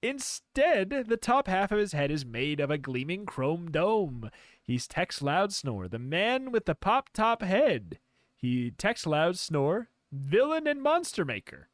Instead, 0.00 1.06
the 1.08 1.16
top 1.16 1.48
half 1.48 1.72
of 1.72 1.78
his 1.78 1.92
head 1.92 2.10
is 2.10 2.24
made 2.24 2.60
of 2.60 2.70
a 2.70 2.78
gleaming 2.78 3.26
chrome 3.26 3.70
dome. 3.70 4.30
He's 4.62 4.86
Tex 4.86 5.18
Loudsnore, 5.20 5.90
the 5.90 5.98
man 5.98 6.52
with 6.52 6.66
the 6.66 6.76
pop 6.76 7.10
top 7.12 7.42
head. 7.42 7.98
He 8.36 8.70
Tex 8.70 9.04
Loudsnore, 9.04 9.88
villain 10.12 10.68
and 10.68 10.80
monster 10.80 11.24
maker. 11.24 11.68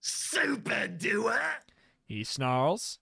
Super 0.00 0.86
doer? 0.86 1.40
He 2.06 2.22
snarls. 2.22 3.00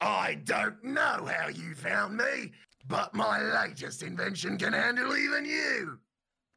I 0.00 0.34
don't 0.44 0.84
know 0.84 1.26
how 1.26 1.48
you 1.48 1.74
found 1.74 2.16
me, 2.16 2.52
but 2.86 3.12
my 3.12 3.40
latest 3.40 4.02
invention 4.02 4.56
can 4.56 4.72
handle 4.72 5.16
even 5.16 5.44
you. 5.44 5.98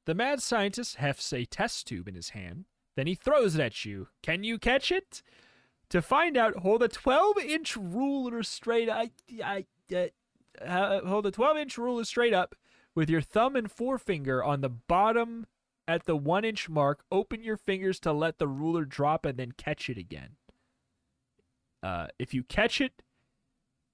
The 0.09 0.15
mad 0.15 0.41
scientist 0.41 0.95
hefts 0.95 1.31
a 1.33 1.45
test 1.45 1.85
tube 1.85 2.07
in 2.07 2.15
his 2.15 2.29
hand. 2.29 2.65
Then 2.95 3.05
he 3.05 3.13
throws 3.13 3.53
it 3.53 3.61
at 3.61 3.85
you. 3.85 4.07
Can 4.23 4.43
you 4.43 4.57
catch 4.57 4.91
it? 4.91 5.21
To 5.89 6.01
find 6.01 6.35
out, 6.35 6.55
hold 6.55 6.81
a 6.81 6.87
12 6.87 7.37
inch 7.37 7.77
ruler 7.77 8.41
straight. 8.41 8.89
I, 8.89 9.11
I, 9.43 9.67
uh, 9.93 10.07
uh, 10.65 11.05
hold 11.05 11.27
a 11.27 11.31
12 11.31 11.57
inch 11.57 11.77
ruler 11.77 12.03
straight 12.05 12.33
up 12.33 12.55
with 12.95 13.07
your 13.07 13.21
thumb 13.21 13.55
and 13.55 13.71
forefinger 13.71 14.43
on 14.43 14.61
the 14.61 14.69
bottom 14.69 15.45
at 15.87 16.07
the 16.07 16.15
one 16.15 16.43
inch 16.43 16.67
mark. 16.67 17.03
Open 17.11 17.43
your 17.43 17.57
fingers 17.57 17.99
to 17.99 18.11
let 18.11 18.39
the 18.39 18.47
ruler 18.47 18.85
drop 18.85 19.27
and 19.27 19.37
then 19.37 19.51
catch 19.51 19.91
it 19.91 19.99
again. 19.99 20.37
Uh, 21.83 22.07
if 22.17 22.33
you 22.33 22.41
catch 22.41 22.81
it 22.81 23.03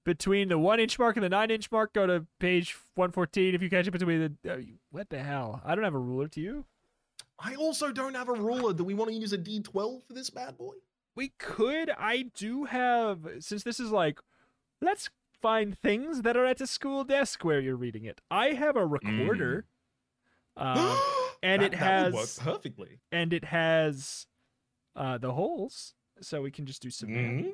between 0.05 0.47
the 0.47 0.57
one 0.57 0.79
inch 0.79 0.97
mark 0.97 1.17
and 1.17 1.23
the 1.25 1.29
nine 1.29 1.51
inch 1.51 1.69
mark, 1.71 1.91
go 1.93 2.07
to 2.07 2.25
page 2.39 2.75
114. 2.95 3.53
If 3.55 3.61
you 3.61 3.69
catch 3.69 3.87
it 3.87 3.91
between 3.91 4.37
the. 4.43 4.53
Uh, 4.53 4.57
what 4.91 5.09
the 5.09 5.21
hell? 5.21 5.61
I 5.65 5.75
don't 5.75 5.83
have 5.83 5.95
a 5.95 5.99
ruler. 5.99 6.27
Do 6.27 6.39
you? 6.39 6.65
I 7.37 7.55
also 7.55 7.91
don't 7.91 8.13
have 8.15 8.29
a 8.29 8.33
ruler. 8.33 8.71
Do 8.73 8.85
we 8.85 8.93
want 8.93 9.11
to 9.11 9.17
use 9.17 9.33
a 9.33 9.37
D12 9.37 10.03
for 10.07 10.13
this 10.13 10.29
bad 10.29 10.57
boy? 10.57 10.75
We 11.15 11.33
could. 11.37 11.89
I 11.97 12.31
do 12.35 12.63
have. 12.65 13.27
Since 13.39 13.63
this 13.63 13.79
is 13.81 13.91
like. 13.91 14.19
Let's 14.81 15.09
find 15.41 15.77
things 15.77 16.21
that 16.21 16.35
are 16.37 16.45
at 16.45 16.57
the 16.59 16.67
school 16.67 17.03
desk 17.03 17.43
where 17.43 17.59
you're 17.59 17.75
reading 17.75 18.05
it. 18.05 18.21
I 18.31 18.49
have 18.53 18.75
a 18.75 18.85
recorder. 18.85 19.65
Um, 20.57 20.97
and 21.43 21.61
That- 21.61 21.73
it 21.73 21.79
that 21.79 22.05
would 22.11 22.15
has- 22.19 22.37
work 22.39 22.53
perfectly. 22.53 22.99
and 23.11 23.33
it 23.33 23.45
has 23.45 24.27
uh, 24.95 25.17
the 25.17 25.33
holes. 25.33 25.93
So 26.21 26.41
we 26.41 26.51
can 26.51 26.65
just 26.65 26.81
do 26.81 26.89
some. 26.89 27.11
math. 27.13 27.53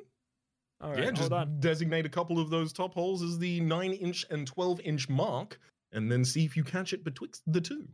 All 0.82 0.90
right, 0.90 1.04
yeah, 1.04 1.10
just 1.12 1.30
on. 1.30 1.60
designate 1.60 2.04
a 2.06 2.08
couple 2.08 2.40
of 2.40 2.50
those 2.50 2.72
top 2.72 2.92
holes 2.94 3.22
as 3.22 3.38
the 3.38 3.60
9 3.60 3.92
inch 3.92 4.26
and 4.30 4.46
12 4.46 4.80
inch 4.80 5.08
mark, 5.08 5.60
and 5.92 6.10
then 6.10 6.24
see 6.24 6.44
if 6.44 6.56
you 6.56 6.64
catch 6.64 6.92
it 6.92 7.04
betwixt 7.04 7.42
the 7.46 7.60
two. 7.60 7.88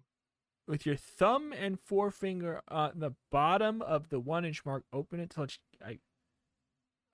With 0.66 0.86
your 0.86 0.97
thumb 0.97 1.53
and 1.53 1.78
forefinger 1.80 2.62
on 2.68 2.93
the 2.97 3.12
bottom 3.30 3.82
of 3.82 4.09
the 4.09 4.20
one 4.20 4.45
inch 4.45 4.64
mark, 4.64 4.84
open 4.93 5.20
it 5.20 5.30
till 5.30 5.45
it's. 5.45 5.59
I. 5.84 5.99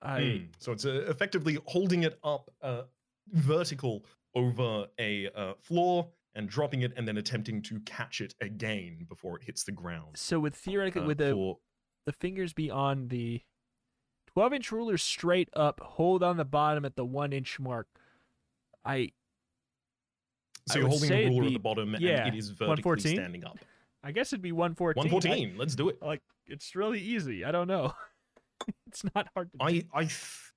I. 0.01 0.19
Mm. 0.19 0.47
So 0.59 0.71
it's 0.71 0.85
uh, 0.85 1.05
effectively 1.07 1.57
holding 1.65 2.03
it 2.03 2.19
up 2.23 2.49
uh, 2.61 2.83
vertical 3.31 4.05
over 4.33 4.87
a 4.99 5.29
uh, 5.35 5.53
floor 5.61 6.07
and 6.35 6.49
dropping 6.49 6.81
it, 6.81 6.91
and 6.97 7.07
then 7.07 7.15
attempting 7.17 7.61
to 7.61 7.79
catch 7.81 8.19
it 8.19 8.35
again 8.41 9.05
before 9.07 9.37
it 9.37 9.43
hits 9.43 9.63
the 9.63 9.71
ground. 9.71 10.17
So 10.17 10.37
with 10.39 10.53
theoretically, 10.55 11.03
Uh, 11.03 11.07
with 11.07 11.17
the 11.17 11.31
for- 11.31 11.59
the 12.05 12.11
fingers 12.11 12.53
be 12.53 12.69
on 12.69 13.07
the 13.07 13.41
12 14.35 14.53
inch 14.53 14.71
ruler 14.71 14.97
straight 14.97 15.49
up, 15.53 15.79
hold 15.81 16.21
on 16.21 16.35
the 16.37 16.45
bottom 16.45 16.83
at 16.85 16.95
the 16.95 17.05
one 17.05 17.31
inch 17.31 17.59
mark. 17.59 17.87
I 18.83 19.11
so 20.67 20.75
I 20.75 20.81
you're 20.81 20.89
holding 20.89 21.09
the 21.09 21.25
ruler 21.29 21.47
at 21.47 21.53
the 21.53 21.59
bottom, 21.59 21.95
yeah, 21.99 22.25
and 22.25 22.35
it 22.35 22.37
is 22.37 22.49
vertically 22.49 22.67
114? 22.67 23.15
standing 23.15 23.45
up. 23.45 23.57
I 24.03 24.11
guess 24.11 24.33
it'd 24.33 24.41
be 24.41 24.51
114. 24.51 25.09
114. 25.09 25.57
Let's 25.57 25.73
do 25.75 25.89
it. 25.89 26.01
Like 26.01 26.21
it's 26.47 26.75
really 26.75 26.99
easy. 26.99 27.45
I 27.45 27.51
don't 27.51 27.67
know. 27.67 27.93
it's 28.87 29.03
not 29.15 29.27
hard 29.33 29.51
to 29.53 29.57
do. 29.57 29.65
I 29.65 29.83
I 29.93 30.03
th- 30.03 30.51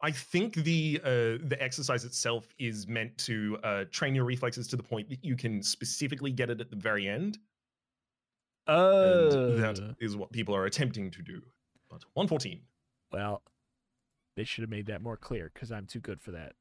I 0.00 0.10
think 0.12 0.54
the 0.54 1.00
uh, 1.02 1.08
the 1.48 1.56
exercise 1.58 2.04
itself 2.04 2.46
is 2.58 2.86
meant 2.86 3.16
to 3.18 3.58
uh, 3.64 3.84
train 3.90 4.14
your 4.14 4.24
reflexes 4.24 4.68
to 4.68 4.76
the 4.76 4.82
point 4.82 5.08
that 5.10 5.24
you 5.24 5.34
can 5.34 5.62
specifically 5.62 6.30
get 6.30 6.50
it 6.50 6.60
at 6.60 6.70
the 6.70 6.76
very 6.76 7.08
end, 7.08 7.38
Oh. 8.68 9.28
and 9.28 9.58
that 9.58 9.96
is 10.00 10.16
what 10.16 10.30
people 10.30 10.54
are 10.54 10.66
attempting 10.66 11.10
to 11.10 11.22
do. 11.22 11.42
But 11.90 12.04
114. 12.14 12.60
Well, 13.12 13.42
they 14.36 14.44
should 14.44 14.62
have 14.62 14.70
made 14.70 14.86
that 14.86 15.02
more 15.02 15.16
clear 15.16 15.50
because 15.52 15.70
I'm 15.70 15.86
too 15.86 16.00
good 16.00 16.20
for 16.20 16.32
that. 16.32 16.52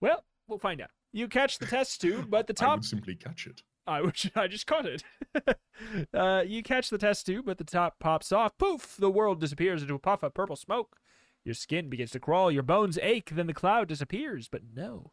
Well, 0.00 0.24
we'll 0.46 0.58
find 0.58 0.80
out. 0.80 0.90
You 1.12 1.28
catch 1.28 1.58
the 1.58 1.66
test 1.66 2.00
tube, 2.00 2.30
but 2.30 2.46
the 2.46 2.52
I 2.58 2.64
top 2.64 2.78
would 2.78 2.84
simply 2.84 3.14
catch 3.14 3.46
it. 3.46 3.62
I 3.86 4.02
wish 4.02 4.30
I 4.36 4.48
just 4.48 4.66
caught 4.66 4.86
it. 4.86 5.02
uh, 6.14 6.44
you 6.46 6.62
catch 6.62 6.90
the 6.90 6.98
test 6.98 7.26
tube, 7.26 7.46
but 7.46 7.58
the 7.58 7.64
top 7.64 7.98
pops 7.98 8.30
off. 8.32 8.58
Poof! 8.58 8.96
The 8.98 9.10
world 9.10 9.40
disappears 9.40 9.80
into 9.82 9.94
a 9.94 9.98
puff 9.98 10.22
of 10.22 10.34
purple 10.34 10.56
smoke. 10.56 10.96
Your 11.44 11.54
skin 11.54 11.88
begins 11.88 12.10
to 12.10 12.20
crawl, 12.20 12.52
your 12.52 12.62
bones 12.62 12.98
ache, 13.00 13.30
then 13.32 13.46
the 13.46 13.54
cloud 13.54 13.88
disappears. 13.88 14.48
But 14.48 14.62
no, 14.74 15.12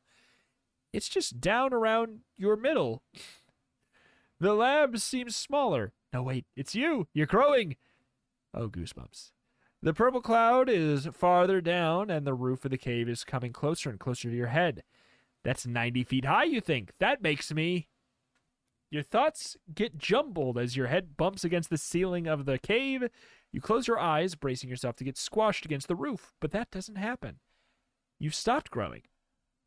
it's 0.92 1.08
just 1.08 1.40
down 1.40 1.74
around 1.74 2.20
your 2.36 2.58
middle. 2.58 3.04
The 4.42 4.54
lab 4.54 4.98
seems 5.00 5.36
smaller. 5.36 5.94
No, 6.12 6.24
wait, 6.24 6.46
it's 6.58 6.76
you. 6.76 7.08
You're 7.14 7.26
growing. 7.26 7.78
Oh, 8.54 8.68
goosebumps. 8.68 9.32
The 9.86 9.94
purple 9.94 10.20
cloud 10.20 10.68
is 10.68 11.08
farther 11.14 11.62
down, 11.62 12.10
and 12.10 12.26
the 12.26 12.34
roof 12.34 12.66
of 12.66 12.72
the 12.72 12.78
cave 12.78 13.08
is 13.08 13.24
coming 13.24 13.54
closer 13.54 13.88
and 13.88 14.00
closer 14.00 14.32
to 14.32 14.36
your 14.36 14.48
head. 14.48 14.82
That's 15.44 15.68
90 15.68 16.04
feet 16.06 16.26
high, 16.26 16.46
you 16.46 16.60
think. 16.60 16.94
That 17.00 17.22
makes 17.22 17.54
me. 17.54 17.88
Your 18.90 19.04
thoughts 19.04 19.56
get 19.76 20.00
jumbled 20.00 20.58
as 20.58 20.76
your 20.76 20.88
head 20.88 21.16
bumps 21.18 21.44
against 21.44 21.70
the 21.70 21.78
ceiling 21.78 22.26
of 22.26 22.46
the 22.46 22.58
cave. 22.58 23.04
You 23.52 23.62
close 23.62 23.88
your 23.88 24.00
eyes, 24.00 24.34
bracing 24.34 24.72
yourself 24.72 24.96
to 24.96 25.04
get 25.04 25.20
squashed 25.20 25.66
against 25.66 25.88
the 25.88 25.96
roof, 25.96 26.34
but 26.42 26.50
that 26.50 26.72
doesn't 26.72 26.96
happen. 26.96 27.36
You've 28.18 28.34
stopped 28.34 28.72
growing. 28.72 29.04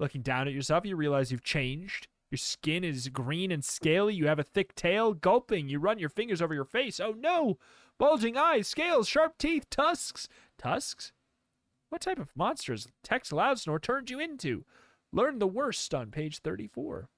Looking 0.01 0.23
down 0.23 0.49
at 0.49 0.55
yourself, 0.55 0.85
you 0.85 0.97
realize 0.97 1.31
you've 1.31 1.45
changed. 1.45 2.09
Your 2.31 2.39
skin 2.39 2.85
is 2.85 3.09
green 3.09 3.51
and 3.51 3.65
scaly. 3.65 4.15
You 4.15 4.27
have 4.27 4.39
a 4.39 4.45
thick 4.45 4.75
tail. 4.75 5.15
Gulping, 5.15 5.69
you 5.69 5.79
run 5.79 5.99
your 5.99 6.11
fingers 6.11 6.43
over 6.43 6.55
your 6.55 6.65
face. 6.65 7.01
Oh 7.01 7.15
no! 7.17 7.59
Bulging 7.99 8.37
eyes, 8.37 8.69
scales, 8.69 9.09
sharp 9.09 9.39
teeth, 9.39 9.69
tusks. 9.71 10.29
Tusks? 10.59 11.13
What 11.89 12.03
type 12.03 12.19
of 12.19 12.37
monster 12.37 12.73
has 12.73 12.89
Tex 13.03 13.31
Loudsnore 13.31 13.81
turned 13.81 14.11
you 14.11 14.21
into? 14.21 14.65
Learn 15.13 15.39
the 15.39 15.47
worst 15.47 15.95
on 15.95 16.11
page 16.11 16.41
34. 16.41 17.09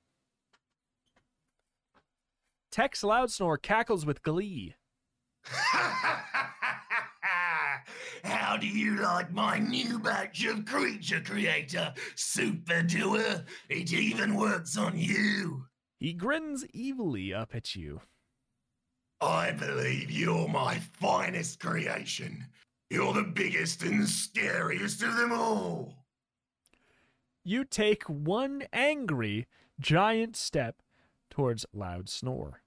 Tex 2.71 3.03
Loudsnore 3.03 3.61
cackles 3.61 4.07
with 4.07 4.23
glee. 4.23 4.77
How 8.25 8.57
do 8.57 8.67
you 8.67 8.97
like 8.97 9.33
my 9.33 9.59
new 9.59 9.99
batch 9.99 10.45
of 10.45 10.65
creature 10.65 11.21
creator, 11.21 11.93
Super 12.15 12.83
Doer? 12.83 13.45
It 13.69 13.93
even 13.93 14.35
works 14.35 14.77
on 14.77 14.97
you. 14.97 15.67
He 15.99 16.13
grins 16.13 16.65
evilly 16.75 17.33
up 17.33 17.55
at 17.55 17.75
you. 17.75 18.01
I 19.21 19.53
believe 19.53 20.11
you're 20.11 20.49
my 20.49 20.79
finest 20.79 21.61
creation. 21.61 22.47
You're 22.89 23.13
the 23.13 23.23
biggest 23.23 23.83
and 23.83 24.09
scariest 24.09 25.03
of 25.03 25.17
them 25.17 25.33
all. 25.33 26.07
You 27.45 27.65
take 27.65 28.05
one 28.05 28.65
angry, 28.73 29.47
giant 29.79 30.37
step 30.37 30.77
towards 31.31 31.67
Loud 31.73 32.09
Snore. 32.09 32.63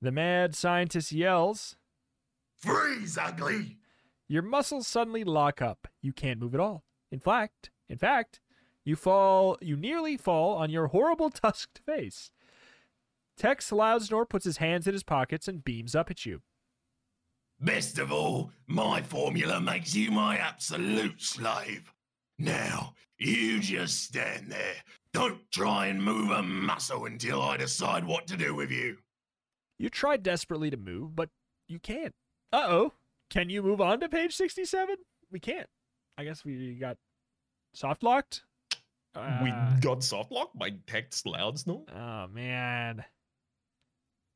The 0.00 0.12
mad 0.12 0.54
scientist 0.54 1.12
yells. 1.12 1.76
Freeze, 2.58 3.18
ugly! 3.18 3.79
Your 4.30 4.42
muscles 4.42 4.86
suddenly 4.86 5.24
lock 5.24 5.60
up. 5.60 5.88
You 6.00 6.12
can't 6.12 6.38
move 6.38 6.54
at 6.54 6.60
all. 6.60 6.84
In 7.10 7.18
fact, 7.18 7.70
in 7.88 7.98
fact, 7.98 8.40
you 8.84 8.94
fall, 8.94 9.58
you 9.60 9.76
nearly 9.76 10.16
fall 10.16 10.54
on 10.54 10.70
your 10.70 10.86
horrible 10.86 11.30
tusked 11.30 11.80
face. 11.84 12.30
Tex 13.36 13.70
Loudsnore 13.72 14.28
puts 14.28 14.44
his 14.44 14.58
hands 14.58 14.86
in 14.86 14.92
his 14.92 15.02
pockets 15.02 15.48
and 15.48 15.64
beams 15.64 15.96
up 15.96 16.12
at 16.12 16.24
you. 16.24 16.42
Best 17.58 17.98
of 17.98 18.12
all, 18.12 18.52
my 18.68 19.02
formula 19.02 19.60
makes 19.60 19.96
you 19.96 20.12
my 20.12 20.36
absolute 20.36 21.20
slave. 21.20 21.92
Now, 22.38 22.94
you 23.18 23.58
just 23.58 24.04
stand 24.04 24.52
there. 24.52 24.76
Don't 25.12 25.40
try 25.50 25.86
and 25.86 26.00
move 26.00 26.30
a 26.30 26.40
muscle 26.40 27.06
until 27.06 27.42
I 27.42 27.56
decide 27.56 28.04
what 28.04 28.28
to 28.28 28.36
do 28.36 28.54
with 28.54 28.70
you. 28.70 28.98
You 29.80 29.90
try 29.90 30.18
desperately 30.18 30.70
to 30.70 30.76
move, 30.76 31.16
but 31.16 31.30
you 31.66 31.80
can't. 31.80 32.14
Uh 32.52 32.66
oh. 32.68 32.92
Can 33.30 33.48
you 33.48 33.62
move 33.62 33.80
on 33.80 34.00
to 34.00 34.08
page 34.08 34.34
67? 34.34 34.96
We 35.30 35.38
can't. 35.40 35.68
I 36.18 36.24
guess 36.24 36.44
we 36.44 36.74
got 36.74 36.96
soft 37.72 38.02
locked. 38.02 38.42
we 39.14 39.20
Uh, 39.50 39.76
got 39.80 40.02
soft 40.04 40.30
locked 40.32 40.58
by 40.58 40.68
louds 40.68 41.22
Loudsnore. 41.24 41.84
Oh 41.94 42.26
man. 42.32 43.04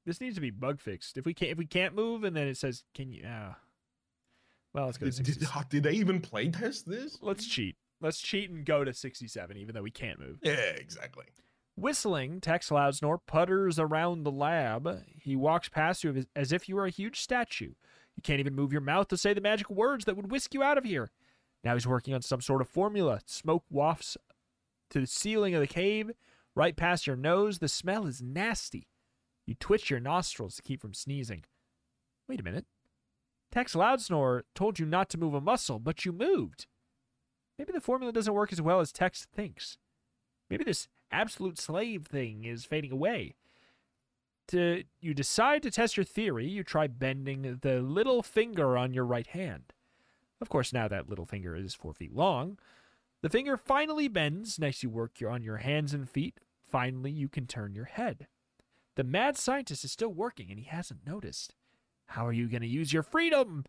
This 0.06 0.20
needs 0.20 0.34
to 0.36 0.40
be 0.40 0.50
bug 0.50 0.80
fixed. 0.80 1.16
If 1.16 1.26
we 1.26 1.34
can't 1.34 1.50
if 1.52 1.58
we 1.58 1.66
can't 1.66 1.94
move 1.94 2.24
and 2.24 2.36
then 2.36 2.46
it 2.46 2.56
says 2.56 2.84
can 2.94 3.10
you 3.10 3.24
uh 3.24 3.54
well 4.72 4.86
let's 4.86 4.98
go 4.98 5.06
to 5.10 5.22
Did, 5.22 5.38
did, 5.40 5.48
did 5.70 5.82
they 5.82 5.92
even 5.92 6.20
play 6.20 6.48
test 6.50 6.88
this? 6.88 7.18
Let's 7.20 7.46
cheat. 7.46 7.76
Let's 8.00 8.20
cheat 8.20 8.50
and 8.50 8.64
go 8.64 8.84
to 8.84 8.92
67 8.92 9.56
even 9.56 9.74
though 9.74 9.82
we 9.82 9.90
can't 9.90 10.18
move. 10.20 10.38
Yeah, 10.42 10.52
exactly. 10.52 11.24
Whistling, 11.76 12.40
Tex 12.40 12.68
Loudsnore 12.70 13.18
putters 13.26 13.80
around 13.80 14.22
the 14.22 14.30
lab. 14.30 15.02
He 15.20 15.34
walks 15.34 15.68
past 15.68 16.04
you 16.04 16.24
as 16.36 16.52
if 16.52 16.68
you 16.68 16.76
were 16.76 16.86
a 16.86 16.90
huge 16.90 17.20
statue. 17.20 17.72
You 18.16 18.22
can't 18.22 18.40
even 18.40 18.54
move 18.54 18.72
your 18.72 18.80
mouth 18.80 19.08
to 19.08 19.16
say 19.16 19.34
the 19.34 19.40
magic 19.40 19.70
words 19.70 20.04
that 20.04 20.16
would 20.16 20.30
whisk 20.30 20.54
you 20.54 20.62
out 20.62 20.78
of 20.78 20.84
here. 20.84 21.10
Now 21.62 21.74
he's 21.74 21.86
working 21.86 22.14
on 22.14 22.22
some 22.22 22.40
sort 22.40 22.60
of 22.60 22.68
formula. 22.68 23.20
Smoke 23.26 23.64
wafts 23.70 24.16
to 24.90 25.00
the 25.00 25.06
ceiling 25.06 25.54
of 25.54 25.60
the 25.60 25.66
cave, 25.66 26.10
right 26.54 26.76
past 26.76 27.06
your 27.06 27.16
nose. 27.16 27.58
The 27.58 27.68
smell 27.68 28.06
is 28.06 28.22
nasty. 28.22 28.88
You 29.46 29.54
twitch 29.54 29.90
your 29.90 30.00
nostrils 30.00 30.56
to 30.56 30.62
keep 30.62 30.80
from 30.80 30.94
sneezing. 30.94 31.44
Wait 32.28 32.40
a 32.40 32.44
minute. 32.44 32.66
Tex 33.50 33.74
Loudsnore 33.74 34.42
told 34.54 34.78
you 34.78 34.86
not 34.86 35.08
to 35.10 35.18
move 35.18 35.34
a 35.34 35.40
muscle, 35.40 35.78
but 35.78 36.04
you 36.04 36.12
moved. 36.12 36.66
Maybe 37.58 37.72
the 37.72 37.80
formula 37.80 38.12
doesn't 38.12 38.34
work 38.34 38.52
as 38.52 38.60
well 38.60 38.80
as 38.80 38.92
Tex 38.92 39.26
thinks. 39.32 39.78
Maybe 40.50 40.64
this 40.64 40.88
absolute 41.10 41.58
slave 41.58 42.06
thing 42.06 42.44
is 42.44 42.64
fading 42.64 42.92
away. 42.92 43.34
To 44.48 44.84
you 45.00 45.14
decide 45.14 45.62
to 45.62 45.70
test 45.70 45.96
your 45.96 46.04
theory, 46.04 46.46
you 46.46 46.62
try 46.62 46.86
bending 46.86 47.58
the 47.62 47.80
little 47.80 48.22
finger 48.22 48.76
on 48.76 48.92
your 48.92 49.04
right 49.04 49.26
hand. 49.26 49.72
Of 50.40 50.48
course, 50.48 50.72
now 50.72 50.88
that 50.88 51.08
little 51.08 51.24
finger 51.24 51.56
is 51.56 51.74
four 51.74 51.94
feet 51.94 52.14
long. 52.14 52.58
The 53.22 53.30
finger 53.30 53.56
finally 53.56 54.08
bends. 54.08 54.58
Next, 54.58 54.82
you 54.82 54.90
work 54.90 55.12
on 55.26 55.42
your 55.42 55.56
hands 55.58 55.94
and 55.94 56.08
feet. 56.08 56.40
Finally, 56.70 57.12
you 57.12 57.28
can 57.28 57.46
turn 57.46 57.74
your 57.74 57.86
head. 57.86 58.26
The 58.96 59.04
mad 59.04 59.38
scientist 59.38 59.84
is 59.84 59.92
still 59.92 60.12
working, 60.12 60.50
and 60.50 60.58
he 60.58 60.66
hasn't 60.66 61.06
noticed. 61.06 61.54
How 62.08 62.26
are 62.26 62.32
you 62.32 62.48
going 62.48 62.60
to 62.60 62.68
use 62.68 62.92
your 62.92 63.02
freedom? 63.02 63.64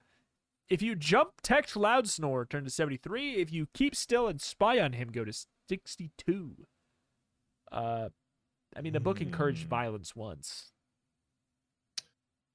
If 0.67 0.81
you 0.81 0.95
jump, 0.95 1.41
Tex 1.41 1.75
loud 1.75 2.09
snore, 2.09 2.45
turn 2.45 2.63
to 2.65 2.69
73. 2.69 3.35
If 3.35 3.53
you 3.53 3.67
keep 3.73 3.95
still 3.95 4.27
and 4.27 4.41
spy 4.41 4.79
on 4.79 4.93
him, 4.93 5.09
go 5.09 5.23
to 5.23 5.33
62. 5.69 6.67
Uh, 7.71 8.09
I 8.75 8.81
mean, 8.81 8.93
the 8.93 8.99
book 8.99 9.21
encouraged 9.21 9.63
Hmm. 9.63 9.69
violence 9.69 10.15
once. 10.15 10.71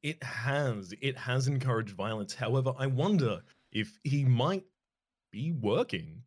It 0.02 0.22
has. 0.22 0.94
It 1.00 1.16
has 1.16 1.46
encouraged 1.48 1.90
violence. 1.94 2.34
However, 2.34 2.72
I 2.78 2.86
wonder 2.86 3.42
if 3.72 3.98
he 4.04 4.24
might 4.24 4.64
be 5.30 5.52
working 5.52 6.22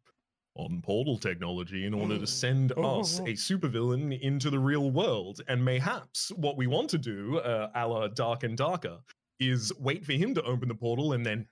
on 0.55 0.81
portal 0.83 1.17
technology 1.17 1.85
in 1.85 1.93
order 1.93 2.19
to 2.19 2.27
send 2.27 2.71
us 2.73 3.17
a 3.19 3.33
supervillain 3.33 4.19
into 4.21 4.51
the 4.51 4.59
real 4.59 4.91
world. 4.91 5.41
And 5.47 5.65
mayhaps 5.65 6.31
what 6.33 6.57
we 6.57 6.67
want 6.67 6.89
to 6.91 6.99
do, 6.99 7.39
uh, 7.39 7.71
a 7.73 7.87
la 7.87 8.07
Dark 8.09 8.43
and 8.43 8.55
Darker, 8.55 8.99
is 9.39 9.73
wait 9.79 10.05
for 10.05 10.13
him 10.13 10.35
to 10.35 10.43
open 10.43 10.67
the 10.67 10.75
portal 10.75 11.13
and 11.13 11.25
then. 11.25 11.47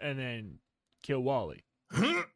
And 0.00 0.18
then 0.18 0.58
kill 1.02 1.20
Wally. 1.20 1.64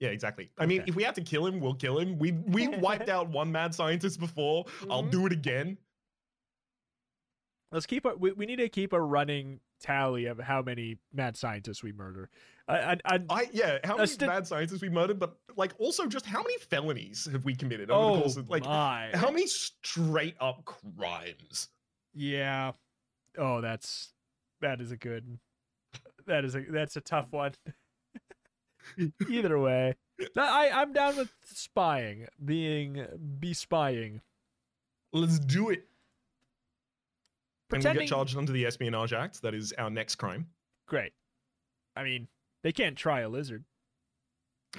Yeah, 0.00 0.10
exactly. 0.10 0.50
I 0.58 0.66
mean, 0.66 0.82
Okay. 0.82 0.90
if 0.90 0.96
we 0.96 1.02
have 1.02 1.14
to 1.14 1.20
kill 1.22 1.46
him, 1.46 1.58
we'll 1.60 1.74
kill 1.74 1.98
him. 1.98 2.18
We 2.18 2.32
we 2.32 2.68
wiped 2.78 3.08
out 3.08 3.28
one 3.28 3.50
mad 3.50 3.74
scientist 3.74 4.20
before. 4.20 4.64
I'll 4.90 5.02
Mhm. 5.02 5.10
do 5.10 5.26
it 5.26 5.32
again. 5.32 5.78
Let's 7.72 7.86
keep 7.86 8.04
a. 8.06 8.14
We, 8.14 8.32
we 8.32 8.46
need 8.46 8.56
to 8.56 8.68
keep 8.68 8.92
a 8.92 9.00
running 9.00 9.60
tally 9.80 10.26
of 10.26 10.38
how 10.38 10.62
many 10.62 10.98
mad 11.12 11.36
scientists 11.36 11.82
we 11.82 11.92
murder. 11.92 12.30
I, 12.66 12.78
I, 12.78 12.96
I, 13.04 13.20
I 13.30 13.48
yeah, 13.52 13.78
how 13.84 13.96
many 13.96 14.06
sti- 14.08 14.26
mad 14.26 14.46
scientists 14.46 14.82
we 14.82 14.88
murdered, 14.88 15.18
but 15.18 15.36
like 15.56 15.74
also 15.78 16.06
just 16.06 16.26
how 16.26 16.42
many 16.42 16.58
felonies 16.58 17.28
have 17.30 17.44
we 17.44 17.54
committed 17.54 17.90
over 17.90 18.04
the 18.12 18.18
oh 18.18 18.20
course 18.22 18.36
of 18.36 18.48
like 18.50 18.64
my. 18.64 19.10
how 19.14 19.30
many 19.30 19.46
straight 19.46 20.36
up 20.40 20.64
crimes? 20.64 21.68
Yeah. 22.14 22.72
Oh, 23.36 23.60
that's 23.60 24.12
that 24.60 24.80
is 24.80 24.90
a 24.92 24.96
good. 24.96 25.38
That 26.26 26.44
is 26.44 26.54
a 26.54 26.60
that's 26.62 26.96
a 26.96 27.00
tough 27.00 27.32
one. 27.32 27.52
Either 29.28 29.58
way, 29.58 29.94
I 30.36 30.70
I'm 30.70 30.92
down 30.92 31.16
with 31.16 31.32
spying, 31.44 32.26
being 32.44 33.06
be 33.38 33.54
spying. 33.54 34.20
Let's 35.12 35.38
do 35.38 35.70
it. 35.70 35.84
And 37.70 37.78
we 37.78 37.82
Pretending 37.82 38.06
get 38.06 38.08
charged 38.08 38.36
under 38.36 38.52
the 38.52 38.64
Espionage 38.64 39.12
Act. 39.12 39.42
That 39.42 39.54
is 39.54 39.72
our 39.76 39.90
next 39.90 40.16
crime. 40.16 40.46
great. 40.86 41.12
I 41.94 42.02
mean, 42.02 42.28
they 42.62 42.72
can't 42.72 42.96
try 42.96 43.20
a 43.20 43.28
lizard. 43.28 43.64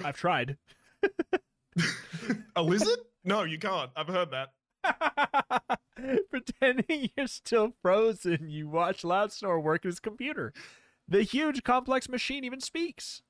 I've 0.04 0.16
tried. 0.16 0.56
a 2.56 2.62
lizard? 2.62 2.98
No, 3.24 3.44
you 3.44 3.58
can't. 3.58 3.90
I've 3.96 4.08
heard 4.08 4.30
that. 4.30 4.52
Pretending 6.30 7.10
you're 7.16 7.26
still 7.26 7.74
frozen, 7.82 8.48
you 8.48 8.68
watch 8.68 9.04
Loud 9.04 9.32
Snore 9.32 9.60
work 9.60 9.84
his 9.84 10.00
computer. 10.00 10.52
The 11.06 11.22
huge 11.22 11.62
complex 11.62 12.08
machine 12.08 12.44
even 12.44 12.60
speaks. 12.60 13.22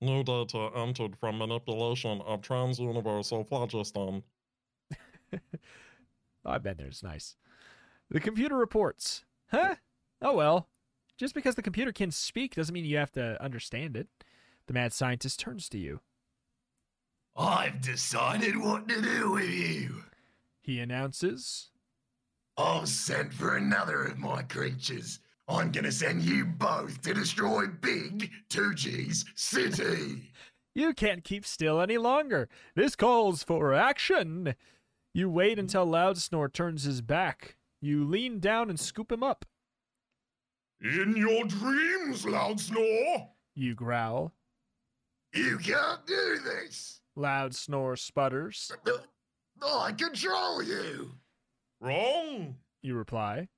New 0.00 0.22
data 0.22 0.70
entered 0.76 1.16
from 1.16 1.38
manipulation 1.38 2.20
of 2.22 2.40
transuniversal 2.40 3.44
phlogiston. 3.44 4.22
Oh, 5.32 5.38
I've 6.44 6.62
been 6.62 6.76
there. 6.76 6.86
It's 6.86 7.02
nice. 7.02 7.36
The 8.10 8.20
computer 8.20 8.56
reports. 8.56 9.24
Huh? 9.50 9.76
Oh 10.22 10.34
well. 10.34 10.68
Just 11.16 11.34
because 11.34 11.56
the 11.56 11.62
computer 11.62 11.92
can 11.92 12.12
speak 12.12 12.54
doesn't 12.54 12.72
mean 12.72 12.84
you 12.84 12.96
have 12.96 13.12
to 13.12 13.42
understand 13.42 13.96
it. 13.96 14.06
The 14.68 14.72
mad 14.72 14.92
scientist 14.92 15.40
turns 15.40 15.68
to 15.70 15.78
you. 15.78 16.00
I've 17.36 17.80
decided 17.80 18.56
what 18.56 18.88
to 18.88 19.00
do 19.00 19.32
with 19.32 19.50
you. 19.50 20.04
He 20.60 20.80
announces. 20.80 21.70
I've 22.56 22.88
sent 22.88 23.32
for 23.32 23.56
another 23.56 24.04
of 24.04 24.18
my 24.18 24.42
creatures. 24.42 25.20
I'm 25.48 25.72
gonna 25.72 25.92
send 25.92 26.22
you 26.22 26.44
both 26.44 27.00
to 27.02 27.14
destroy 27.14 27.66
Big 27.66 28.30
2G's 28.50 29.24
city. 29.34 30.30
You 30.74 30.94
can't 30.94 31.24
keep 31.24 31.44
still 31.44 31.80
any 31.80 31.98
longer. 31.98 32.48
This 32.76 32.94
calls 32.94 33.42
for 33.42 33.74
action. 33.74 34.54
You 35.12 35.28
wait 35.28 35.58
until 35.58 35.84
Loud 35.84 36.18
Snore 36.18 36.48
turns 36.48 36.84
his 36.84 37.02
back. 37.02 37.56
You 37.80 38.04
lean 38.04 38.38
down 38.38 38.70
and 38.70 38.78
scoop 38.78 39.10
him 39.10 39.24
up. 39.24 39.44
In 40.80 41.16
your 41.16 41.42
dreams, 41.46 42.24
Loud 42.24 42.60
Snore. 42.60 43.28
You 43.56 43.74
growl. 43.74 44.32
You 45.34 45.58
can't 45.58 46.06
do 46.06 46.38
this. 46.44 47.00
Loud 47.16 47.56
Snore 47.56 47.96
sputters. 47.96 48.70
I 49.60 49.90
control 49.90 50.62
you. 50.62 51.10
Wrong. 51.80 52.54
You 52.82 52.94
reply. 52.94 53.48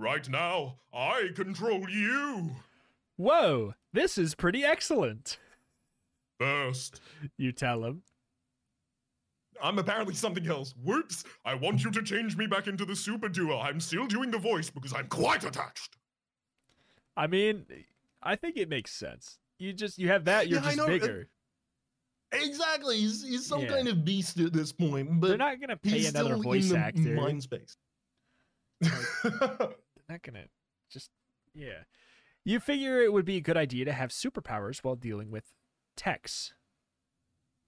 Right 0.00 0.26
now, 0.30 0.76
I 0.94 1.28
control 1.34 1.86
you. 1.90 2.52
Whoa, 3.16 3.74
this 3.92 4.16
is 4.16 4.34
pretty 4.34 4.64
excellent. 4.64 5.38
First, 6.38 7.02
You 7.36 7.52
tell 7.52 7.84
him. 7.84 8.02
I'm 9.62 9.78
apparently 9.78 10.14
something 10.14 10.46
else. 10.46 10.72
Whoops! 10.82 11.22
I 11.44 11.52
want 11.54 11.84
you 11.84 11.90
to 11.90 12.02
change 12.02 12.34
me 12.34 12.46
back 12.46 12.66
into 12.66 12.86
the 12.86 12.96
Super 12.96 13.28
Doer. 13.28 13.56
I'm 13.56 13.78
still 13.78 14.06
doing 14.06 14.30
the 14.30 14.38
voice 14.38 14.70
because 14.70 14.94
I'm 14.94 15.06
quite 15.08 15.44
attached. 15.44 15.98
I 17.14 17.26
mean, 17.26 17.66
I 18.22 18.36
think 18.36 18.56
it 18.56 18.70
makes 18.70 18.92
sense. 18.92 19.38
You 19.58 19.74
just 19.74 19.98
you 19.98 20.08
have 20.08 20.24
that, 20.24 20.48
you're 20.48 20.60
Yeah, 20.60 20.64
I 20.64 20.68
just 20.68 20.76
know, 20.78 20.84
uh, 20.84 20.86
bigger. 20.86 21.28
Exactly. 22.32 22.96
He's, 23.00 23.22
he's 23.22 23.44
some 23.44 23.60
Yeah. 23.60 23.68
kind 23.68 23.88
of 23.88 24.02
beast 24.02 24.38
at 24.40 24.54
this 24.54 24.72
point, 24.72 25.20
but 25.20 25.28
They're 25.28 25.36
not 25.36 25.60
gonna 25.60 25.76
pay 25.76 26.06
another 26.06 26.36
voice 26.36 26.72
actor. 26.72 27.00
mind 27.14 27.42
space. 27.42 27.76
They're 28.80 28.90
not 30.10 30.22
gonna 30.22 30.46
just 30.90 31.10
yeah. 31.54 31.84
You 32.44 32.58
figure 32.60 33.00
it 33.00 33.12
would 33.12 33.24
be 33.24 33.36
a 33.36 33.40
good 33.42 33.56
idea 33.56 33.84
to 33.84 33.92
have 33.92 34.10
superpowers 34.10 34.78
while 34.78 34.96
dealing 34.96 35.30
with 35.30 35.52
Tex. 35.96 36.54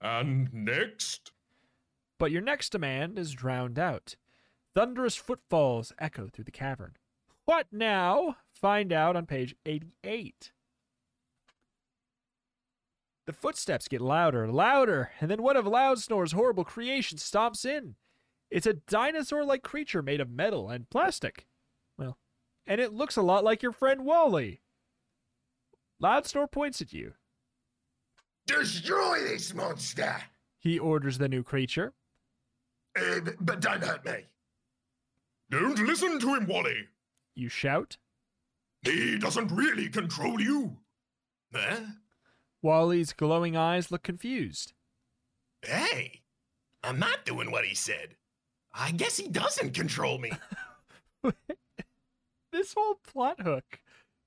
and 0.01 0.51
next, 0.53 1.31
But 2.17 2.31
your 2.31 2.41
next 2.41 2.71
demand 2.71 3.17
is 3.19 3.31
drowned 3.33 3.77
out. 3.77 4.15
Thunderous 4.73 5.15
footfalls 5.15 5.93
echo 5.99 6.27
through 6.27 6.45
the 6.45 6.51
cavern. 6.51 6.93
What 7.45 7.67
now? 7.71 8.37
Find 8.51 8.91
out 8.91 9.15
on 9.15 9.25
page 9.27 9.55
88. 9.65 10.51
The 13.25 13.33
footsteps 13.33 13.87
get 13.87 14.01
louder, 14.01 14.47
louder, 14.51 15.11
and 15.21 15.29
then 15.29 15.43
one 15.43 15.55
of 15.55 15.67
Loud 15.67 15.99
Snore's 15.99 16.31
horrible 16.31 16.65
creations 16.65 17.23
stomps 17.23 17.65
in. 17.65 17.95
It's 18.49 18.67
a 18.67 18.73
dinosaur 18.73 19.45
like 19.45 19.61
creature 19.63 20.01
made 20.01 20.19
of 20.19 20.29
metal 20.29 20.69
and 20.69 20.89
plastic. 20.89 21.45
Well, 22.67 22.73
and 22.73 22.81
it 22.81 22.93
looks 22.93 23.15
a 23.15 23.21
lot 23.21 23.43
like 23.43 23.63
your 23.63 23.71
friend 23.71 24.05
Wally. 24.05 24.61
Loudsnore 26.01 26.51
points 26.51 26.81
at 26.81 26.93
you. 26.93 27.13
Destroy 28.45 29.19
this 29.21 29.53
monster. 29.53 30.15
He 30.59 30.79
orders 30.79 31.17
the 31.17 31.29
new 31.29 31.43
creature. 31.43 31.93
Uh, 32.97 33.21
b- 33.21 33.31
but 33.39 33.61
don't 33.61 33.83
hurt 33.83 34.05
me. 34.05 34.25
don't 35.49 35.79
listen 35.79 36.19
to 36.19 36.35
him, 36.35 36.47
Wally. 36.47 36.87
You 37.35 37.49
shout. 37.49 37.97
He 38.83 39.17
doesn't 39.17 39.51
really 39.51 39.89
control 39.89 40.39
you. 40.41 40.77
Huh? 41.53 41.77
Wally's 42.61 43.13
glowing 43.13 43.55
eyes 43.55 43.91
look 43.91 44.03
confused. 44.03 44.73
Hey, 45.61 46.21
I'm 46.83 46.99
not 46.99 47.25
doing 47.25 47.51
what 47.51 47.65
he 47.65 47.75
said. 47.75 48.15
I 48.73 48.91
guess 48.91 49.17
he 49.17 49.27
doesn't 49.29 49.73
control 49.73 50.17
me. 50.17 50.31
this 52.53 52.73
whole 52.73 52.95
plot 53.05 53.41
hook 53.41 53.81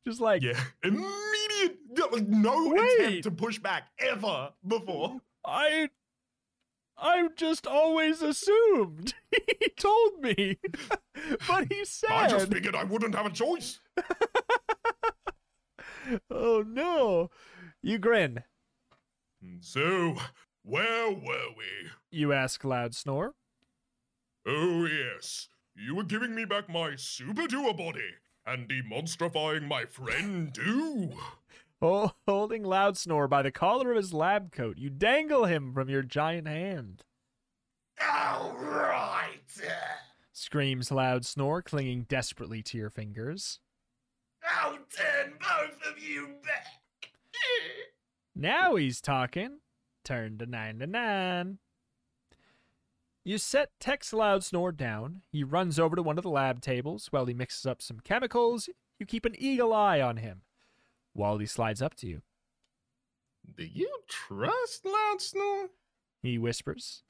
just 0.07 0.21
like 0.21 0.43
Yeah, 0.43 0.61
immediate. 0.85 1.79
No 2.29 2.69
Wait. 2.69 3.01
attempt 3.01 3.23
to 3.25 3.31
push 3.31 3.59
back 3.59 3.85
ever 3.99 4.51
before. 4.67 5.21
i 5.47 5.89
I've 6.99 7.35
just 7.37 7.67
always 7.67 8.23
assumed 8.23 9.15
he 9.31 9.69
told 9.79 10.21
me 10.23 10.59
but 11.49 11.71
he 11.71 11.85
said 11.85 12.11
I 12.11 12.29
just 12.29 12.51
figured 12.53 12.75
I 12.77 12.85
wouldn't 12.85 13.15
have 13.15 13.27
a 13.27 13.31
choice. 13.31 13.81
oh 16.31 16.65
no 16.67 17.31
you 17.83 17.99
grin 17.99 18.43
So, 19.61 20.17
where 20.63 21.11
were 21.11 21.49
we? 21.57 21.91
you 22.11 22.33
ask 22.33 22.65
loud 22.65 22.95
snore 22.95 23.35
Oh, 24.49 24.87
yes. 24.87 25.49
You 25.77 25.95
were 25.95 26.05
giving 26.05 26.35
me 26.35 26.45
back 26.45 26.69
my 26.69 26.97
Super 26.97 27.47
Doer 27.47 27.75
body 27.75 28.15
and 28.47 28.69
demonstrifying 28.69 29.69
my 29.69 29.85
friend, 29.85 30.55
too. 30.55 31.13
Hol- 31.81 32.17
holding 32.27 32.65
loud 32.65 32.97
snore 32.97 33.29
by 33.29 33.43
the 33.43 33.51
collar 33.51 33.91
of 33.91 33.97
his 33.99 34.15
lab 34.15 34.51
coat 34.51 34.79
you 34.79 34.89
dangle 34.89 35.45
him 35.45 35.75
from 35.75 35.91
your 35.91 36.03
giant 36.03 36.49
hand 36.49 37.05
All 38.03 38.57
right. 38.57 39.61
screams 40.33 40.91
loud 40.91 41.27
snore 41.27 41.61
clinging 41.61 42.05
desperately 42.09 42.63
to 42.63 42.79
your 42.79 42.89
fingers 42.89 43.61
I'll 44.43 44.73
turn 44.73 45.35
both 45.39 45.87
of 45.87 45.99
you 46.03 46.29
back. 46.43 47.11
Now 48.35 48.77
he's 48.77 49.01
talking. 49.01 49.59
Turn 50.05 50.39
to 50.39 50.47
99. 50.47 51.59
You 53.27 53.39
set 53.39 53.71
Tex 53.81 54.13
Loud 54.13 54.45
Snore 54.45 54.71
down. 54.71 55.23
He 55.33 55.43
runs 55.43 55.81
over 55.81 55.97
to 55.97 56.03
one 56.03 56.17
of 56.17 56.23
the 56.23 56.31
lab 56.31 56.61
tables 56.61 57.09
while 57.11 57.27
he 57.27 57.35
mixes 57.35 57.67
up 57.67 57.83
some 57.83 57.99
chemicals. 57.99 58.69
You 59.01 59.05
keep 59.05 59.25
an 59.25 59.35
eagle 59.37 59.73
eye 59.73 60.01
on 60.01 60.19
him. 60.19 60.43
Wally 61.13 61.47
slides 61.47 61.83
up 61.83 61.97
to 61.97 62.07
you. 62.07 62.23
Do 63.57 63.65
you 63.65 63.91
trust 64.07 64.85
Loud 64.85 65.21
Snore? 65.21 65.71
He 66.23 66.39
whispers. 66.39 67.03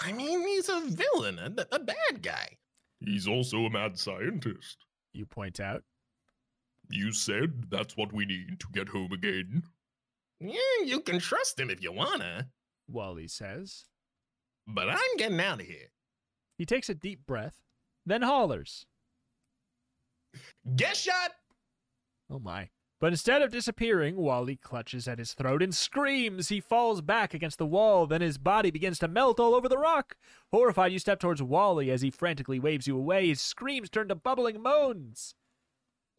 I 0.00 0.10
mean, 0.12 0.40
he's 0.40 0.70
a 0.70 0.80
villain, 0.80 1.38
a, 1.38 1.66
a 1.70 1.80
bad 1.80 2.22
guy. 2.22 2.56
He's 3.00 3.28
also 3.28 3.66
a 3.66 3.70
mad 3.70 3.98
scientist. 3.98 4.86
You 5.12 5.26
point 5.26 5.60
out. 5.60 5.82
You 6.88 7.12
said 7.12 7.66
that's 7.68 7.94
what 7.94 8.10
we 8.10 8.24
need 8.24 8.58
to 8.60 8.68
get 8.72 8.88
home 8.88 9.12
again. 9.12 9.64
Yeah, 10.40 10.82
you 10.82 11.00
can 11.00 11.18
trust 11.18 11.60
him 11.60 11.68
if 11.68 11.82
you 11.82 11.92
wanna. 11.92 12.48
Wally 12.88 13.28
says. 13.28 13.84
But 14.66 14.88
I'm 14.88 15.16
getting 15.16 15.40
out 15.40 15.60
of 15.60 15.66
here. 15.66 15.90
He 16.58 16.66
takes 16.66 16.88
a 16.88 16.94
deep 16.94 17.26
breath, 17.26 17.60
then 18.04 18.22
hollers. 18.22 18.86
Get 20.74 20.96
shot! 20.96 21.32
Oh 22.30 22.38
my. 22.38 22.70
But 22.98 23.12
instead 23.12 23.42
of 23.42 23.52
disappearing, 23.52 24.16
Wally 24.16 24.56
clutches 24.56 25.06
at 25.06 25.18
his 25.18 25.34
throat 25.34 25.62
and 25.62 25.74
screams. 25.74 26.48
He 26.48 26.60
falls 26.60 27.02
back 27.02 27.34
against 27.34 27.58
the 27.58 27.66
wall, 27.66 28.06
then 28.06 28.22
his 28.22 28.38
body 28.38 28.70
begins 28.70 28.98
to 29.00 29.08
melt 29.08 29.38
all 29.38 29.54
over 29.54 29.68
the 29.68 29.76
rock. 29.76 30.16
Horrified, 30.50 30.92
you 30.92 30.98
step 30.98 31.20
towards 31.20 31.42
Wally 31.42 31.90
as 31.90 32.00
he 32.00 32.10
frantically 32.10 32.58
waves 32.58 32.86
you 32.86 32.96
away. 32.96 33.28
His 33.28 33.40
screams 33.40 33.90
turn 33.90 34.08
to 34.08 34.14
bubbling 34.14 34.62
moans. 34.62 35.34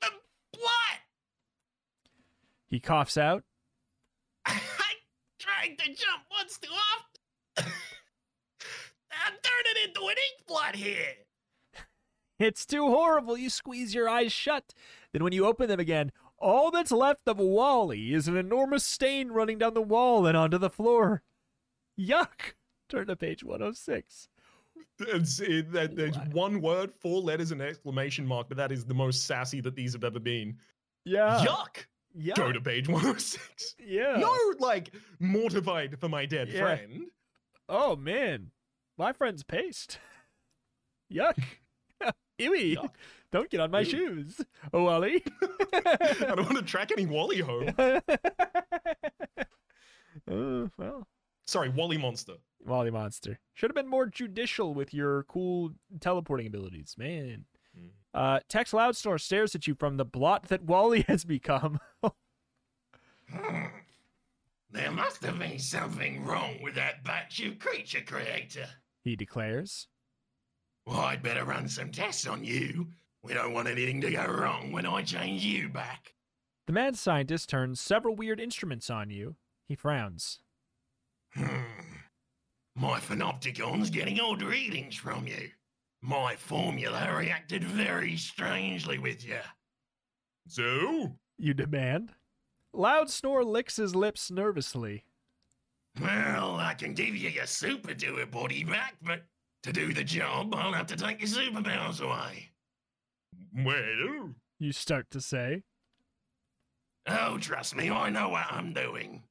The 0.01 0.09
blood! 0.53 0.99
He 2.67 2.79
coughs 2.79 3.17
out. 3.17 3.43
I 4.45 4.59
tried 5.39 5.79
to 5.79 5.85
jump 5.87 6.23
once 6.29 6.59
too 6.59 6.69
often. 6.69 7.06
I'm 9.27 9.33
turning 9.41 9.83
into 9.89 10.01
an 10.01 10.09
ink 10.11 10.47
blot 10.47 10.75
here. 10.75 11.15
It's 12.39 12.65
too 12.65 12.87
horrible. 12.87 13.37
You 13.37 13.49
squeeze 13.49 13.93
your 13.95 14.07
eyes 14.07 14.31
shut. 14.31 14.73
Then, 15.11 15.23
when 15.23 15.33
you 15.33 15.45
open 15.45 15.67
them 15.67 15.79
again, 15.79 16.11
all 16.37 16.69
that's 16.71 16.91
left 16.91 17.27
of 17.27 17.39
Wally 17.39 18.13
is 18.13 18.27
an 18.27 18.37
enormous 18.37 18.85
stain 18.85 19.29
running 19.29 19.57
down 19.57 19.73
the 19.73 19.81
wall 19.81 20.25
and 20.27 20.37
onto 20.37 20.57
the 20.57 20.69
floor. 20.69 21.23
Yuck! 21.99 22.53
Turn 22.89 23.07
to 23.07 23.15
page 23.15 23.43
106. 23.43 24.29
It's, 24.99 25.39
it, 25.41 25.71
that, 25.73 25.95
there's 25.95 26.15
What? 26.17 26.33
one 26.33 26.61
word, 26.61 26.93
four 26.93 27.21
letters, 27.21 27.51
and 27.51 27.61
exclamation 27.61 28.25
mark, 28.25 28.47
but 28.47 28.57
that 28.57 28.71
is 28.71 28.85
the 28.85 28.93
most 28.93 29.25
sassy 29.25 29.59
that 29.61 29.75
these 29.75 29.93
have 29.93 30.03
ever 30.03 30.19
been. 30.19 30.55
Yeah. 31.05 31.43
Yuck! 31.45 31.85
Yeah. 32.15 32.35
Go 32.35 32.51
to 32.51 32.61
page 32.61 32.87
106. 32.87 33.75
Yeah. 33.83 34.17
No, 34.17 34.35
like, 34.59 34.91
mortified 35.19 35.99
for 35.99 36.07
my 36.07 36.25
dead 36.25 36.49
Yeah. 36.49 36.59
friend. 36.61 37.05
Oh 37.69 37.95
man, 37.95 38.49
my 38.97 39.13
friend's 39.13 39.43
paste. 39.43 39.99
Yuck. 41.11 41.37
Ewy. 42.39 42.75
Yuck. 42.75 42.91
Don't 43.31 43.49
get 43.49 43.59
on 43.59 43.71
my 43.71 43.81
Ew. 43.81 43.85
shoes. 43.85 44.41
Oh, 44.73 44.83
Wally. 44.83 45.23
I 45.73 46.33
don't 46.35 46.45
want 46.45 46.57
to 46.57 46.61
track 46.63 46.91
any 46.91 47.05
Wally 47.05 47.39
home. 47.39 47.73
uh, 47.77 47.99
well, 50.77 51.07
Sorry, 51.47 51.69
Wally 51.69 51.97
Monster. 51.97 52.33
Wally 52.65 52.91
Monster. 52.91 53.39
Should 53.53 53.69
have 53.69 53.75
been 53.75 53.87
more 53.87 54.05
judicial 54.05 54.73
with 54.73 54.93
your 54.93 55.23
cool 55.23 55.71
teleporting 56.01 56.47
abilities, 56.47 56.95
man. 56.97 57.45
Mm. 57.77 57.89
Uh, 58.13 58.39
Tex 58.49 58.71
Loudsnore 58.71 59.19
stares 59.21 59.55
at 59.55 59.65
you 59.65 59.73
from 59.73 59.95
the 59.95 60.03
blot 60.03 60.49
that 60.49 60.63
Wally 60.63 61.05
has 61.07 61.23
become. 61.23 61.79
Hmm. 63.31 63.65
There 64.71 64.91
must 64.91 65.23
have 65.23 65.39
been 65.39 65.59
something 65.59 66.25
wrong 66.25 66.59
with 66.61 66.75
that 66.75 67.03
batch 67.03 67.39
of 67.41 67.59
creature 67.59 68.01
creator. 68.05 68.67
He 69.07 69.15
declares. 69.15 69.87
Well, 70.85 70.99
I'd 70.99 71.23
better 71.23 71.43
run 71.43 71.67
some 71.67 71.91
tests 71.91 72.27
on 72.27 72.43
you. 72.43 72.87
We 73.23 73.33
don't 73.33 73.53
want 73.53 73.67
anything 73.67 73.99
to 74.01 74.11
go 74.11 74.25
wrong 74.25 74.71
when 74.71 74.85
I 74.85 75.01
change 75.01 75.43
you 75.43 75.69
back. 75.69 76.13
The 76.67 76.73
mad 76.73 76.97
scientist 76.97 77.49
turns 77.49 77.81
several 77.81 78.15
weird 78.15 78.39
instruments 78.39 78.89
on 78.89 79.09
you. 79.09 79.35
He 79.67 79.75
frowns. 79.75 80.39
Hmm. 81.33 81.63
My 82.75 82.99
Phenopticon's 82.99 83.89
getting 83.89 84.19
odd 84.19 84.41
readings 84.41 84.95
from 84.95 85.27
you. 85.27 85.49
My 86.01 86.35
formula 86.35 87.15
reacted 87.17 87.63
very 87.63 88.15
strangely 88.17 88.99
with 88.99 89.25
you. 89.25 89.39
So, 90.47 91.17
You 91.37 91.53
demand. 91.53 92.13
Loud 92.73 93.09
Snore 93.09 93.43
licks 93.43 93.77
his 93.77 93.95
lips 93.95 94.29
nervously. 94.29 95.05
Well, 96.01 96.57
I 96.57 96.73
can 96.73 96.93
give 96.93 97.15
you 97.15 97.29
your 97.29 97.45
super 97.45 97.93
doer 97.93 98.25
body 98.25 98.63
back, 98.63 98.95
but 99.01 99.23
to 99.63 99.73
do 99.73 99.93
the 99.93 100.03
job, 100.03 100.53
I'll 100.53 100.73
have 100.73 100.87
to 100.87 100.95
take 100.95 101.19
your 101.19 101.29
superpowers 101.29 102.01
away. 102.01 102.49
well, 103.65 104.33
You 104.59 104.71
start 104.71 105.09
to 105.11 105.21
say. 105.21 105.63
Oh, 107.07 107.37
trust 107.37 107.75
me, 107.75 107.89
I 107.89 108.09
know 108.09 108.29
what 108.29 108.45
I'm 108.51 108.73
doing. 108.73 109.23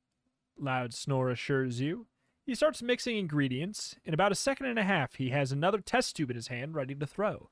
Loud 0.59 0.95
Snore 0.95 1.31
assures 1.31 1.81
you. 1.81 2.07
He 2.47 2.55
starts 2.55 2.83
mixing 2.83 3.17
ingredients. 3.19 3.97
In 4.05 4.15
about 4.15 4.33
a 4.33 4.37
second 4.37 4.67
and 4.67 4.79
a 4.79 4.85
half, 4.85 5.17
he 5.17 5.31
has 5.31 5.53
another 5.53 5.79
test 5.79 6.17
tube 6.17 6.31
in 6.31 6.37
his 6.37 6.49
hand 6.49 6.75
ready 6.75 6.95
to 6.95 7.07
throw. 7.07 7.51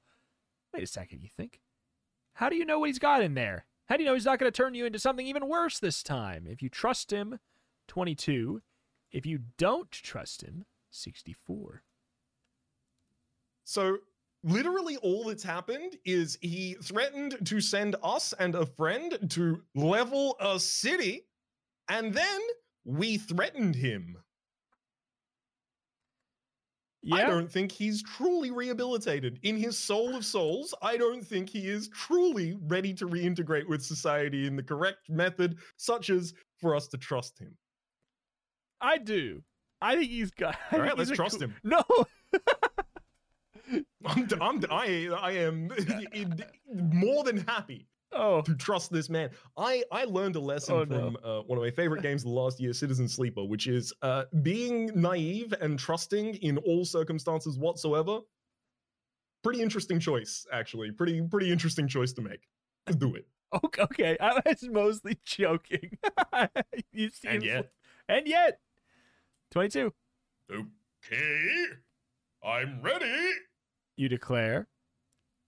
Wait 0.73 0.83
a 0.83 0.87
second, 0.87 1.21
you 1.23 1.29
think? 1.37 1.61
How 2.35 2.49
do 2.49 2.57
you 2.57 2.65
know 2.65 2.79
what 2.81 2.89
he's 2.89 2.99
got 2.99 3.23
in 3.23 3.35
there? 3.35 3.67
How 3.87 3.97
do 3.97 4.03
you 4.03 4.09
know 4.09 4.15
he's 4.15 4.25
not 4.25 4.39
going 4.39 4.51
to 4.51 4.57
turn 4.57 4.75
you 4.75 4.87
into 4.87 4.99
something 4.99 5.27
even 5.27 5.47
worse 5.49 5.79
this 5.79 6.03
time? 6.03 6.47
If 6.49 6.62
you 6.62 6.69
trust 6.69 7.12
him, 7.12 7.39
22. 7.89 8.62
If 9.15 9.25
you 9.25 9.39
don't 9.59 9.93
trust 9.93 10.43
him, 10.43 10.67
64. 10.91 11.85
so 13.62 13.99
literally 14.43 14.97
all 14.99 15.25
that's 15.25 15.45
happened 15.45 15.97
is 16.05 16.37
he 16.43 16.75
threatened 16.83 17.47
to 17.47 17.61
send 17.61 17.95
us 18.03 18.35
and 18.41 18.57
a 18.57 18.67
friend 18.67 19.17
to 19.31 19.62
level 19.77 20.37
a 20.41 20.59
city, 20.59 21.27
and 21.89 22.12
then 22.12 22.41
we 22.85 23.17
threatened 23.17 23.77
him. 23.77 24.19
I 27.12 27.23
don't 27.25 27.51
think 27.51 27.71
he's 27.71 28.03
truly 28.03 28.51
rehabilitated. 28.51 29.39
In 29.43 29.57
his 29.57 29.79
soul 29.79 30.17
of 30.17 30.25
souls, 30.25 30.75
I 30.83 30.97
don't 30.97 31.25
think 31.25 31.51
he 31.51 31.69
is 31.69 31.89
truly 31.89 32.59
ready 32.62 32.93
to 32.95 33.07
reintegrate 33.07 33.69
with 33.69 33.85
society 33.85 34.47
in 34.47 34.57
the 34.57 34.62
correct 34.62 35.09
method, 35.09 35.59
such 35.77 36.11
as 36.11 36.35
for 36.57 36.75
us 36.75 36.89
to 36.89 36.99
trust 36.99 37.39
him. 37.39 37.57
I 38.81 38.99
do. 38.99 39.43
I 39.81 39.97
think 39.97 40.11
he's 40.11 40.31
got. 40.31 40.57
All 40.72 40.81
right, 40.81 40.97
let's 40.97 41.11
trust 41.11 41.39
cool- 41.41 41.49
him. 41.49 41.55
No, 41.62 41.83
I'm, 44.07 44.29
I'm, 44.41 44.64
I, 44.70 45.09
I 45.20 45.31
am 45.33 45.70
more 46.75 47.25
than 47.25 47.39
happy 47.39 47.87
oh, 48.12 48.43
to 48.43 48.55
trust 48.55 48.93
this 48.93 49.09
man. 49.09 49.31
I, 49.57 49.83
I 49.91 50.05
learned 50.05 50.37
a 50.37 50.41
lesson 50.41 50.75
Oh, 50.75 50.85
no. 50.85 50.97
from 50.97 51.16
uh, 51.25 51.41
one 51.43 51.59
of 51.59 51.64
my 51.64 51.70
favorite 51.70 52.03
games 52.03 52.22
of 52.22 52.29
the 52.29 52.35
last 52.35 52.61
year, 52.61 52.72
Citizen 52.72 53.09
Sleeper, 53.09 53.45
which 53.45 53.66
is 53.66 53.93
uh, 54.03 54.25
being 54.43 54.91
naive 54.95 55.53
and 55.61 55.79
trusting 55.79 56.37
in 56.37 56.59
all 56.59 56.85
circumstances 56.85 57.59
whatsoever. 57.59 58.18
Pretty 59.43 59.61
interesting 59.62 59.99
choice, 60.01 60.47
actually. 60.53 60.91
Pretty 60.91 61.20
pretty 61.22 61.51
interesting 61.51 61.87
choice 61.87 62.12
to 62.14 62.22
make. 62.22 62.49
Let's 62.87 62.97
do 62.97 63.14
it. 63.14 63.27
okay. 63.64 63.83
okay. 63.83 64.16
I 64.20 64.41
was 64.47 64.62
mostly 64.70 65.18
joking. 65.25 65.99
you 66.93 67.11
seem 67.11 67.31
And 67.33 67.43
yet, 67.43 67.70
and 68.09 68.27
yet, 68.27 68.61
22. 69.51 69.93
okay, 70.51 71.65
I'm 72.43 72.81
ready. 72.83 73.31
You 73.97 74.09
declare. 74.09 74.69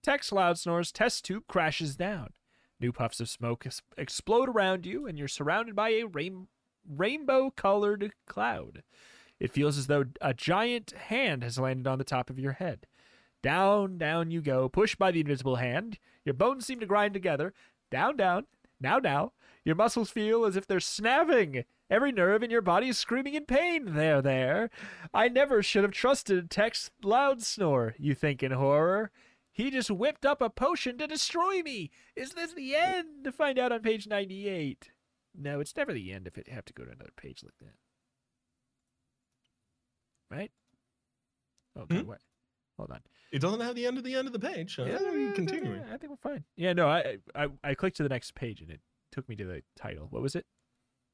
Tex 0.03 0.31
Loudsnore's 0.31 0.91
test 0.91 1.25
tube 1.25 1.43
crashes 1.47 1.95
down. 1.95 2.29
New 2.79 2.91
puffs 2.91 3.19
of 3.19 3.29
smoke 3.29 3.65
explode 3.97 4.49
around 4.49 4.85
you, 4.85 5.07
and 5.07 5.17
you're 5.17 5.27
surrounded 5.27 5.75
by 5.75 5.89
a 5.89 6.03
rain- 6.03 6.47
rainbow 6.87 7.49
colored 7.49 8.13
cloud. 8.27 8.83
It 9.39 9.51
feels 9.51 9.77
as 9.77 9.87
though 9.87 10.05
a 10.21 10.33
giant 10.33 10.91
hand 10.91 11.43
has 11.43 11.59
landed 11.59 11.87
on 11.87 11.97
the 11.97 12.03
top 12.03 12.29
of 12.29 12.39
your 12.39 12.53
head. 12.53 12.87
Down, 13.43 13.97
down 13.97 14.31
you 14.31 14.41
go, 14.41 14.67
pushed 14.69 14.97
by 14.97 15.11
the 15.11 15.19
invisible 15.19 15.57
hand. 15.57 15.99
Your 16.25 16.33
bones 16.33 16.65
seem 16.65 16.79
to 16.79 16.85
grind 16.85 17.13
together. 17.13 17.53
Down, 17.91 18.17
down, 18.17 18.47
now, 18.79 18.97
now. 18.99 19.33
Your 19.63 19.75
muscles 19.75 20.09
feel 20.09 20.45
as 20.45 20.55
if 20.55 20.65
they're 20.65 20.79
snapping. 20.79 21.65
Every 21.89 22.11
nerve 22.11 22.43
in 22.43 22.51
your 22.51 22.61
body 22.61 22.89
is 22.89 22.97
screaming 22.97 23.33
in 23.33 23.45
pain. 23.45 23.93
There, 23.93 24.21
there. 24.21 24.69
I 25.13 25.29
never 25.29 25.63
should 25.63 25.83
have 25.83 25.93
trusted 25.93 26.49
Tex 26.49 26.91
Loudsnore, 27.03 27.93
you 27.97 28.13
think 28.13 28.43
in 28.43 28.51
horror. 28.51 29.11
He 29.53 29.71
just 29.71 29.89
whipped 29.89 30.25
up 30.25 30.41
a 30.41 30.49
potion 30.49 30.97
to 30.97 31.07
destroy 31.07 31.61
me. 31.63 31.89
Is 32.15 32.31
this 32.31 32.53
the 32.53 32.75
end? 32.75 33.23
To 33.23 33.31
find 33.31 33.57
out 33.57 33.71
on 33.71 33.81
page 33.81 34.05
98. 34.07 34.91
No, 35.33 35.59
it's 35.59 35.75
never 35.75 35.93
the 35.93 36.11
end 36.11 36.27
if 36.27 36.37
it 36.37 36.49
have 36.49 36.65
to 36.65 36.73
go 36.73 36.83
to 36.83 36.91
another 36.91 37.11
page 37.15 37.41
like 37.43 37.57
that. 37.61 37.73
Right? 40.29 40.51
Okay, 41.79 41.99
Hmm? 42.01 42.07
what? 42.07 42.19
Hold 42.77 42.91
on. 42.91 42.99
It 43.31 43.39
doesn't 43.39 43.61
have 43.61 43.75
the 43.75 43.85
end 43.87 43.97
of 43.97 44.03
the 44.03 44.15
end 44.15 44.27
of 44.27 44.33
the 44.33 44.39
page. 44.39 44.77
Uh, 44.77 44.85
Yeah, 44.85 44.97
continuing. 45.33 45.81
I 45.91 45.97
think 45.97 46.11
we're 46.11 46.17
fine. 46.31 46.43
Yeah, 46.55 46.73
no, 46.73 46.87
I, 46.87 47.17
I 47.35 47.47
I 47.63 47.73
clicked 47.75 47.97
to 47.97 48.03
the 48.03 48.09
next 48.09 48.35
page 48.35 48.61
and 48.61 48.69
it 48.69 48.81
took 49.11 49.27
me 49.27 49.35
to 49.37 49.45
the 49.45 49.63
title. 49.75 50.07
What 50.09 50.21
was 50.21 50.35
it? 50.35 50.45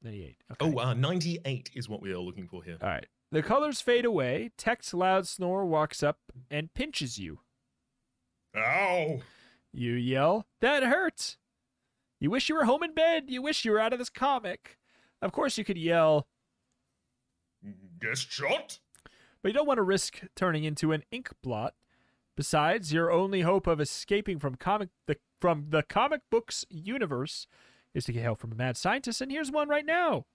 98. 0.04 0.36
Okay. 0.52 0.72
Oh, 0.76 0.78
uh, 0.78 0.94
98 0.94 1.70
is 1.74 1.88
what 1.88 2.02
we 2.02 2.12
are 2.12 2.18
looking 2.18 2.46
for 2.46 2.62
here. 2.62 2.76
All 2.82 2.88
right. 2.88 3.06
The 3.32 3.42
colors 3.42 3.80
fade 3.80 4.04
away. 4.04 4.50
Tex 4.56 4.92
Loud 4.94 5.26
Snore 5.26 5.64
walks 5.64 6.02
up 6.02 6.18
and 6.50 6.72
pinches 6.74 7.18
you. 7.18 7.40
Ow! 8.56 9.20
You 9.72 9.94
yell, 9.94 10.46
That 10.60 10.84
hurts! 10.84 11.36
You 12.20 12.30
wish 12.30 12.48
you 12.48 12.54
were 12.54 12.64
home 12.64 12.84
in 12.84 12.94
bed. 12.94 13.24
You 13.26 13.42
wish 13.42 13.64
you 13.64 13.72
were 13.72 13.80
out 13.80 13.92
of 13.92 13.98
this 13.98 14.08
comic. 14.08 14.78
Of 15.20 15.32
course, 15.32 15.58
you 15.58 15.64
could 15.64 15.76
yell, 15.78 16.28
Guest 18.00 18.30
shot? 18.30 18.78
but 19.42 19.48
you 19.48 19.54
don't 19.54 19.66
want 19.66 19.78
to 19.78 19.82
risk 19.82 20.20
turning 20.36 20.64
into 20.64 20.92
an 20.92 21.02
ink 21.10 21.30
blot. 21.42 21.74
Besides, 22.36 22.92
your 22.92 23.10
only 23.10 23.40
hope 23.40 23.66
of 23.66 23.80
escaping 23.80 24.38
from 24.38 24.54
comic 24.54 24.90
the 25.06 25.16
from 25.40 25.66
the 25.70 25.82
comic 25.82 26.20
books 26.30 26.64
universe 26.68 27.46
is 27.94 28.04
to 28.04 28.12
get 28.12 28.22
help 28.22 28.40
from 28.40 28.52
a 28.52 28.56
mad 28.56 28.76
scientist, 28.76 29.20
and 29.20 29.30
here's 29.30 29.50
one 29.50 29.68
right 29.68 29.86
now. 29.86 30.26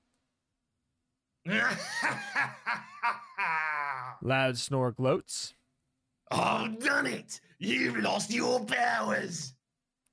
Loud 4.22 4.58
snore 4.58 4.92
gloats. 4.92 5.54
I've 6.32 6.80
done 6.80 7.08
it! 7.08 7.40
You've 7.58 7.98
lost 7.98 8.32
your 8.32 8.64
powers! 8.66 9.54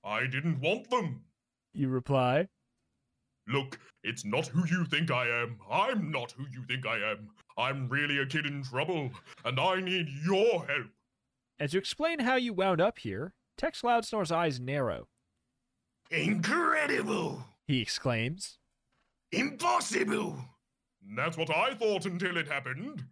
I 0.04 0.26
didn't 0.26 0.60
want 0.60 0.88
them. 0.90 1.22
You 1.74 1.88
reply. 1.88 2.48
Look, 3.48 3.78
it's 4.02 4.24
not 4.24 4.46
who 4.46 4.66
you 4.66 4.84
think 4.86 5.10
I 5.10 5.26
am. 5.42 5.58
I'm 5.70 6.10
not 6.10 6.32
who 6.32 6.44
you 6.52 6.64
think 6.66 6.86
I 6.86 6.98
am. 7.12 7.28
I'm 7.58 7.88
really 7.88 8.18
a 8.18 8.26
kid 8.26 8.46
in 8.46 8.62
trouble, 8.62 9.10
and 9.44 9.58
I 9.60 9.80
need 9.80 10.08
your 10.24 10.64
help. 10.66 10.86
As 11.58 11.72
you 11.72 11.78
explain 11.78 12.20
how 12.20 12.36
you 12.36 12.52
wound 12.52 12.80
up 12.80 12.98
here, 12.98 13.34
Tex 13.56 13.82
Loudsnore's 13.82 14.32
eyes 14.32 14.60
narrow. 14.60 15.08
Incredible! 16.10 17.44
He 17.66 17.80
exclaims. 17.80 18.58
Impossible! 19.32 20.38
That's 21.14 21.36
what 21.36 21.50
I 21.50 21.74
thought 21.74 22.06
until 22.06 22.36
it 22.36 22.48
happened. 22.48 23.04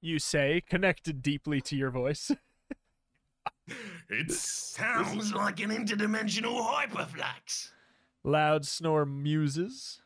You 0.00 0.18
say, 0.18 0.62
connected 0.68 1.22
deeply 1.22 1.60
to 1.62 1.76
your 1.76 1.90
voice. 1.90 2.30
it 4.08 4.30
Sounds 4.30 5.32
like 5.32 5.60
an 5.60 5.70
interdimensional 5.70 6.66
hyperflux. 6.66 7.70
Loud 8.24 8.66
snore 8.66 9.06
muses. 9.06 10.02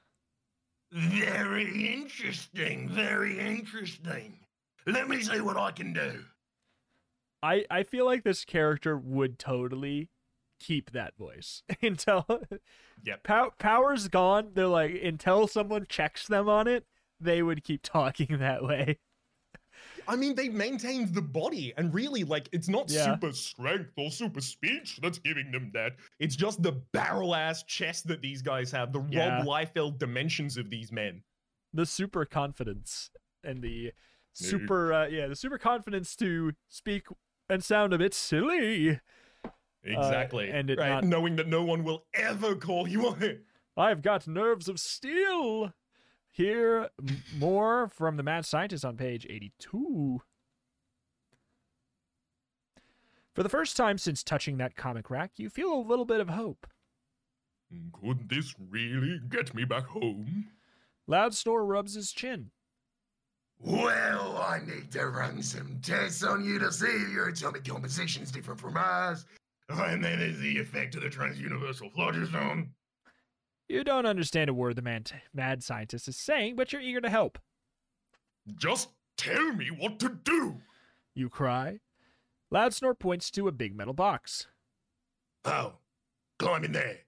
Very 0.92 1.94
interesting, 1.94 2.88
very 2.88 3.38
interesting. 3.38 4.38
Let 4.86 5.08
me 5.08 5.20
see 5.22 5.40
what 5.40 5.56
I 5.56 5.72
can 5.72 5.92
do. 5.92 6.24
I, 7.42 7.64
I 7.70 7.82
feel 7.82 8.06
like 8.06 8.22
this 8.22 8.44
character 8.44 8.96
would 8.96 9.38
totally 9.38 10.10
keep 10.58 10.90
that 10.92 11.16
voice 11.16 11.62
until 11.82 12.26
yeah 13.04 13.16
pow, 13.22 13.52
power's 13.58 14.08
gone. 14.08 14.50
They're 14.54 14.66
like 14.66 15.00
until 15.02 15.46
someone 15.46 15.86
checks 15.88 16.26
them 16.26 16.48
on 16.48 16.66
it, 16.68 16.86
they 17.20 17.42
would 17.42 17.62
keep 17.64 17.82
talking 17.82 18.38
that 18.38 18.62
way. 18.64 18.98
I 20.08 20.14
mean, 20.16 20.34
they've 20.36 20.52
maintained 20.54 21.14
the 21.14 21.20
body, 21.22 21.74
and 21.76 21.92
really, 21.92 22.22
like, 22.22 22.48
it's 22.52 22.68
not 22.68 22.88
Yeah. 22.88 23.04
super 23.14 23.32
strength 23.32 23.90
or 23.96 24.08
super 24.10 24.40
speech 24.40 25.00
that's 25.02 25.18
giving 25.18 25.50
them 25.50 25.70
that. 25.74 25.96
It's 26.20 26.36
just 26.36 26.62
the 26.62 26.72
barrel 26.92 27.34
ass 27.34 27.64
chest 27.64 28.06
that 28.06 28.22
these 28.22 28.40
guys 28.40 28.70
have, 28.70 28.92
the 28.92 29.04
Yeah. 29.10 29.38
Rob 29.38 29.46
Liefeld 29.46 29.98
dimensions 29.98 30.56
of 30.56 30.70
these 30.70 30.92
men. 30.92 31.22
The 31.72 31.86
super 31.86 32.24
confidence. 32.24 33.10
and 33.44 33.62
the 33.62 33.92
super 34.32 34.92
uh, 34.92 35.06
yeah 35.06 35.26
the 35.28 35.36
super 35.36 35.56
confidence 35.58 36.14
to 36.16 36.52
speak 36.68 37.06
and 37.48 37.62
sound 37.64 37.92
a 37.92 37.98
bit 37.98 38.12
silly. 38.14 39.00
Uh, 39.88 40.00
exactly. 40.00 40.50
and 40.50 40.70
it 40.70 40.78
right, 40.78 40.88
not- 40.90 41.04
knowing 41.04 41.36
that 41.36 41.46
no 41.48 41.62
one 41.62 41.84
will 41.84 42.04
ever 42.14 42.54
call 42.54 42.88
you 42.88 43.06
on 43.08 43.22
it. 43.22 43.44
I've 43.76 44.02
got 44.02 44.26
nerves 44.26 44.68
of 44.68 44.80
steel. 44.80 45.72
Here, 46.30 46.88
m- 47.00 47.22
more 47.38 47.88
from 47.88 48.16
the 48.16 48.22
mad 48.22 48.44
scientist 48.46 48.84
on 48.84 48.96
page 48.96 49.26
82. 49.28 50.22
For 53.34 53.42
the 53.42 53.48
first 53.48 53.76
time 53.76 53.98
since 53.98 54.22
touching 54.22 54.56
that 54.58 54.76
comic 54.76 55.10
rack, 55.10 55.32
you 55.36 55.50
feel 55.50 55.72
a 55.72 55.80
little 55.86 56.04
bit 56.06 56.20
of 56.20 56.30
hope. 56.30 56.66
Could 57.92 58.28
this 58.28 58.54
really 58.70 59.20
get 59.28 59.54
me 59.54 59.64
back 59.64 59.84
home? 59.86 60.46
Loud 61.06 61.34
Snore 61.34 61.64
rubs 61.64 61.94
his 61.94 62.12
chin. 62.12 62.50
Well, 63.58 64.36
I 64.38 64.60
need 64.64 64.90
to 64.92 65.06
run 65.06 65.42
some 65.42 65.78
tests 65.82 66.22
on 66.22 66.44
you 66.44 66.58
to 66.58 66.70
see 66.72 66.86
if 66.86 67.10
your 67.10 67.28
atomic 67.28 67.64
composition's 67.64 68.30
different 68.30 68.60
from 68.60 68.76
ours. 68.76 69.24
And 69.86 70.04
then 70.04 70.20
there's 70.20 70.38
the 70.38 70.58
effect 70.58 70.94
of 70.94 71.02
the 71.02 71.10
transuniversal 71.10 71.90
phlogiston. 71.90 72.70
You 73.68 73.82
don't 73.82 74.06
understand 74.06 74.48
a 74.48 74.54
word 74.54 74.76
the 74.76 74.82
man 74.82 75.04
mad 75.34 75.64
scientist 75.64 76.06
is 76.06 76.16
saying, 76.16 76.54
but 76.54 76.72
you're 76.72 76.82
eager 76.82 77.00
to 77.00 77.10
help. 77.10 77.38
Just 78.54 78.90
tell 79.16 79.52
me 79.52 79.70
what 79.70 79.98
to 80.00 80.08
do. 80.08 80.58
You 81.14 81.28
cry. 81.28 81.80
Loud 82.50 82.74
Snore 82.74 82.94
points 82.94 83.30
to 83.32 83.48
a 83.48 83.52
big 83.52 83.76
metal 83.76 83.94
box. 83.94 84.46
Oh, 85.44 85.74
climb 86.38 86.64
in 86.64 86.72
there. 86.72 86.98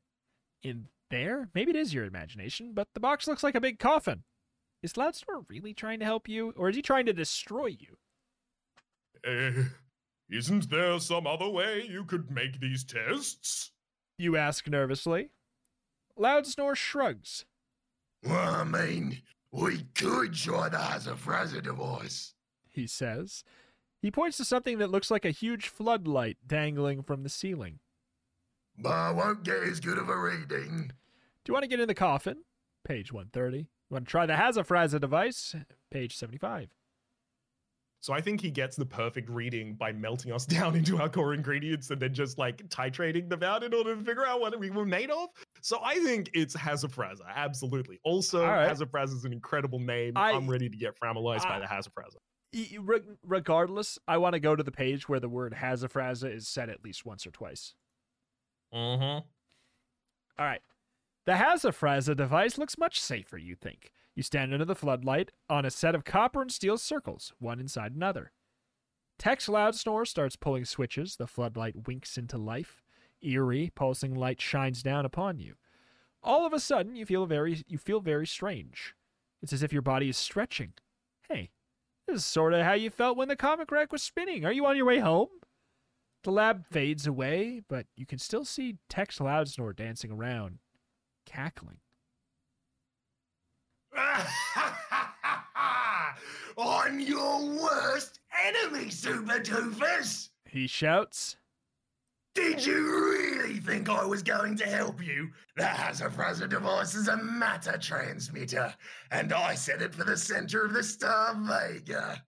In 0.62 0.88
there? 1.10 1.48
Maybe 1.54 1.70
it 1.70 1.76
is 1.76 1.94
your 1.94 2.04
imagination, 2.04 2.72
but 2.74 2.88
the 2.94 3.00
box 3.00 3.28
looks 3.28 3.44
like 3.44 3.54
a 3.54 3.60
big 3.60 3.78
coffin. 3.78 4.24
Is 4.82 4.96
Loud 4.96 5.14
Snore 5.14 5.44
really 5.48 5.74
trying 5.74 6.00
to 6.00 6.04
help 6.04 6.28
you, 6.28 6.52
or 6.56 6.68
is 6.68 6.76
he 6.76 6.82
trying 6.82 7.06
to 7.06 7.12
destroy 7.12 7.66
you? 7.66 7.98
Uh, 9.26 9.64
isn't 10.30 10.70
there 10.70 10.98
some 11.00 11.26
other 11.26 11.48
way 11.48 11.86
you 11.88 12.04
could 12.04 12.30
make 12.30 12.60
these 12.60 12.84
tests? 12.84 13.70
You 14.18 14.36
ask 14.36 14.68
nervously. 14.68 15.30
Loud 16.16 16.46
Snore 16.46 16.74
shrugs. 16.74 17.44
Well, 18.24 18.54
I 18.54 18.64
mean, 18.64 19.22
we 19.52 19.84
could 19.94 20.34
try 20.34 20.68
the 20.68 20.78
Hazafraza 20.78 21.62
device. 21.62 22.34
He 22.68 22.86
says. 22.86 23.44
He 24.02 24.10
points 24.10 24.36
to 24.36 24.44
something 24.44 24.78
that 24.78 24.90
looks 24.90 25.10
like 25.10 25.24
a 25.24 25.30
huge 25.30 25.68
floodlight 25.68 26.36
dangling 26.46 27.02
from 27.02 27.22
the 27.22 27.28
ceiling. 27.28 27.78
But 28.76 28.92
I 28.92 29.10
won't 29.10 29.44
get 29.44 29.62
as 29.62 29.80
good 29.80 29.98
of 29.98 30.08
a 30.08 30.16
reading. 30.16 30.92
Do 31.44 31.50
you 31.50 31.54
want 31.54 31.64
to 31.64 31.68
get 31.68 31.80
in 31.80 31.88
the 31.88 31.94
coffin? 31.94 32.44
Page 32.84 33.12
130. 33.12 33.58
You 33.58 33.66
want 33.90 34.06
to 34.06 34.10
try 34.10 34.26
the 34.26 34.34
Hazafraza 34.34 35.00
device? 35.00 35.56
Page 35.90 36.16
75. 36.16 36.74
So 38.00 38.12
I 38.12 38.20
think 38.20 38.40
he 38.40 38.50
gets 38.50 38.76
the 38.76 38.86
perfect 38.86 39.28
reading 39.28 39.74
by 39.74 39.92
melting 39.92 40.32
us 40.32 40.46
down 40.46 40.76
into 40.76 41.00
our 41.00 41.08
core 41.08 41.34
ingredients 41.34 41.90
and 41.90 42.00
then 42.00 42.14
just 42.14 42.38
like 42.38 42.58
titrating 42.68 43.28
them 43.28 43.42
out 43.42 43.62
in 43.64 43.74
order 43.74 43.96
to 43.96 44.02
figure 44.02 44.24
out 44.24 44.40
what 44.40 44.58
we 44.58 44.70
were 44.70 44.86
made 44.86 45.10
of. 45.10 45.28
So 45.60 45.80
I 45.82 45.98
think 45.98 46.30
it's 46.32 46.54
Hazafraza, 46.56 47.22
absolutely. 47.34 47.98
Also, 48.04 48.44
All 48.44 48.52
right. 48.52 48.70
Is 48.70 49.24
an 49.24 49.32
incredible 49.32 49.78
name. 49.80 50.12
I- 50.16 50.32
I'm 50.32 50.48
ready 50.48 50.68
to 50.68 50.76
get 50.76 50.96
framalized 50.98 51.44
by 51.44 51.58
the 51.58 51.66
Hazafraza. 51.66 52.16
Re- 52.80 53.00
regardless, 53.22 53.98
I 54.08 54.16
want 54.18 54.34
to 54.34 54.40
go 54.40 54.56
to 54.56 54.62
the 54.62 54.72
page 54.72 55.08
where 55.08 55.20
the 55.20 55.28
word 55.28 55.52
Hazafraza 55.54 56.34
is 56.34 56.48
said 56.48 56.70
at 56.70 56.82
least 56.82 57.04
once 57.04 57.26
or 57.26 57.30
twice. 57.30 57.74
Mm-hmm. 58.72 59.26
All 60.38 60.46
right. 60.46 60.60
The 61.26 61.32
Hazafraza 61.32 62.16
device 62.16 62.56
looks 62.56 62.78
much 62.78 63.00
safer, 63.00 63.36
you 63.36 63.54
think. 63.54 63.90
You 64.18 64.24
stand 64.24 64.52
under 64.52 64.64
the 64.64 64.74
floodlight 64.74 65.30
on 65.48 65.64
a 65.64 65.70
set 65.70 65.94
of 65.94 66.04
copper 66.04 66.42
and 66.42 66.50
steel 66.50 66.76
circles, 66.76 67.32
one 67.38 67.60
inside 67.60 67.92
another. 67.94 68.32
Tex 69.16 69.48
Loud 69.48 69.76
Snore 69.76 70.04
starts 70.04 70.34
pulling 70.34 70.64
switches. 70.64 71.14
The 71.14 71.28
floodlight 71.28 71.86
winks 71.86 72.18
into 72.18 72.36
life. 72.36 72.82
Eerie, 73.22 73.70
pulsing 73.76 74.16
light 74.16 74.40
shines 74.40 74.82
down 74.82 75.06
upon 75.06 75.38
you. 75.38 75.54
All 76.20 76.44
of 76.44 76.52
a 76.52 76.58
sudden, 76.58 76.96
you 76.96 77.06
feel 77.06 77.26
very 77.26 77.62
you 77.68 77.78
feel 77.78 78.00
very 78.00 78.26
strange. 78.26 78.96
It's 79.40 79.52
as 79.52 79.62
if 79.62 79.72
your 79.72 79.82
body 79.82 80.08
is 80.08 80.16
stretching. 80.16 80.72
Hey, 81.28 81.50
this 82.08 82.16
is 82.16 82.24
sort 82.24 82.54
of 82.54 82.64
how 82.64 82.72
you 82.72 82.90
felt 82.90 83.16
when 83.16 83.28
the 83.28 83.36
comic 83.36 83.70
rack 83.70 83.92
was 83.92 84.02
spinning. 84.02 84.44
Are 84.44 84.50
you 84.50 84.66
on 84.66 84.76
your 84.76 84.86
way 84.86 84.98
home? 84.98 85.28
The 86.24 86.32
lab 86.32 86.66
fades 86.66 87.06
away, 87.06 87.62
but 87.68 87.86
you 87.94 88.04
can 88.04 88.18
still 88.18 88.44
see 88.44 88.78
Tex 88.88 89.20
Loudsnore 89.20 89.76
dancing 89.76 90.10
around, 90.10 90.58
cackling. 91.24 91.78
I'm 96.56 97.00
your 97.00 97.40
worst 97.60 98.20
enemy, 98.44 98.90
Super 98.90 99.40
Doofus! 99.40 100.30
He 100.44 100.66
shouts. 100.66 101.36
Did 102.34 102.64
you 102.64 102.74
really 102.74 103.58
think 103.58 103.88
I 103.88 104.04
was 104.04 104.22
going 104.22 104.56
to 104.58 104.66
help 104.66 105.04
you? 105.04 105.30
The 105.56 105.64
Hazafraza 105.64 106.48
device 106.48 106.94
is 106.94 107.08
a 107.08 107.16
matter 107.16 107.76
transmitter, 107.78 108.72
and 109.10 109.32
I 109.32 109.54
set 109.54 109.82
it 109.82 109.94
for 109.94 110.04
the 110.04 110.16
center 110.16 110.64
of 110.64 110.72
the 110.72 110.84
star 110.84 111.34
Vega. 111.34 112.22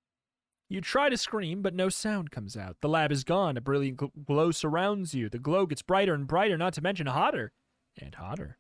You 0.69 0.81
try 0.81 1.09
to 1.09 1.17
scream, 1.17 1.63
but 1.63 1.75
no 1.75 1.89
sound 1.89 2.31
comes 2.31 2.57
out. 2.57 2.77
The 2.81 2.89
lab 2.89 3.13
is 3.13 3.25
gone. 3.25 3.57
A 3.57 3.61
brilliant 3.61 3.99
gl- 3.99 4.11
glow 4.25 4.51
surrounds 4.51 5.15
you. 5.15 5.29
The 5.29 5.39
glow 5.39 5.67
gets 5.67 5.83
brighter 5.83 6.15
and 6.15 6.27
brighter, 6.27 6.59
not 6.59 6.75
to 6.75 6.83
mention 6.83 7.07
hotter 7.07 7.53
and 8.01 8.15
hotter. 8.15 8.59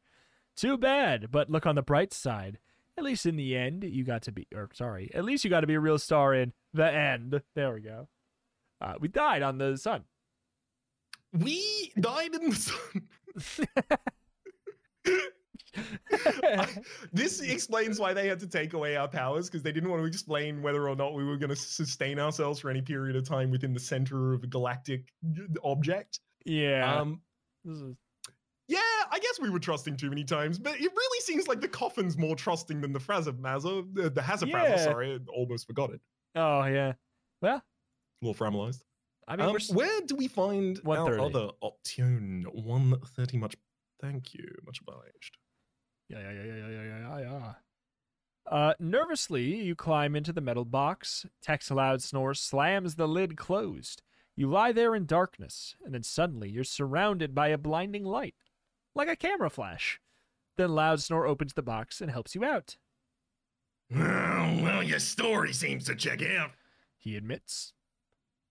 Too 0.56 0.76
bad, 0.76 1.30
but 1.30 1.50
look 1.50 1.66
on 1.66 1.74
the 1.74 1.82
bright 1.82 2.12
side. 2.12 2.58
At 3.00 3.04
least 3.04 3.24
in 3.24 3.36
the 3.36 3.56
end, 3.56 3.82
you 3.82 4.04
got 4.04 4.24
to 4.24 4.32
be, 4.32 4.46
or 4.54 4.68
sorry, 4.74 5.10
at 5.14 5.24
least 5.24 5.42
you 5.42 5.48
got 5.48 5.62
to 5.62 5.66
be 5.66 5.72
a 5.72 5.80
real 5.80 5.98
star 5.98 6.34
in 6.34 6.52
the 6.74 6.84
end. 6.84 7.40
There 7.54 7.72
we 7.72 7.80
go. 7.80 8.08
Uh, 8.78 8.92
we 9.00 9.08
died 9.08 9.40
on 9.40 9.56
the 9.56 9.78
sun. 9.78 10.04
We 11.32 11.92
died 11.98 12.34
in 12.34 12.50
the 12.50 12.56
sun. 12.56 13.08
this 17.10 17.40
explains 17.40 17.98
why 17.98 18.12
they 18.12 18.28
had 18.28 18.38
to 18.40 18.46
take 18.46 18.74
away 18.74 18.96
our 18.96 19.08
powers 19.08 19.48
because 19.48 19.62
they 19.62 19.72
didn't 19.72 19.88
want 19.88 20.02
to 20.02 20.06
explain 20.06 20.60
whether 20.60 20.86
or 20.86 20.94
not 20.94 21.14
we 21.14 21.24
were 21.24 21.38
going 21.38 21.48
to 21.48 21.56
sustain 21.56 22.18
ourselves 22.18 22.60
for 22.60 22.68
any 22.68 22.82
period 22.82 23.16
of 23.16 23.26
time 23.26 23.50
within 23.50 23.72
the 23.72 23.80
center 23.80 24.34
of 24.34 24.44
a 24.44 24.46
galactic 24.46 25.08
object. 25.64 26.20
yeah. 26.44 27.00
Um, 27.00 27.22
this 27.64 27.78
is, 27.78 27.82
yeah, 27.82 27.94
I 29.10 29.18
guess 29.18 29.40
we 29.40 29.50
were 29.50 29.58
trusting 29.58 29.96
too 29.96 30.08
many 30.08 30.24
times, 30.24 30.58
but 30.58 30.74
it 30.76 30.90
really 30.94 31.20
seems 31.22 31.48
like 31.48 31.60
the 31.60 31.68
coffin's 31.68 32.16
more 32.16 32.36
trusting 32.36 32.80
than 32.80 32.92
the 32.92 33.00
Frazamaza, 33.00 33.80
uh, 33.98 34.08
the 34.08 34.20
Hazafraza. 34.20 34.48
Yeah. 34.52 34.76
Sorry, 34.84 35.14
I 35.14 35.18
almost 35.32 35.66
forgot 35.66 35.90
it. 35.90 36.00
oh, 36.36 36.64
yeah. 36.64 36.92
Well, 37.42 37.56
A 37.56 37.62
little 38.22 38.34
framalized. 38.34 38.84
I 39.26 39.36
mean, 39.36 39.46
Um, 39.48 39.56
where 39.72 40.00
do 40.02 40.16
we 40.16 40.28
find 40.28 40.80
our 40.86 41.20
other 41.20 41.50
Optune 41.62 42.44
130? 42.52 43.38
Much 43.38 43.56
thank 44.00 44.34
you, 44.34 44.46
much 44.64 44.80
obliged. 44.80 45.36
Yeah, 46.08 46.18
yeah, 46.20 46.32
yeah, 46.32 46.42
yeah, 46.44 46.68
yeah, 46.68 46.82
yeah, 46.82 47.18
yeah, 47.18 47.20
yeah. 47.20 47.52
Uh, 48.46 48.74
nervously, 48.80 49.44
you 49.62 49.76
climb 49.76 50.16
into 50.16 50.32
the 50.32 50.40
metal 50.40 50.64
box. 50.64 51.26
Tex 51.40 51.70
Loud 51.70 52.02
Snore 52.02 52.34
slams 52.34 52.96
the 52.96 53.06
lid 53.06 53.36
closed. 53.36 54.02
You 54.34 54.48
lie 54.50 54.72
there 54.72 54.94
in 54.94 55.06
darkness, 55.06 55.76
and 55.84 55.94
then 55.94 56.02
suddenly 56.02 56.48
you're 56.50 56.64
surrounded 56.64 57.34
by 57.34 57.48
a 57.48 57.58
blinding 57.58 58.04
light, 58.04 58.34
like 58.94 59.08
a 59.08 59.16
camera 59.16 59.50
flash. 59.50 60.00
Then 60.56 60.74
Loud 60.74 61.00
Snore 61.00 61.26
opens 61.26 61.54
the 61.54 61.62
box 61.62 62.00
and 62.00 62.10
helps 62.10 62.34
you 62.34 62.44
out. 62.44 62.76
Well, 63.90 64.62
well, 64.62 64.82
your 64.82 64.98
story 64.98 65.52
seems 65.52 65.84
to 65.84 65.94
check 65.94 66.22
out. 66.22 66.50
He 66.98 67.16
admits. 67.16 67.72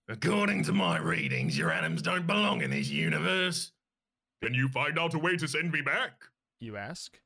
According 0.08 0.64
to 0.64 0.74
my 0.74 0.98
readings, 0.98 1.58
your 1.58 1.72
atoms 1.72 2.02
don't 2.02 2.26
belong 2.26 2.62
in 2.62 2.72
this 2.72 2.90
universe. 2.90 3.72
Can 4.42 4.54
you 4.54 4.68
find 4.68 4.98
out 4.98 5.14
a 5.14 5.20
way 5.20 5.38
to 5.38 5.48
send 5.48 5.72
me 5.72 5.82
back? 5.82 6.14
You 6.60 6.78
ask. 6.78 7.20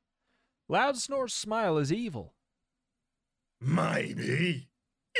Loud 0.68 0.96
Snore's 0.96 1.32
smile 1.32 1.78
is 1.78 1.92
evil. 1.92 2.34
Maybe. 3.60 4.68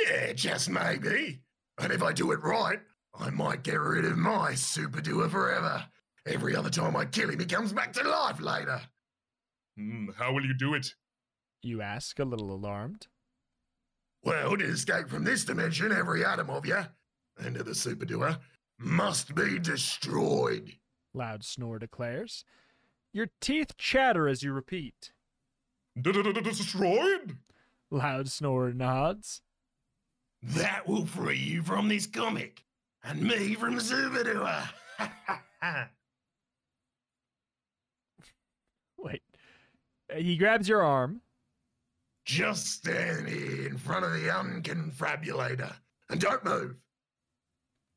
Yeah, 0.05 0.33
just 0.33 0.69
maybe. 0.69 1.41
And 1.79 1.91
if 1.91 2.03
I 2.03 2.13
do 2.13 2.31
it 2.31 2.43
right, 2.43 2.79
I 3.17 3.29
might 3.29 3.63
get 3.63 3.79
rid 3.79 4.05
of 4.05 4.17
my 4.17 4.53
super 4.55 5.01
doer 5.01 5.29
forever. 5.29 5.85
Every 6.25 6.55
other 6.55 6.69
time 6.69 6.95
I 6.95 7.05
kill 7.05 7.29
him, 7.29 7.39
he 7.39 7.45
comes 7.45 7.71
back 7.71 7.93
to 7.93 8.03
life 8.07 8.39
later. 8.39 8.81
Hmm, 9.77 10.07
how 10.17 10.33
will 10.33 10.45
you 10.45 10.53
do 10.53 10.73
it? 10.73 10.93
You 11.61 11.81
ask, 11.81 12.17
a 12.19 12.23
little 12.23 12.51
alarmed. 12.51 13.07
Well, 14.23 14.57
to 14.57 14.65
escape 14.65 15.07
from 15.07 15.23
this 15.23 15.45
dimension, 15.45 15.91
every 15.91 16.25
atom 16.25 16.49
of 16.49 16.65
you, 16.65 16.83
and 17.37 17.57
of 17.57 17.65
the 17.67 17.75
super 17.75 18.05
doer, 18.05 18.37
must 18.79 19.35
be 19.35 19.59
destroyed. 19.59 20.71
Loud 21.13 21.43
Snore 21.43 21.77
declares. 21.79 22.43
Your 23.13 23.27
teeth 23.39 23.77
chatter 23.77 24.27
as 24.27 24.41
you 24.41 24.51
repeat. 24.51 25.11
Destroyed? 26.01 27.37
Loud 27.91 28.29
Snore 28.29 28.73
nods. 28.73 29.41
That 30.41 30.87
will 30.87 31.05
free 31.05 31.37
you 31.37 31.61
from 31.63 31.87
this 31.87 32.07
comic, 32.07 32.63
and 33.03 33.21
me 33.21 33.53
from 33.55 33.79
super 33.79 34.23
doer. 34.23 34.63
Wait. 38.97 39.21
Uh, 39.21 39.39
He 40.13 40.37
grabs 40.37 40.67
your 40.69 40.83
arm. 40.83 41.21
Just 42.25 42.67
stand 42.67 43.27
here 43.27 43.67
in 43.67 43.77
front 43.77 44.05
of 44.05 44.13
the 44.13 44.27
unconfabulator 44.27 45.75
and 46.09 46.19
don't 46.19 46.43
move. 46.43 46.75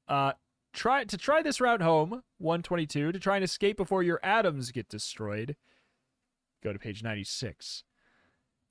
Uh, 0.06 0.32
try 0.72 1.04
to 1.04 1.16
try 1.16 1.42
this 1.42 1.60
route 1.60 1.80
home, 1.82 2.22
122, 2.38 3.12
to 3.12 3.18
try 3.18 3.36
and 3.36 3.44
escape 3.44 3.76
before 3.76 4.02
your 4.02 4.20
atoms 4.22 4.70
get 4.70 4.88
destroyed. 4.88 5.56
Go 6.62 6.72
to 6.72 6.78
page 6.78 7.02
96. 7.02 7.84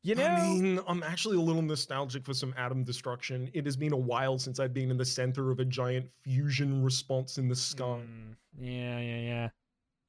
You 0.03 0.15
know, 0.15 0.25
I 0.25 0.47
mean, 0.47 0.79
I'm 0.88 1.03
actually 1.03 1.38
a 1.38 1.41
little 1.41 1.61
nostalgic 1.61 2.23
for 2.23 2.33
some 2.33 2.53
atom 2.55 2.83
destruction. 2.83 3.49
It 3.53 3.65
has 3.65 3.75
been 3.75 3.93
a 3.93 3.97
while 3.97 4.38
since 4.38 4.59
I've 4.59 4.73
been 4.73 4.91
in 4.91 4.97
the 4.97 5.05
center 5.05 5.51
of 5.51 5.59
a 5.59 5.65
giant 5.65 6.09
fusion 6.21 6.83
response 6.83 7.38
in 7.38 7.49
the 7.49 7.55
sky. 7.55 7.83
Mm, 7.83 8.35
yeah, 8.59 8.99
yeah, 8.99 9.19
yeah. 9.19 9.49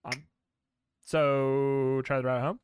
Um, 0.05 0.23
so 1.05 2.03
try 2.05 2.19
the 2.19 2.25
route 2.25 2.43
home. 2.43 2.61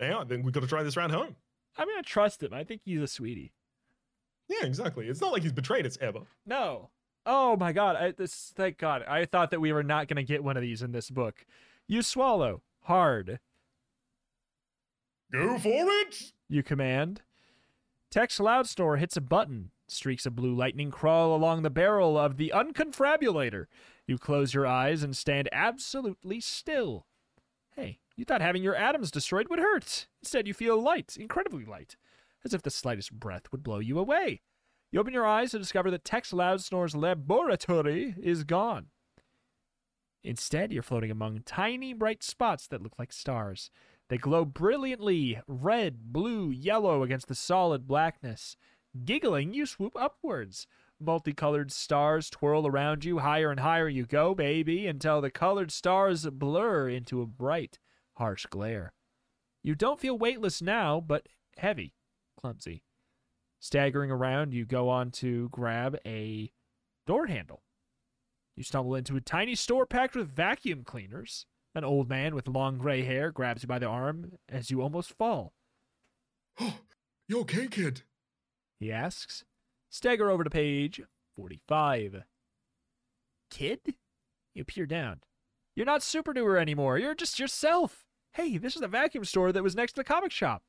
Yeah, 0.00 0.24
then 0.26 0.42
we 0.42 0.52
got 0.52 0.60
to 0.60 0.66
try 0.66 0.82
this 0.82 0.96
round 0.96 1.12
home. 1.12 1.36
I 1.76 1.84
mean, 1.84 1.98
I 1.98 2.02
trust 2.02 2.42
him. 2.42 2.52
I 2.52 2.64
think 2.64 2.82
he's 2.84 3.00
a 3.00 3.06
sweetie. 3.06 3.52
Yeah, 4.48 4.64
exactly. 4.66 5.08
It's 5.08 5.20
not 5.20 5.32
like 5.32 5.42
he's 5.42 5.52
betrayed 5.52 5.86
us 5.86 5.98
ever. 6.00 6.20
No. 6.44 6.90
Oh 7.24 7.56
my 7.56 7.72
god. 7.72 7.96
I 7.96 8.12
this 8.12 8.52
thank 8.54 8.78
god. 8.78 9.02
I 9.08 9.24
thought 9.24 9.50
that 9.50 9.60
we 9.60 9.72
were 9.72 9.82
not 9.82 10.08
going 10.08 10.16
to 10.16 10.22
get 10.22 10.44
one 10.44 10.56
of 10.56 10.62
these 10.62 10.82
in 10.82 10.92
this 10.92 11.10
book. 11.10 11.44
You 11.86 12.02
swallow 12.02 12.62
hard. 12.82 13.40
Go 15.32 15.58
for 15.58 15.68
it. 15.72 16.32
You 16.48 16.62
command. 16.62 17.22
Tex 18.10 18.38
Loudsnore 18.38 18.98
hits 18.98 19.16
a 19.16 19.20
button. 19.20 19.70
Streaks 19.88 20.26
of 20.26 20.36
blue 20.36 20.54
lightning 20.54 20.90
crawl 20.90 21.34
along 21.34 21.62
the 21.62 21.70
barrel 21.70 22.16
of 22.16 22.36
the 22.36 22.52
unconfabulator. 22.54 23.66
You 24.06 24.18
close 24.18 24.54
your 24.54 24.66
eyes 24.66 25.02
and 25.02 25.16
stand 25.16 25.48
absolutely 25.52 26.40
still. 26.40 27.06
You 28.16 28.24
thought 28.24 28.40
having 28.40 28.62
your 28.62 28.74
atoms 28.74 29.10
destroyed 29.10 29.48
would 29.48 29.58
hurt. 29.58 30.06
Instead, 30.22 30.48
you 30.48 30.54
feel 30.54 30.80
light, 30.80 31.16
incredibly 31.18 31.64
light, 31.64 31.96
as 32.44 32.54
if 32.54 32.62
the 32.62 32.70
slightest 32.70 33.12
breath 33.12 33.52
would 33.52 33.62
blow 33.62 33.78
you 33.78 33.98
away. 33.98 34.40
You 34.90 35.00
open 35.00 35.12
your 35.12 35.26
eyes 35.26 35.50
to 35.50 35.58
discover 35.58 35.90
that 35.90 36.04
Tex 36.04 36.32
Loudsnore's 36.32 36.96
laboratory 36.96 38.14
is 38.22 38.44
gone. 38.44 38.86
Instead, 40.24 40.72
you're 40.72 40.82
floating 40.82 41.10
among 41.10 41.42
tiny, 41.44 41.92
bright 41.92 42.22
spots 42.22 42.66
that 42.68 42.82
look 42.82 42.94
like 42.98 43.12
stars. 43.12 43.70
They 44.08 44.18
glow 44.18 44.44
brilliantly 44.44 45.40
red, 45.46 46.12
blue, 46.12 46.50
yellow 46.50 47.02
against 47.02 47.28
the 47.28 47.34
solid 47.34 47.86
blackness. 47.86 48.56
Giggling, 49.04 49.52
you 49.52 49.66
swoop 49.66 49.92
upwards. 49.94 50.66
Multicolored 50.98 51.70
stars 51.70 52.30
twirl 52.30 52.66
around 52.66 53.04
you. 53.04 53.18
Higher 53.18 53.50
and 53.50 53.60
higher 53.60 53.88
you 53.88 54.06
go, 54.06 54.34
baby, 54.34 54.86
until 54.86 55.20
the 55.20 55.30
colored 55.30 55.70
stars 55.70 56.26
blur 56.26 56.88
into 56.88 57.20
a 57.20 57.26
bright, 57.26 57.78
harsh 58.16 58.46
glare. 58.46 58.92
You 59.62 59.74
don't 59.74 60.00
feel 60.00 60.18
weightless 60.18 60.62
now, 60.62 61.00
but 61.00 61.26
heavy, 61.56 61.94
clumsy. 62.38 62.82
Staggering 63.60 64.10
around, 64.10 64.54
you 64.54 64.64
go 64.64 64.88
on 64.88 65.10
to 65.12 65.48
grab 65.50 65.98
a 66.06 66.50
door 67.06 67.26
handle. 67.26 67.62
You 68.54 68.62
stumble 68.62 68.94
into 68.94 69.16
a 69.16 69.20
tiny 69.20 69.54
store 69.54 69.86
packed 69.86 70.16
with 70.16 70.34
vacuum 70.34 70.82
cleaners. 70.84 71.46
An 71.74 71.84
old 71.84 72.08
man 72.08 72.34
with 72.34 72.48
long 72.48 72.78
gray 72.78 73.02
hair 73.02 73.30
grabs 73.30 73.62
you 73.62 73.66
by 73.66 73.78
the 73.78 73.86
arm 73.86 74.38
as 74.48 74.70
you 74.70 74.82
almost 74.82 75.12
fall. 75.16 75.52
You 77.28 77.40
okay, 77.40 77.66
kid? 77.66 78.02
He 78.78 78.92
asks. 78.92 79.42
Stagger 79.90 80.30
over 80.30 80.44
to 80.44 80.50
page 80.50 81.00
45. 81.34 82.22
Kid? 83.50 83.80
You 84.54 84.64
peer 84.64 84.86
down. 84.86 85.22
You're 85.74 85.86
not 85.86 86.04
Super 86.04 86.32
Doer 86.32 86.56
anymore. 86.56 86.98
You're 86.98 87.16
just 87.16 87.40
yourself. 87.40 88.05
Hey, 88.36 88.58
this 88.58 88.74
is 88.74 88.82
the 88.82 88.88
vacuum 88.88 89.24
store 89.24 89.50
that 89.50 89.62
was 89.62 89.74
next 89.74 89.92
to 89.92 90.00
the 90.00 90.04
comic 90.04 90.30
shop. 90.30 90.62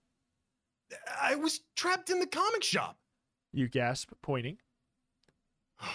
I 1.21 1.35
was 1.35 1.59
trapped 1.75 2.09
in 2.09 2.21
the 2.21 2.25
comic 2.25 2.63
shop. 2.63 2.97
You 3.51 3.67
gasp, 3.67 4.11
pointing. 4.21 4.57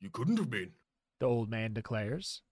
You 0.00 0.10
couldn't 0.10 0.36
have 0.36 0.50
been. 0.50 0.72
The 1.20 1.24
old 1.24 1.48
man 1.48 1.72
declares. 1.72 2.42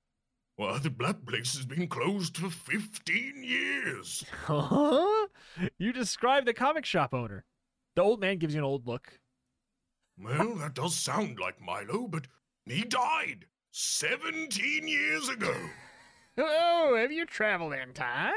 Why, 0.57 0.79
the 0.79 0.89
black 0.89 1.27
place 1.27 1.55
has 1.55 1.67
been 1.67 1.87
closed 1.87 2.39
for 2.39 2.49
15 2.49 3.45
years. 3.45 4.25
Huh? 4.47 5.27
You 5.77 5.93
describe 5.93 6.47
the 6.47 6.55
comic 6.55 6.87
shop 6.87 7.13
owner. 7.13 7.45
The 7.95 8.03
old 8.03 8.21
man 8.21 8.39
gives 8.39 8.55
you 8.55 8.61
an 8.61 8.65
old 8.65 8.87
look. 8.87 9.21
Well, 10.19 10.55
that 10.55 10.73
does 10.73 10.97
sound 10.97 11.39
like 11.39 11.61
Milo, 11.61 12.09
but 12.09 12.27
he 12.65 12.85
died 12.85 13.45
17 13.73 14.89
years 14.89 15.29
ago. 15.29 15.55
Oh, 16.39 16.97
have 16.99 17.13
you 17.13 17.27
traveled 17.27 17.75
in 17.75 17.93
time? 17.93 18.33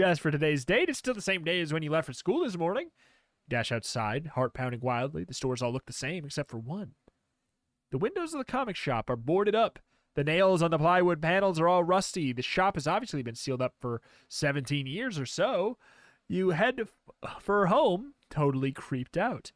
Ask 0.00 0.22
for 0.22 0.30
today's 0.30 0.64
date. 0.64 0.88
It's 0.88 0.98
still 0.98 1.14
the 1.14 1.20
same 1.20 1.42
day 1.42 1.60
as 1.60 1.72
when 1.72 1.82
you 1.82 1.90
left 1.90 2.06
for 2.06 2.12
school 2.12 2.44
this 2.44 2.56
morning. 2.56 2.90
Dash 3.48 3.72
outside, 3.72 4.28
heart 4.34 4.54
pounding 4.54 4.80
wildly. 4.80 5.24
The 5.24 5.34
stores 5.34 5.62
all 5.62 5.72
look 5.72 5.86
the 5.86 5.92
same 5.92 6.24
except 6.24 6.50
for 6.50 6.58
one. 6.58 6.92
The 7.90 7.98
windows 7.98 8.34
of 8.34 8.38
the 8.38 8.44
comic 8.44 8.76
shop 8.76 9.10
are 9.10 9.16
boarded 9.16 9.54
up. 9.54 9.78
The 10.14 10.24
nails 10.24 10.62
on 10.62 10.70
the 10.70 10.78
plywood 10.78 11.22
panels 11.22 11.58
are 11.58 11.68
all 11.68 11.82
rusty. 11.82 12.32
The 12.32 12.42
shop 12.42 12.76
has 12.76 12.86
obviously 12.86 13.22
been 13.22 13.34
sealed 13.34 13.62
up 13.62 13.74
for 13.80 14.02
17 14.28 14.86
years 14.86 15.18
or 15.18 15.26
so. 15.26 15.78
You 16.28 16.50
head 16.50 16.80
f- 16.80 17.40
for 17.40 17.66
home, 17.66 18.14
totally 18.30 18.72
creeped 18.72 19.16
out. 19.16 19.52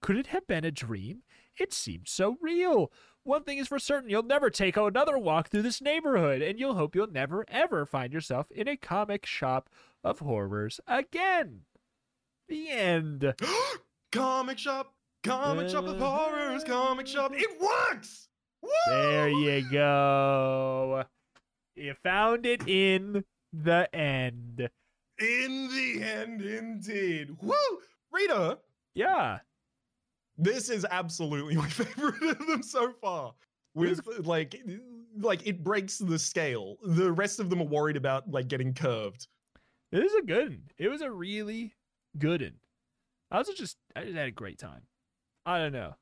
Could 0.00 0.16
it 0.16 0.28
have 0.28 0.46
been 0.46 0.64
a 0.64 0.70
dream? 0.70 1.22
It 1.58 1.72
seemed 1.72 2.08
so 2.08 2.36
real. 2.40 2.90
One 3.24 3.42
thing 3.42 3.56
is 3.56 3.68
for 3.68 3.78
certain 3.78 4.10
you'll 4.10 4.22
never 4.22 4.50
take 4.50 4.76
another 4.76 5.16
walk 5.16 5.48
through 5.48 5.62
this 5.62 5.80
neighborhood, 5.80 6.42
and 6.42 6.58
you'll 6.58 6.74
hope 6.74 6.94
you'll 6.94 7.10
never, 7.10 7.46
ever 7.48 7.86
find 7.86 8.12
yourself 8.12 8.50
in 8.50 8.68
a 8.68 8.76
comic 8.76 9.24
shop 9.24 9.70
of 10.04 10.18
horrors 10.18 10.78
again. 10.86 11.62
The 12.48 12.70
end. 12.70 13.34
comic 14.12 14.58
shop, 14.58 14.92
comic 15.22 15.70
shop 15.70 15.86
of 15.86 15.98
horrors, 15.98 16.64
comic 16.64 17.06
shop. 17.06 17.32
It 17.34 17.58
works. 17.58 18.28
Woo! 18.60 18.70
There 18.88 19.30
you 19.30 19.70
go. 19.70 21.04
You 21.74 21.94
found 22.02 22.44
it 22.44 22.68
in 22.68 23.24
the 23.54 23.88
end. 23.94 24.68
In 25.18 25.68
the 25.68 26.02
end, 26.02 26.42
indeed. 26.42 27.36
Woo! 27.40 27.54
Rita, 28.12 28.58
Yeah. 28.94 29.38
This 30.36 30.68
is 30.68 30.86
absolutely 30.90 31.56
my 31.64 31.68
favorite 31.68 32.22
of 32.22 32.46
them 32.46 32.62
so 32.62 32.92
far. 33.00 33.34
With 33.74 34.00
like, 34.20 34.54
like 35.18 35.46
it 35.46 35.64
breaks 35.64 35.98
the 35.98 36.18
scale. 36.18 36.76
The 36.84 37.10
rest 37.10 37.40
of 37.40 37.50
them 37.50 37.60
are 37.60 37.66
worried 37.66 37.96
about 37.96 38.30
like 38.30 38.46
getting 38.48 38.72
curved. 38.72 39.26
It 39.90 40.02
was 40.02 40.14
a 40.14 40.26
good 40.26 40.50
one. 40.50 40.62
It 40.78 40.88
was 40.88 41.02
a 41.02 41.10
really 41.10 41.74
good 42.18 42.42
one. 42.42 42.54
I 43.30 43.38
was 43.38 43.48
just 43.48 43.76
I 43.96 44.04
just 44.04 44.16
had 44.16 44.28
a 44.28 44.32
great 44.32 44.58
time. 44.58 44.82
I 45.44 45.58
don't 45.58 45.72
know. 45.72 45.94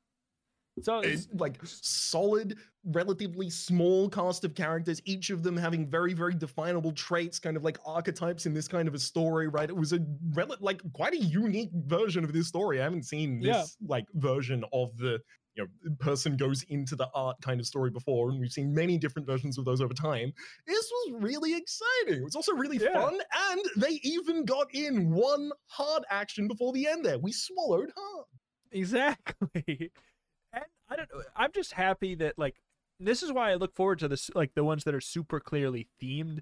So 0.80 1.00
It's 1.00 1.28
like 1.34 1.58
solid, 1.64 2.56
relatively 2.84 3.50
small 3.50 4.08
cast 4.08 4.44
of 4.44 4.54
characters, 4.54 5.02
each 5.04 5.28
of 5.30 5.42
them 5.42 5.56
having 5.56 5.86
very, 5.86 6.14
very 6.14 6.34
definable 6.34 6.92
traits, 6.92 7.38
kind 7.38 7.56
of 7.56 7.62
like 7.62 7.78
archetypes 7.84 8.46
in 8.46 8.54
this 8.54 8.68
kind 8.68 8.88
of 8.88 8.94
a 8.94 8.98
story, 8.98 9.48
right? 9.48 9.68
It 9.68 9.76
was 9.76 9.92
a 9.92 10.00
rel- 10.32 10.56
like 10.60 10.80
quite 10.94 11.12
a 11.12 11.18
unique 11.18 11.70
version 11.74 12.24
of 12.24 12.32
this 12.32 12.48
story. 12.48 12.80
I 12.80 12.84
haven't 12.84 13.04
seen 13.04 13.40
this 13.40 13.48
Yeah. 13.48 13.64
like 13.86 14.06
version 14.14 14.64
of 14.72 14.96
the 14.96 15.20
you 15.54 15.62
know 15.64 15.94
person 16.00 16.34
goes 16.38 16.62
into 16.70 16.96
the 16.96 17.10
art 17.14 17.36
kind 17.42 17.60
of 17.60 17.66
story 17.66 17.90
before, 17.90 18.30
and 18.30 18.40
we've 18.40 18.50
seen 18.50 18.72
many 18.72 18.96
different 18.96 19.28
versions 19.28 19.58
of 19.58 19.66
those 19.66 19.82
over 19.82 19.92
time. 19.92 20.32
This 20.66 20.90
was 20.90 21.22
really 21.22 21.54
exciting. 21.54 22.22
It 22.22 22.24
was 22.24 22.34
also 22.34 22.54
really 22.54 22.78
Yeah. 22.78 22.94
fun, 22.94 23.20
and 23.50 23.60
they 23.76 24.00
even 24.02 24.46
got 24.46 24.74
in 24.74 25.10
one 25.10 25.52
hard 25.66 26.04
action 26.08 26.48
before 26.48 26.72
the 26.72 26.86
end. 26.86 27.04
There, 27.04 27.18
we 27.18 27.32
swallowed 27.32 27.92
hard. 27.94 28.26
Exactly. 28.72 29.90
And 30.53 30.64
I 30.88 30.96
don't 30.96 31.09
know. 31.12 31.22
I'm 31.36 31.53
just 31.53 31.72
happy 31.72 32.14
that 32.16 32.38
like 32.38 32.57
this 33.00 33.22
is 33.22 33.32
why 33.32 33.50
I 33.50 33.55
look 33.55 33.74
forward 33.74 33.98
to 34.00 34.09
this 34.09 34.30
like 34.34 34.55
the 34.55 34.64
ones 34.64 34.84
that 34.84 34.94
are 34.94 35.00
super 35.00 35.40
clearly 35.40 35.88
themed 36.00 36.40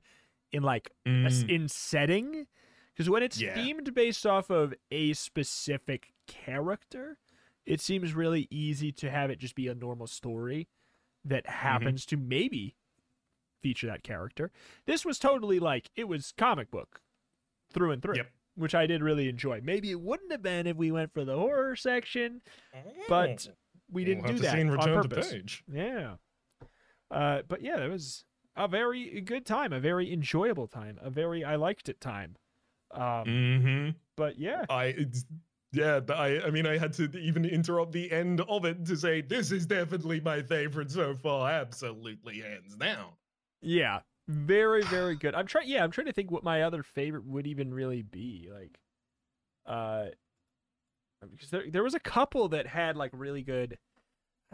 in 0.52 0.62
like 0.62 0.90
a 1.06 1.26
s- 1.26 1.44
mm. 1.44 1.50
in 1.50 1.68
setting 1.68 2.46
because 2.94 3.08
when 3.08 3.22
it's 3.22 3.40
Yeah. 3.40 3.54
themed 3.54 3.94
based 3.94 4.26
off 4.26 4.50
of 4.50 4.74
a 4.90 5.12
specific 5.14 6.12
character, 6.26 7.18
it 7.64 7.80
seems 7.80 8.14
really 8.14 8.46
easy 8.50 8.92
to 8.92 9.10
have 9.10 9.30
it 9.30 9.38
just 9.38 9.54
be 9.54 9.68
a 9.68 9.74
normal 9.74 10.06
story 10.06 10.68
that 11.24 11.44
mm-hmm. 11.44 11.52
happens 11.52 12.04
to 12.06 12.16
maybe 12.16 12.76
feature 13.62 13.86
that 13.86 14.02
character. 14.02 14.50
This 14.86 15.04
was 15.04 15.18
totally 15.18 15.58
like 15.58 15.90
it 15.94 16.08
was 16.08 16.32
comic 16.36 16.70
book 16.70 17.00
through 17.72 17.92
and 17.92 18.02
through. 18.02 18.16
Yep. 18.16 18.30
Which 18.56 18.74
I 18.74 18.86
did 18.86 19.02
really 19.02 19.28
enjoy. 19.28 19.60
Maybe 19.62 19.90
it 19.90 20.00
wouldn't 20.00 20.32
have 20.32 20.42
been 20.42 20.66
if 20.66 20.76
we 20.76 20.90
went 20.90 21.14
for 21.14 21.24
the 21.24 21.36
horror 21.36 21.76
section, 21.76 22.42
but 23.08 23.46
oh. 23.48 23.52
We 23.90 24.04
didn't 24.04 24.24
We'll 24.24 24.32
do 24.34 24.38
that 24.40 24.58
on 24.58 25.02
purpose. 25.02 25.32
Page. 25.32 25.64
Yeah. 25.72 26.14
Uh, 27.10 27.42
but 27.48 27.60
yeah, 27.62 27.82
it 27.84 27.88
was 27.88 28.24
a 28.56 28.68
very 28.68 29.20
good 29.20 29.44
time, 29.46 29.72
a 29.72 29.80
very 29.80 30.12
enjoyable 30.12 30.66
time, 30.68 30.98
a 31.02 31.10
very 31.10 31.44
I 31.44 31.56
liked 31.56 31.88
it 31.88 32.00
time. 32.00 32.36
Um, 32.92 33.00
Mm-hmm. 33.02 33.90
but 34.16 34.38
yeah, 34.38 34.64
I 34.68 34.86
it's, 34.86 35.24
yeah, 35.72 36.00
I 36.08 36.40
I 36.46 36.50
mean 36.50 36.66
I 36.66 36.76
had 36.76 36.92
to 36.94 37.04
even 37.18 37.44
interrupt 37.44 37.92
the 37.92 38.10
end 38.10 38.40
of 38.42 38.64
it 38.64 38.84
to 38.86 38.96
say 38.96 39.20
this 39.20 39.52
is 39.52 39.66
definitely 39.66 40.20
my 40.20 40.42
favorite 40.42 40.90
so 40.90 41.14
far, 41.14 41.50
absolutely 41.50 42.40
hands 42.40 42.76
down. 42.76 43.10
yeah, 43.60 44.00
very 44.28 44.82
very 44.82 45.14
good. 45.16 45.34
I'm 45.34 45.46
trying. 45.46 45.68
Yeah, 45.68 45.84
I'm 45.84 45.90
trying 45.92 46.06
to 46.08 46.12
think 46.12 46.30
what 46.30 46.42
my 46.44 46.62
other 46.62 46.82
favorite 46.82 47.24
would 47.24 47.46
even 47.46 47.72
really 47.72 48.02
be. 48.02 48.48
Like, 48.52 48.78
uh, 49.66 50.06
because 51.30 51.50
there 51.50 51.64
there 51.70 51.82
was 51.82 51.94
a 51.94 52.00
couple 52.00 52.48
that 52.48 52.66
had 52.66 52.96
like 52.96 53.10
really 53.14 53.42
good. 53.42 53.78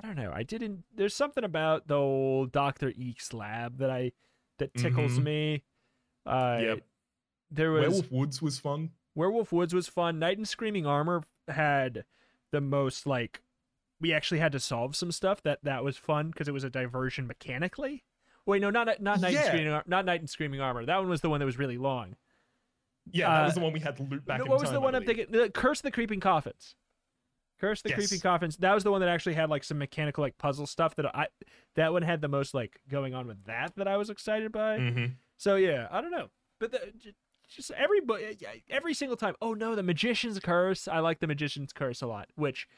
I 0.02 0.06
don't 0.06 0.16
know. 0.16 0.32
I 0.34 0.42
didn't. 0.42 0.84
There's 0.94 1.14
something 1.14 1.44
about 1.44 1.88
the 1.88 1.94
old 1.96 2.52
Doctor 2.52 2.90
Eeek's 2.92 3.32
lab 3.32 3.78
that 3.78 3.90
I 3.90 4.12
that 4.58 4.74
tickles 4.74 5.18
Mhm. 5.18 5.22
me. 5.24 5.62
Uh, 6.24 6.58
Yep. 6.62 6.78
There 7.50 7.70
was 7.72 7.82
Werewolf 7.82 8.10
Woods 8.12 8.42
was 8.42 8.58
fun. 8.58 8.90
Werewolf 9.14 9.52
Woods 9.52 9.72
was 9.74 9.88
fun. 9.88 10.18
Knight 10.18 10.38
in 10.38 10.44
Screaming 10.44 10.86
Armor 10.86 11.22
had 11.48 12.04
the 12.50 12.60
most 12.60 13.06
like 13.06 13.42
we 14.00 14.12
actually 14.12 14.40
had 14.40 14.52
to 14.52 14.60
solve 14.60 14.94
some 14.96 15.12
stuff 15.12 15.42
that 15.42 15.60
that 15.62 15.82
was 15.84 15.96
fun 15.96 16.30
because 16.30 16.48
it 16.48 16.52
was 16.52 16.64
a 16.64 16.70
diversion 16.70 17.26
mechanically. 17.26 18.04
Wait, 18.44 18.60
no, 18.60 18.68
not 18.70 19.00
not 19.00 19.20
Knight 19.20 19.28
in 19.30 19.34
Yeah. 19.34 19.46
Screaming 19.46 19.72
Ar- 19.72 19.84
not 19.86 20.04
Knight 20.04 20.20
in 20.20 20.26
Screaming 20.26 20.60
Armor. 20.60 20.84
That 20.84 20.98
one 20.98 21.08
was 21.08 21.20
the 21.20 21.30
one 21.30 21.40
that 21.40 21.46
was 21.46 21.58
really 21.58 21.78
long. 21.78 22.16
Yeah, 23.12 23.28
that 23.28 23.42
Uh, 23.42 23.44
was 23.46 23.54
the 23.54 23.61
one 23.61 23.72
we 23.72 23.80
had 23.80 23.96
to 23.96 24.02
loop 24.02 24.24
back. 24.24 24.38
No, 24.40 24.46
what 24.46 24.61
was 24.61 24.64
time, 24.68 24.74
the 24.74 24.80
one 24.80 24.94
I'm 24.94 25.04
thinking? 25.04 25.26
The 25.30 25.50
Curse 25.50 25.78
of 25.80 25.84
the 25.84 25.90
Creeping 25.90 26.20
Coffins. 26.20 26.74
Curse 27.61 27.82
the 27.82 27.88
Yes. 27.90 27.98
Creeping 27.98 28.20
Coffins. 28.20 28.57
That 28.59 28.74
was 28.74 28.84
the 28.84 28.90
one 28.90 29.00
that 29.00 29.09
actually 29.09 29.34
had 29.34 29.48
like 29.48 29.64
some 29.64 29.78
mechanical 29.78 30.22
like 30.22 30.36
puzzle 30.38 30.66
stuff 30.66 30.94
that 30.96 31.07
I 31.16 31.28
that 31.74 31.92
one 31.92 32.02
had 32.02 32.20
the 32.20 32.28
most 32.28 32.52
like 32.52 32.80
going 32.88 33.14
on 33.14 33.26
with 33.26 33.44
that 33.44 33.74
that 33.76 33.88
I 33.88 33.96
was 33.96 34.11
excited 34.11 34.52
by. 34.52 34.78
Mhm. 34.78 35.12
So 35.38 35.57
yeah, 35.57 35.88
I 35.90 36.00
don't 36.00 36.11
know, 36.11 36.28
but 36.59 36.72
the, 36.72 36.92
just 37.48 37.70
every 37.70 38.00
book, 38.00 38.20
every 38.68 38.92
single 38.92 39.16
time. 39.16 39.36
Oh 39.40 39.54
no, 39.54 39.74
the 39.74 39.82
Magician's 39.82 40.38
Curse. 40.40 40.86
I 40.88 40.98
like 40.98 41.20
the 41.20 41.26
Magician's 41.26 41.72
Curse 41.72 42.02
a 42.02 42.07
lot, 42.07 42.28
which, 42.34 42.68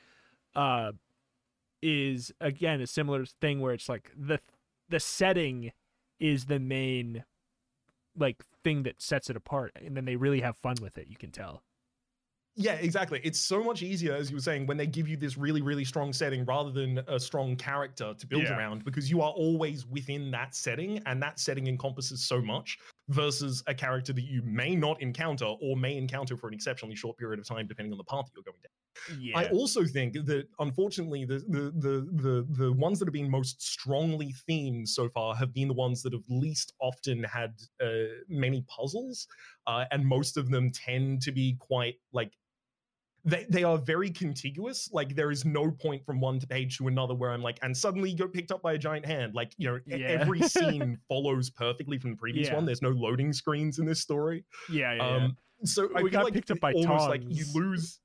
uh, 0.54 0.92
is 1.80 2.32
again 2.40 2.80
a 2.80 2.86
similar 2.86 3.24
thing 3.24 3.60
where 3.60 3.72
it's 3.72 3.88
like 3.88 4.12
the 4.16 4.40
the 4.88 5.00
setting 5.00 5.72
is 6.20 6.46
the 6.46 6.58
main 6.58 7.24
like 8.18 8.44
thing 8.64 8.82
that 8.84 9.00
sets 9.00 9.30
it 9.30 9.36
apart, 9.36 9.72
and 9.74 9.96
then 9.96 10.04
they 10.04 10.16
really 10.16 10.40
have 10.40 10.56
fun 10.56 10.76
with 10.80 10.98
it. 10.98 11.08
You 11.08 11.16
can 11.16 11.30
tell. 11.30 11.62
Yeah, 12.60 12.72
exactly. 12.72 13.20
It's 13.22 13.38
so 13.38 13.62
much 13.62 13.82
easier, 13.82 14.14
as 14.14 14.30
you 14.30 14.36
were 14.36 14.42
saying, 14.42 14.66
when 14.66 14.76
they 14.76 14.86
give 14.86 15.06
you 15.06 15.16
this 15.16 15.38
really, 15.38 15.62
really 15.62 15.84
strong 15.84 16.12
setting 16.12 16.44
rather 16.44 16.72
than 16.72 16.98
a 17.06 17.20
strong 17.20 17.54
character 17.54 18.14
to 18.18 18.26
build 18.26 18.42
Yeah. 18.42 18.58
around 18.58 18.84
because 18.84 19.08
you 19.08 19.22
are 19.22 19.30
always 19.30 19.86
within 19.86 20.32
that 20.32 20.56
setting 20.56 20.98
and 21.06 21.22
that 21.22 21.38
setting 21.38 21.68
encompasses 21.68 22.24
so 22.24 22.42
much 22.42 22.78
versus 23.08 23.62
a 23.66 23.74
character 23.74 24.12
that 24.12 24.24
you 24.24 24.42
may 24.42 24.76
not 24.76 25.00
encounter 25.00 25.46
or 25.46 25.76
may 25.76 25.96
encounter 25.96 26.36
for 26.36 26.48
an 26.48 26.54
exceptionally 26.54 26.94
short 26.94 27.16
period 27.16 27.40
of 27.40 27.46
time, 27.46 27.66
depending 27.66 27.92
on 27.92 27.98
the 27.98 28.04
path 28.04 28.26
that 28.26 28.32
you're 28.36 28.44
going 28.44 28.58
down. 28.62 29.20
Yeah. 29.20 29.38
I 29.38 29.48
also 29.50 29.84
think 29.84 30.14
that 30.26 30.48
unfortunately 30.58 31.24
the, 31.24 31.38
the 31.48 31.72
the 31.76 32.08
the 32.22 32.46
the 32.50 32.72
ones 32.72 32.98
that 32.98 33.06
have 33.06 33.12
been 33.12 33.30
most 33.30 33.62
strongly 33.62 34.34
themed 34.48 34.88
so 34.88 35.08
far 35.08 35.34
have 35.36 35.54
been 35.54 35.68
the 35.68 35.74
ones 35.74 36.02
that 36.02 36.12
have 36.12 36.24
least 36.28 36.74
often 36.80 37.22
had 37.24 37.54
uh, 37.80 37.86
many 38.28 38.64
puzzles, 38.68 39.28
uh, 39.66 39.84
and 39.90 40.04
most 40.04 40.36
of 40.36 40.50
them 40.50 40.70
tend 40.72 41.22
to 41.22 41.32
be 41.32 41.56
quite 41.60 41.94
like 42.12 42.32
they 43.24 43.46
they 43.48 43.64
are 43.64 43.76
very 43.78 44.10
contiguous. 44.10 44.88
Like 44.92 45.14
there 45.16 45.30
is 45.30 45.44
no 45.44 45.70
point 45.70 46.04
from 46.06 46.20
one 46.20 46.40
page 46.40 46.78
to 46.78 46.88
another 46.88 47.14
where 47.14 47.30
I'm 47.32 47.42
like, 47.42 47.58
and 47.62 47.76
suddenly 47.76 48.10
you 48.10 48.16
get 48.16 48.32
picked 48.32 48.52
up 48.52 48.62
by 48.62 48.74
a 48.74 48.78
giant 48.78 49.04
hand. 49.06 49.34
Like 49.34 49.52
you 49.58 49.68
know, 49.68 49.80
Yeah. 49.86 50.06
every 50.20 50.40
scene 50.48 50.98
follows 51.08 51.50
perfectly 51.50 51.98
from 51.98 52.10
the 52.12 52.16
previous 52.16 52.48
Yeah. 52.48 52.54
one. 52.54 52.64
There's 52.64 52.82
no 52.82 52.90
loading 52.90 53.32
screens 53.32 53.78
in 53.78 53.86
this 53.86 54.00
story. 54.00 54.44
yeah, 54.70 54.92
yeah, 54.94 54.96
yeah. 55.16 55.24
Um, 55.24 55.36
so 55.64 55.88
We 56.02 56.10
got 56.10 56.24
like 56.24 56.34
picked 56.34 56.50
up 56.52 56.60
by 56.60 56.72
almost 56.72 57.08
like 57.08 57.22
you 57.26 57.44
lose. 57.54 58.00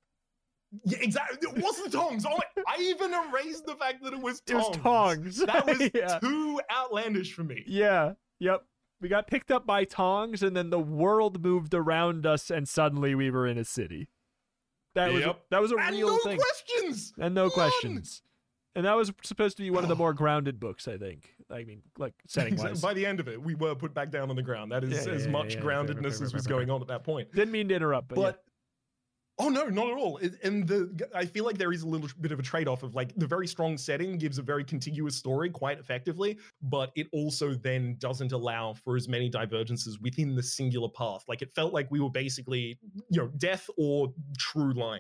Yeah, 0.86 0.98
exactly. 1.02 1.38
It 1.56 1.64
wasn't 1.64 1.94
tongs. 1.94 2.26
Oh 2.28 2.36
my, 2.36 2.64
I 2.68 2.82
even 2.82 3.14
erased 3.14 3.68
the 3.68 3.76
fact 3.76 4.04
that 4.04 4.12
it 4.14 4.20
was 4.20 4.42
it 4.48 4.56
was 4.56 4.76
tongs. 4.78 5.38
tongs. 5.38 5.46
That 5.46 5.68
was 5.68 6.20
too 6.22 6.60
outlandish 6.72 7.34
for 7.34 7.44
me. 7.44 7.64
Yeah. 7.68 8.14
Yep. 8.40 8.64
We 9.00 9.10
got 9.10 9.28
picked 9.28 9.52
up 9.52 9.68
by 9.68 9.84
tongs, 9.84 10.42
and 10.42 10.56
then 10.58 10.70
the 10.72 10.80
world 10.80 11.44
moved 11.44 11.74
around 11.74 12.26
us, 12.26 12.50
and 12.50 12.68
suddenly 12.68 13.14
we 13.14 13.30
were 13.30 13.46
in 13.46 13.58
a 13.58 13.66
city. 13.66 14.08
That 14.96 15.12
was 15.12 15.22
Yep. 15.26 15.46
that 15.50 15.62
was 15.62 15.72
a 15.72 15.76
And 15.78 15.96
real 15.96 16.08
no 16.08 16.18
thing, 16.20 16.38
questions. 16.38 17.14
and 17.20 17.34
no 17.34 17.44
None. 17.44 17.52
questions. 17.52 18.22
And 18.76 18.86
that 18.88 18.96
was 18.96 19.12
supposed 19.24 19.58
to 19.58 19.64
be 19.64 19.70
one 19.70 19.84
of 19.84 19.90
the 19.90 19.96
more 19.96 20.14
grounded 20.14 20.60
books, 20.60 20.88
I 20.88 20.98
think. 20.98 21.30
I 21.52 21.64
mean, 21.64 21.84
like 22.00 22.14
setting 22.28 22.56
wise. 22.58 22.82
By 22.82 22.94
the 22.96 23.06
end 23.06 23.20
of 23.20 23.28
it, 23.28 23.40
we 23.42 23.54
were 23.54 23.76
put 23.76 23.94
back 23.94 24.10
down 24.10 24.30
on 24.32 24.36
the 24.36 24.42
ground. 24.42 24.72
That 24.72 24.84
is 24.84 25.06
Yeah, 25.06 25.14
as 25.14 25.26
yeah, 25.26 25.32
much 25.32 25.54
yeah, 25.54 25.60
yeah. 25.60 25.66
groundedness 25.66 26.22
as 26.22 26.34
was 26.34 26.48
going 26.56 26.70
on 26.72 26.82
at 26.82 26.88
that 26.88 27.04
point. 27.04 27.32
Didn't 27.34 27.52
mean 27.52 27.70
to 27.70 27.76
interrupt, 27.76 28.08
but, 28.08 28.16
But 28.16 28.44
oh 29.40 29.50
no, 29.50 29.66
not 29.66 29.88
at 29.88 29.98
all. 29.98 30.20
And 30.44 30.68
the 30.68 31.10
I 31.14 31.26
feel 31.26 31.46
like 31.46 31.58
there 31.58 31.72
is 31.72 31.84
a 31.84 31.88
little 31.88 32.08
bit 32.22 32.32
of 32.32 32.40
a 32.40 32.44
trade-off 32.44 32.84
of 32.84 32.96
like 32.96 33.14
the 33.16 33.28
very 33.28 33.48
strong 33.48 33.78
setting 33.78 34.18
gives 34.18 34.38
a 34.38 34.42
very 34.42 34.64
contiguous 34.64 35.16
story 35.16 35.50
quite 35.50 35.80
effectively, 35.80 36.38
but 36.62 36.92
it 36.96 37.08
also 37.12 37.54
then 37.54 37.96
doesn't 38.00 38.32
allow 38.32 38.74
for 38.74 38.96
as 38.96 39.08
many 39.08 39.30
divergences 39.30 40.00
within 40.00 40.36
the 40.36 40.44
singular 40.44 40.90
path. 40.90 41.24
Like 41.28 41.42
it 41.42 41.52
felt 41.56 41.74
like 41.74 41.90
we 41.90 42.00
were 42.00 42.12
basically, 42.12 42.78
you 43.10 43.22
know, 43.22 43.28
death 43.38 43.70
or 43.78 44.14
true 44.38 44.74
line 44.74 45.00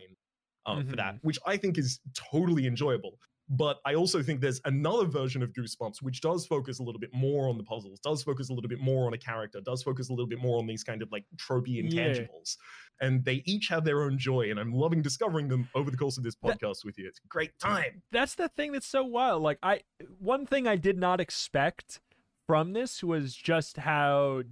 um, 0.65 0.87
for 0.87 0.95
that, 0.95 1.15
which 1.21 1.37
I 1.45 1.57
think 1.57 1.77
is 1.77 1.99
totally 2.13 2.67
enjoyable. 2.67 3.19
But 3.49 3.79
I 3.85 3.95
also 3.95 4.23
think 4.23 4.39
there's 4.39 4.61
another 4.65 5.05
version 5.05 5.43
of 5.43 5.51
Goosebumps 5.53 6.01
which 6.01 6.21
does 6.21 6.45
focus 6.45 6.79
a 6.79 6.83
little 6.83 6.99
bit 6.99 7.13
more 7.13 7.49
on 7.49 7.57
the 7.57 7.63
puzzles, 7.63 7.99
does 7.99 8.23
focus 8.23 8.49
a 8.49 8.53
little 8.53 8.69
bit 8.69 8.79
more 8.79 9.05
on 9.05 9.13
a 9.13 9.17
character, 9.17 9.59
does 9.61 9.83
focus 9.83 10.09
a 10.09 10.13
little 10.13 10.27
bit 10.27 10.39
more 10.39 10.59
on 10.59 10.65
these 10.65 10.83
kind 10.83 11.01
of 11.01 11.11
like 11.11 11.25
tropey 11.35 11.75
Yeah. 11.83 11.83
intangibles. 12.07 12.55
And 13.01 13.23
they 13.25 13.43
each 13.45 13.67
have 13.67 13.83
their 13.83 14.03
own 14.03 14.17
joy, 14.17 14.49
and 14.49 14.59
I'm 14.59 14.71
loving 14.73 15.01
discovering 15.01 15.49
them 15.49 15.67
over 15.75 15.91
the 15.91 15.97
course 15.97 16.17
of 16.17 16.23
this 16.23 16.35
That- 16.41 16.61
podcast 16.61 16.85
with 16.85 16.97
you. 16.97 17.07
It's 17.07 17.19
a 17.23 17.27
great 17.27 17.57
time. 17.59 18.01
that's 18.11 18.35
the 18.35 18.47
thing 18.47 18.71
that's 18.71 18.87
so 18.87 19.03
wild. 19.03 19.43
Like 19.43 19.59
I 19.61 19.81
one 20.19 20.45
thing 20.45 20.65
I 20.67 20.77
did 20.77 20.97
not 20.97 21.19
expect 21.19 21.99
from 22.47 22.71
this 22.73 23.03
was 23.03 23.35
just 23.35 23.77
how 23.77 24.43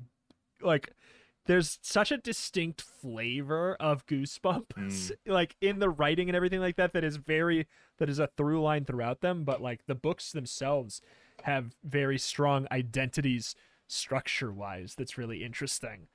like 0.61 0.91
there's 1.45 1.79
such 1.81 2.11
a 2.11 2.17
distinct 2.17 2.81
flavor 2.81 3.75
of 3.79 4.05
goosebumps 4.05 5.11
like 5.25 5.55
in 5.61 5.79
the 5.79 5.89
writing 5.89 6.29
and 6.29 6.35
everything 6.35 6.59
like 6.59 6.75
that 6.75 6.93
that 6.93 7.03
is 7.03 7.17
very 7.17 7.67
that 7.97 8.09
is 8.09 8.19
a 8.19 8.27
through 8.27 8.61
line 8.61 8.85
throughout 8.85 9.21
them 9.21 9.43
but 9.43 9.61
like 9.61 9.85
the 9.87 9.95
books 9.95 10.31
themselves 10.31 11.01
have 11.43 11.75
very 11.83 12.17
strong 12.17 12.67
identities 12.71 13.55
structure 13.87 14.51
wise 14.51 14.95
that's 14.97 15.17
really 15.17 15.43
interesting 15.43 16.07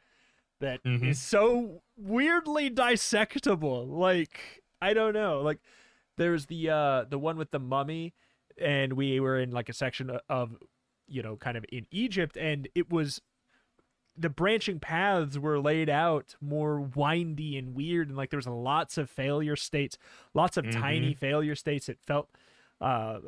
That 0.61 0.81
is 0.85 1.01
Mhm. 1.03 1.15
so 1.17 1.83
weirdly 1.97 2.71
dissectable 2.71 3.87
like 3.89 4.63
i 4.81 4.95
don't 4.95 5.13
know 5.15 5.43
like 5.43 5.59
there's 6.17 6.47
the 6.47 6.71
uh 6.71 7.05
the 7.05 7.19
one 7.19 7.37
with 7.37 7.51
the 7.51 7.59
mummy 7.59 8.15
and 8.59 8.95
we 8.95 9.21
were 9.21 9.39
in 9.39 9.51
like 9.51 9.69
a 9.69 9.73
section 9.75 10.11
of 10.29 10.57
you 11.07 11.23
know 11.23 11.37
kind 11.37 11.57
of 11.57 11.65
in 11.71 11.87
egypt 11.91 12.37
and 12.37 12.69
it 12.75 12.91
was 12.91 13.21
the 14.19 14.31
branching 14.31 14.81
paths 14.81 15.39
were 15.39 15.61
laid 15.61 15.89
out 15.89 16.37
more 16.41 16.81
windy 16.81 17.57
and 17.57 17.75
weird 17.75 18.09
and 18.09 18.17
like 18.17 18.31
there 18.31 18.39
was 18.39 18.47
lots 18.47 18.99
of 18.99 19.11
failure 19.11 19.57
states 19.57 19.99
lots 20.35 20.57
of 20.57 20.71
tiny 20.71 21.15
failure 21.15 21.55
states. 21.55 21.89
It 21.89 21.99
felt 22.07 22.29
uh 22.81 23.19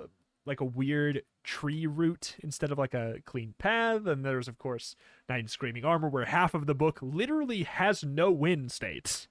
like 0.47 0.61
a 0.61 0.65
weird 0.65 1.23
tree 1.45 1.87
route 1.87 2.37
instead 2.43 2.73
of 2.73 2.79
like 2.79 2.95
a 2.95 3.17
clean 3.27 3.55
path. 3.59 4.07
And 4.07 4.25
there's 4.25 4.49
of 4.49 4.59
course 4.59 4.97
in 5.29 5.49
Screaming 5.49 5.85
Armor 5.85 6.09
where 6.09 6.25
half 6.25 6.55
of 6.55 6.67
the 6.67 6.75
book 6.75 6.99
literally 7.03 7.65
has 7.65 8.03
no 8.03 8.31
win 8.31 8.69
states 8.69 9.29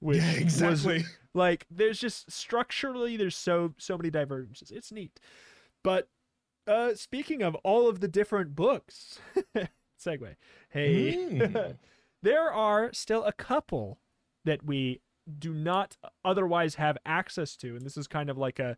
which 0.00 0.18
yeah, 0.18 0.32
was 0.32 0.84
exactly. 0.84 1.04
like 1.34 1.66
there's 1.70 1.98
just 1.98 2.30
structurally 2.30 3.16
there's 3.16 3.36
so 3.36 3.74
so 3.78 3.96
many 3.96 4.10
divergences. 4.10 4.70
It's 4.70 4.92
neat. 4.92 5.20
But 5.82 6.08
uh 6.66 6.94
speaking 6.94 7.42
of 7.42 7.54
all 7.56 7.88
of 7.88 8.00
the 8.00 8.08
different 8.08 8.54
books 8.54 9.20
segue. 9.98 10.36
Hey. 10.70 11.14
Mm. 11.14 11.76
there 12.22 12.52
are 12.52 12.92
still 12.92 13.24
a 13.24 13.32
couple 13.32 13.98
that 14.44 14.64
we 14.64 15.00
do 15.38 15.52
not 15.52 15.96
otherwise 16.24 16.76
have 16.76 16.96
access 17.04 17.54
to 17.56 17.76
and 17.76 17.82
this 17.82 17.98
is 17.98 18.06
kind 18.06 18.30
of 18.30 18.38
like 18.38 18.58
a 18.58 18.76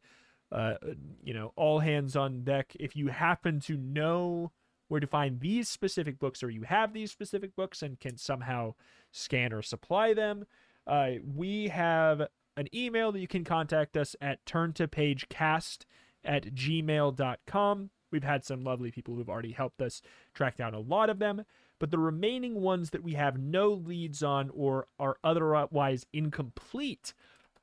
uh, 0.52 0.74
you 1.22 1.32
know 1.32 1.52
all 1.54 1.78
hands 1.78 2.16
on 2.16 2.42
deck. 2.42 2.74
If 2.80 2.96
you 2.96 3.08
happen 3.08 3.60
to 3.60 3.76
know 3.76 4.50
where 4.88 5.00
to 5.00 5.06
find 5.06 5.38
these 5.38 5.68
specific 5.68 6.18
books 6.18 6.42
or 6.42 6.50
you 6.50 6.62
have 6.62 6.92
these 6.92 7.12
specific 7.12 7.54
books 7.54 7.80
and 7.80 8.00
can 8.00 8.16
somehow 8.16 8.74
scan 9.12 9.52
or 9.52 9.62
supply 9.62 10.12
them 10.12 10.44
uh, 10.86 11.12
we 11.24 11.68
have 11.68 12.26
an 12.56 12.66
email 12.74 13.12
that 13.12 13.20
you 13.20 13.28
can 13.28 13.44
contact 13.44 13.96
us 13.96 14.16
at 14.20 14.44
turntopagecast 14.44 15.84
at 16.24 16.54
gmail.com 16.54 17.90
we've 18.10 18.24
had 18.24 18.44
some 18.44 18.64
lovely 18.64 18.90
people 18.90 19.14
who've 19.14 19.30
already 19.30 19.52
helped 19.52 19.80
us 19.80 20.02
track 20.34 20.56
down 20.56 20.74
a 20.74 20.80
lot 20.80 21.10
of 21.10 21.18
them 21.18 21.44
but 21.80 21.90
the 21.90 21.98
remaining 21.98 22.60
ones 22.60 22.90
that 22.90 23.02
we 23.02 23.14
have 23.14 23.38
no 23.38 23.72
leads 23.72 24.22
on 24.22 24.50
or 24.54 24.86
are 25.00 25.16
otherwise 25.24 26.06
incomplete 26.12 27.14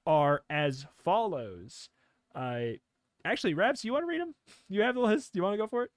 are 0.08 0.42
as 0.50 0.88
follows. 1.04 1.90
Uh, 2.34 2.62
actually, 3.24 3.54
Rabs, 3.54 3.86
you 3.86 3.94
want 3.94 4.04
to 4.04 4.08
read 4.08 4.20
them? 4.22 4.34
You 4.68 4.82
have 4.82 4.96
the 4.96 5.02
list. 5.02 5.34
Do 5.34 5.38
you 5.38 5.44
want 5.44 5.54
to 5.54 5.58
go 5.58 5.68
for 5.68 5.84
it? 5.84 5.92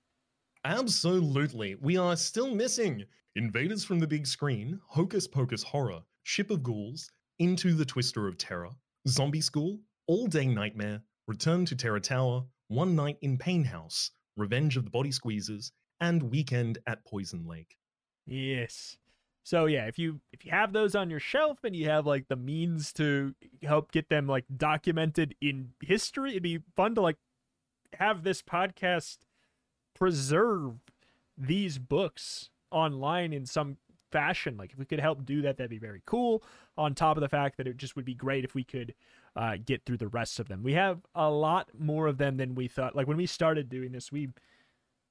Absolutely. 0.65 1.75
We 1.77 1.97
are 1.97 2.15
still 2.15 2.55
missing 2.55 3.05
Invaders 3.37 3.85
from 3.85 4.01
the 4.01 4.07
Big 4.07 4.27
Screen, 4.27 4.81
Hocus 4.87 5.27
Pocus 5.27 5.63
Horror, 5.63 6.03
Ship 6.25 6.51
of 6.51 6.63
Ghouls, 6.63 7.11
Into 7.39 7.73
the 7.73 7.87
Twister 7.87 8.29
of 8.29 8.37
Terror, 8.37 8.71
Zombie 9.09 9.41
School, 9.41 9.79
All 10.09 10.27
Day 10.27 10.47
Nightmare, 10.47 11.01
Return 11.27 11.65
to 11.67 11.77
Terror 11.77 12.01
Tower, 12.01 12.45
One 12.69 12.95
Night 12.95 13.17
in 13.23 13.39
Payne 13.39 13.65
House, 13.65 14.11
Revenge 14.41 14.77
of 14.77 14.85
the 14.85 14.91
Body 14.91 15.11
Squeezers, 15.11 15.73
and 16.01 16.25
Weekend 16.25 16.79
at 16.87 17.05
Poison 17.05 17.47
Lake. 17.47 17.77
Yes. 18.27 18.97
So 19.43 19.67
yeah, 19.67 19.87
if 19.87 19.99
you 19.99 20.21
if 20.33 20.45
you 20.45 20.51
have 20.51 20.73
those 20.73 20.95
on 20.95 21.11
your 21.11 21.21
shelf 21.21 21.65
and 21.65 21.75
you 21.75 21.89
have 21.89 22.07
like 22.07 22.29
the 22.29 22.37
means 22.37 22.93
to 22.95 23.35
help 23.62 23.91
get 23.93 24.09
them 24.09 24.27
like 24.27 24.45
documented 24.57 25.35
in 25.41 25.71
history, 25.83 26.31
it'd 26.31 26.43
be 26.43 26.61
fun 26.77 26.95
to 26.95 27.01
like 27.01 27.17
have 27.95 28.23
this 28.23 28.43
podcast 28.43 29.19
preserve 29.95 30.75
these 31.37 31.79
books 31.79 32.51
online 32.71 33.33
in 33.33 33.47
some 33.47 33.79
fashion. 34.12 34.57
Like 34.57 34.73
if 34.73 34.79
we 34.79 34.85
could 34.85 35.01
help 35.01 35.25
do 35.25 35.43
that, 35.43 35.57
that'd 35.57 35.71
be 35.71 35.79
very 35.79 36.03
cool. 36.07 36.43
On 36.77 36.95
top 36.95 37.17
of 37.17 37.21
the 37.21 37.29
fact 37.29 37.57
that 37.57 37.67
it 37.67 37.77
just 37.77 37.97
would 37.97 38.05
be 38.05 38.15
great 38.15 38.45
if 38.45 38.55
we 38.55 38.65
could 38.65 38.95
uh, 39.36 39.57
get 39.65 39.85
through 39.85 39.97
the 39.98 40.09
rest 40.09 40.40
of 40.40 40.48
them. 40.48 40.62
We 40.62 40.74
have 40.74 41.01
a 41.15 41.31
lot 41.31 41.70
more 41.78 42.07
of 42.09 42.19
them 42.19 42.36
than 42.36 42.55
we 42.55 42.69
thought. 42.69 42.97
Like 42.97 43.07
when 43.07 43.16
we 43.16 43.27
started 43.27 43.69
doing 43.69 43.93
this, 43.93 44.11
we 44.12 44.28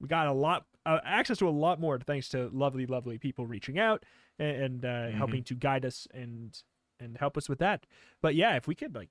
we 0.01 0.07
got 0.07 0.27
a 0.27 0.33
lot 0.33 0.65
uh, 0.85 0.99
access 1.03 1.37
to 1.39 1.47
a 1.47 1.51
lot 1.51 1.79
more 1.79 1.99
thanks 1.99 2.29
to 2.29 2.49
lovely, 2.53 2.85
lovely 2.85 3.17
people 3.17 3.45
reaching 3.45 3.77
out 3.79 4.05
and, 4.39 4.57
and 4.63 4.85
uh, 4.85 4.87
Mhm. 4.87 5.13
helping 5.13 5.43
to 5.45 5.55
guide 5.55 5.85
us 5.85 6.07
and 6.13 6.61
and 6.99 7.17
help 7.17 7.37
us 7.37 7.47
with 7.49 7.59
that. 7.59 7.85
But 8.21 8.35
yeah, 8.35 8.55
if 8.55 8.67
we 8.67 8.75
could 8.75 8.93
like 8.95 9.09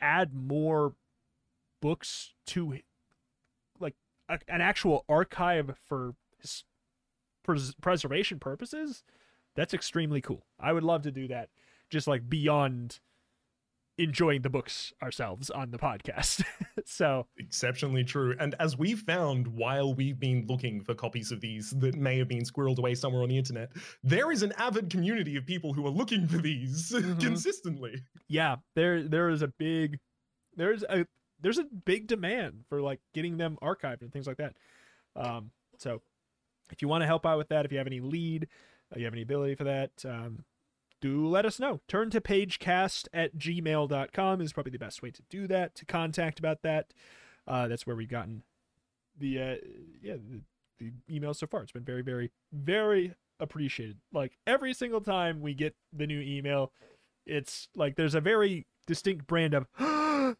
add 0.00 0.34
more 0.34 0.94
books 1.80 2.34
to 2.46 2.78
like 3.80 3.94
a, 4.28 4.38
an 4.48 4.60
actual 4.60 5.04
archive 5.08 5.76
for 5.84 6.14
pres- 7.44 7.74
preservation 7.80 8.38
purposes, 8.38 9.02
that's 9.54 9.74
extremely 9.74 10.20
cool. 10.20 10.46
I 10.60 10.72
would 10.72 10.84
love 10.84 11.02
to 11.02 11.10
do 11.10 11.26
that, 11.28 11.50
just 11.90 12.06
like 12.06 12.28
beyond 12.28 13.00
enjoying 13.98 14.42
the 14.42 14.48
books 14.50 14.92
ourselves 15.02 15.50
on 15.50 15.70
the 15.70 15.78
podcast. 15.78 16.42
so 16.86 17.26
Exceptionally 17.38 18.04
true. 18.04 18.34
And 18.40 18.54
as 18.58 18.76
we've 18.78 19.00
found 19.00 19.46
while 19.46 19.94
we've 19.94 20.18
been 20.18 20.46
looking 20.48 20.80
for 20.82 20.94
copies 20.94 21.30
of 21.30 21.40
these 21.40 21.70
that 21.70 21.94
may 21.96 22.18
have 22.18 22.28
been 22.28 22.42
squirreled 22.42 22.78
away 22.78 22.94
somewhere 22.94 23.22
on 23.22 23.28
the 23.28 23.36
internet, 23.38 23.70
there 24.02 24.32
is 24.32 24.42
an 24.42 24.52
avid 24.56 24.88
community 24.90 25.36
of 25.36 25.44
people 25.46 25.74
who 25.74 25.86
are 25.86 25.90
looking 25.90 26.26
for 26.26 26.38
these 26.38 26.90
Mhm. 26.96 27.20
consistently. 27.20 28.02
yeah, 28.28 28.56
there 28.74 29.02
there 29.02 29.28
is 29.28 29.42
a 29.42 29.48
big 29.48 29.98
there's 30.56 30.82
a 30.84 31.06
there's 31.40 31.58
a 31.58 31.64
big 31.64 32.06
demand 32.06 32.64
for 32.68 32.80
like 32.80 33.00
getting 33.14 33.36
them 33.36 33.58
archived 33.62 34.00
and 34.02 34.12
things 34.12 34.26
like 34.26 34.36
that. 34.38 34.54
Um, 35.16 35.50
so 35.78 36.00
if 36.70 36.80
you 36.80 36.88
want 36.88 37.02
to 37.02 37.06
help 37.06 37.26
out 37.26 37.36
with 37.36 37.48
that, 37.48 37.64
if 37.66 37.72
you 37.72 37.78
have 37.78 37.86
any 37.86 38.00
lead, 38.00 38.48
uh, 38.94 38.98
you 38.98 39.04
have 39.04 39.12
any 39.14 39.22
ability 39.22 39.54
for 39.56 39.64
that, 39.64 39.90
um, 40.06 40.44
do 41.02 41.26
let 41.26 41.44
us 41.44 41.60
know. 41.60 41.80
Turn 41.88 42.08
to 42.10 42.20
pagecast 42.22 43.08
at 43.12 43.36
gmail.com 43.36 44.40
is 44.40 44.52
probably 44.54 44.72
the 44.72 44.78
best 44.78 45.02
way 45.02 45.10
to 45.10 45.22
do 45.28 45.46
that, 45.48 45.74
to 45.74 45.84
contact 45.84 46.38
about 46.38 46.62
that. 46.62 46.94
Uh, 47.46 47.68
that's 47.68 47.86
where 47.86 47.96
we've 47.96 48.08
gotten 48.08 48.42
the 49.18 49.38
uh, 49.38 49.56
yeah 50.00 50.14
the, 50.14 50.40
the 50.78 50.92
emails 51.10 51.36
so 51.36 51.46
far. 51.46 51.62
It's 51.62 51.72
been 51.72 51.84
very 51.84 52.02
very 52.02 52.30
very 52.52 53.14
appreciated. 53.40 53.98
Like 54.12 54.38
every 54.46 54.72
single 54.72 55.00
time 55.00 55.40
we 55.42 55.52
get 55.52 55.74
the 55.92 56.06
new 56.06 56.20
email, 56.20 56.72
it's 57.26 57.68
like 57.76 57.96
there's 57.96 58.14
a 58.14 58.20
very 58.20 58.66
distinct 58.86 59.26
brand 59.26 59.54
of 59.54 59.66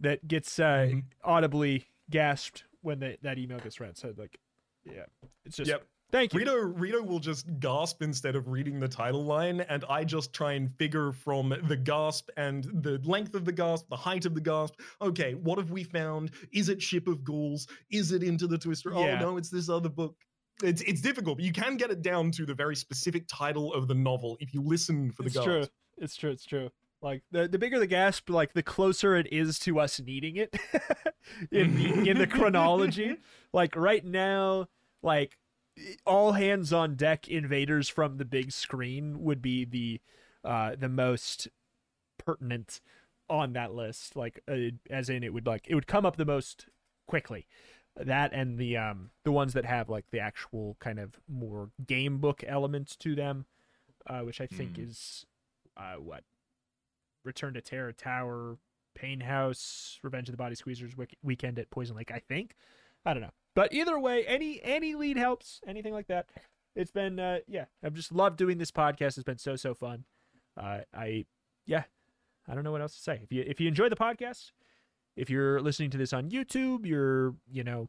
that 0.00 0.26
gets 0.26 0.58
uh, 0.58 0.88
Mhm. 0.90 1.04
audibly 1.22 1.88
gasped 2.10 2.64
when 2.80 3.00
the, 3.00 3.18
that 3.22 3.38
email 3.38 3.58
gets 3.58 3.80
read. 3.80 3.98
So 3.98 4.14
like, 4.16 4.38
yeah, 4.84 5.04
it's 5.44 5.56
just 5.56 5.68
Yep. 5.70 5.86
Thank 6.10 6.32
you. 6.32 6.40
Rito, 6.40 6.56
Rito 6.56 7.02
will 7.02 7.18
just 7.18 7.46
gasp 7.60 8.02
instead 8.02 8.36
of 8.36 8.48
reading 8.48 8.80
the 8.80 8.88
title 8.88 9.24
line, 9.24 9.60
and 9.62 9.84
I 9.88 10.04
just 10.04 10.32
try 10.32 10.52
and 10.52 10.74
figure 10.76 11.12
from 11.12 11.54
the 11.68 11.76
gasp 11.76 12.30
and 12.36 12.64
the 12.82 13.00
length 13.04 13.34
of 13.34 13.44
the 13.44 13.52
gasp, 13.52 13.88
the 13.88 13.96
height 13.96 14.26
of 14.26 14.34
the 14.34 14.40
gasp. 14.40 14.74
Okay, 15.00 15.34
what 15.34 15.58
have 15.58 15.70
we 15.70 15.84
found? 15.84 16.30
Is 16.52 16.68
it 16.68 16.80
Ship 16.80 17.06
of 17.08 17.24
Ghouls? 17.24 17.66
Is 17.90 18.12
it 18.12 18.22
Into 18.22 18.46
the 18.46 18.58
Twister? 18.58 18.94
Oh, 18.94 19.04
yeah. 19.04 19.18
Oh 19.20 19.30
no, 19.30 19.36
it's 19.36 19.50
this 19.50 19.68
other 19.68 19.88
book. 19.88 20.16
It's 20.62 20.82
it's 20.82 21.00
difficult, 21.00 21.38
but 21.38 21.44
you 21.44 21.52
can 21.52 21.76
get 21.76 21.90
it 21.90 22.02
down 22.02 22.32
to 22.32 22.44
the 22.44 22.54
very 22.54 22.74
specific 22.74 23.24
title 23.28 23.72
of 23.74 23.86
the 23.86 23.94
novel 23.94 24.36
if 24.40 24.52
you 24.52 24.62
listen 24.62 25.12
for 25.12 25.22
the 25.22 25.28
it's 25.28 25.36
gasp. 25.36 25.46
true. 25.46 25.66
It's 25.98 26.16
true. 26.16 26.30
It's 26.30 26.44
true. 26.44 26.70
Like 27.00 27.22
the 27.30 27.46
the 27.46 27.58
bigger 27.58 27.78
the 27.78 27.86
gasp, 27.86 28.28
like 28.28 28.54
the 28.54 28.62
closer 28.62 29.14
it 29.14 29.32
is 29.32 29.60
to 29.60 29.78
us 29.78 30.00
needing 30.00 30.36
it 30.36 30.56
in 31.52 32.06
in 32.08 32.18
the 32.18 32.26
chronology. 32.30 33.16
Like 33.52 33.76
right 33.76 34.04
now, 34.04 34.66
like 35.02 35.38
all 36.06 36.32
hands 36.32 36.72
on 36.72 36.94
deck 36.94 37.28
invaders 37.28 37.88
from 37.88 38.16
the 38.18 38.24
big 38.24 38.52
screen 38.52 39.22
would 39.22 39.40
be 39.42 39.64
the 39.64 40.00
uh 40.44 40.74
the 40.78 40.88
most 40.88 41.48
pertinent 42.18 42.80
on 43.28 43.52
that 43.52 43.74
list 43.74 44.16
like 44.16 44.40
uh, 44.50 44.70
as 44.90 45.08
in 45.08 45.22
it 45.22 45.32
would 45.32 45.46
like 45.46 45.66
it 45.68 45.74
would 45.74 45.86
come 45.86 46.06
up 46.06 46.16
the 46.16 46.24
most 46.24 46.66
quickly. 47.06 47.46
That 47.96 48.32
and 48.32 48.58
the 48.58 48.76
um 48.76 49.10
the 49.24 49.32
ones 49.32 49.52
that 49.54 49.64
have 49.64 49.88
like 49.88 50.10
the 50.10 50.20
actual 50.20 50.76
kind 50.80 50.98
of 50.98 51.18
more 51.28 51.70
game 51.86 52.18
book 52.18 52.44
elements 52.46 52.94
to 52.96 53.14
them 53.16 53.46
uh 54.06 54.20
which 54.20 54.40
i 54.40 54.46
think 54.46 54.76
Hmm. 54.76 54.82
is 54.84 55.26
uh 55.76 55.94
what? 55.94 56.22
Return 57.24 57.54
to 57.54 57.60
terror 57.60 57.92
tower 57.92 58.58
Payne 58.94 59.20
house 59.20 59.98
revenge 60.02 60.28
of 60.28 60.32
the 60.32 60.36
body 60.38 60.54
squeezers 60.56 60.96
Week- 60.96 61.16
weekend 61.22 61.58
at 61.58 61.70
poison 61.70 61.96
lake 61.96 62.10
i 62.12 62.18
think? 62.20 62.54
I 63.04 63.12
don't 63.14 63.22
know 63.22 63.32
but 63.58 63.72
either 63.72 63.98
way 63.98 64.24
any 64.24 64.60
any 64.62 64.94
lead 64.94 65.16
helps 65.16 65.60
anything 65.66 65.92
like 65.92 66.06
that. 66.06 66.26
It's 66.76 66.92
been 66.92 67.18
uh 67.18 67.38
yeah 67.48 67.64
i've 67.82 67.94
just 67.94 68.12
loved 68.12 68.36
doing 68.36 68.58
this 68.58 68.70
podcast. 68.70 69.18
It's 69.18 69.24
been 69.24 69.36
so 69.38 69.56
so 69.56 69.74
fun. 69.74 70.04
Uh 70.56 70.82
i 70.94 71.26
yeah 71.66 71.82
i 72.46 72.54
don't 72.54 72.62
know 72.62 72.70
what 72.70 72.82
else 72.82 72.94
to 72.94 73.02
say. 73.02 73.18
If 73.20 73.32
you 73.32 73.42
if 73.44 73.60
you 73.60 73.66
enjoy 73.66 73.88
the 73.88 73.96
podcast 73.96 74.52
if 75.16 75.28
you're 75.28 75.60
listening 75.60 75.90
to 75.90 75.98
this 75.98 76.12
on 76.12 76.30
youtube 76.30 76.86
you're 76.86 77.34
you 77.50 77.64
know 77.64 77.88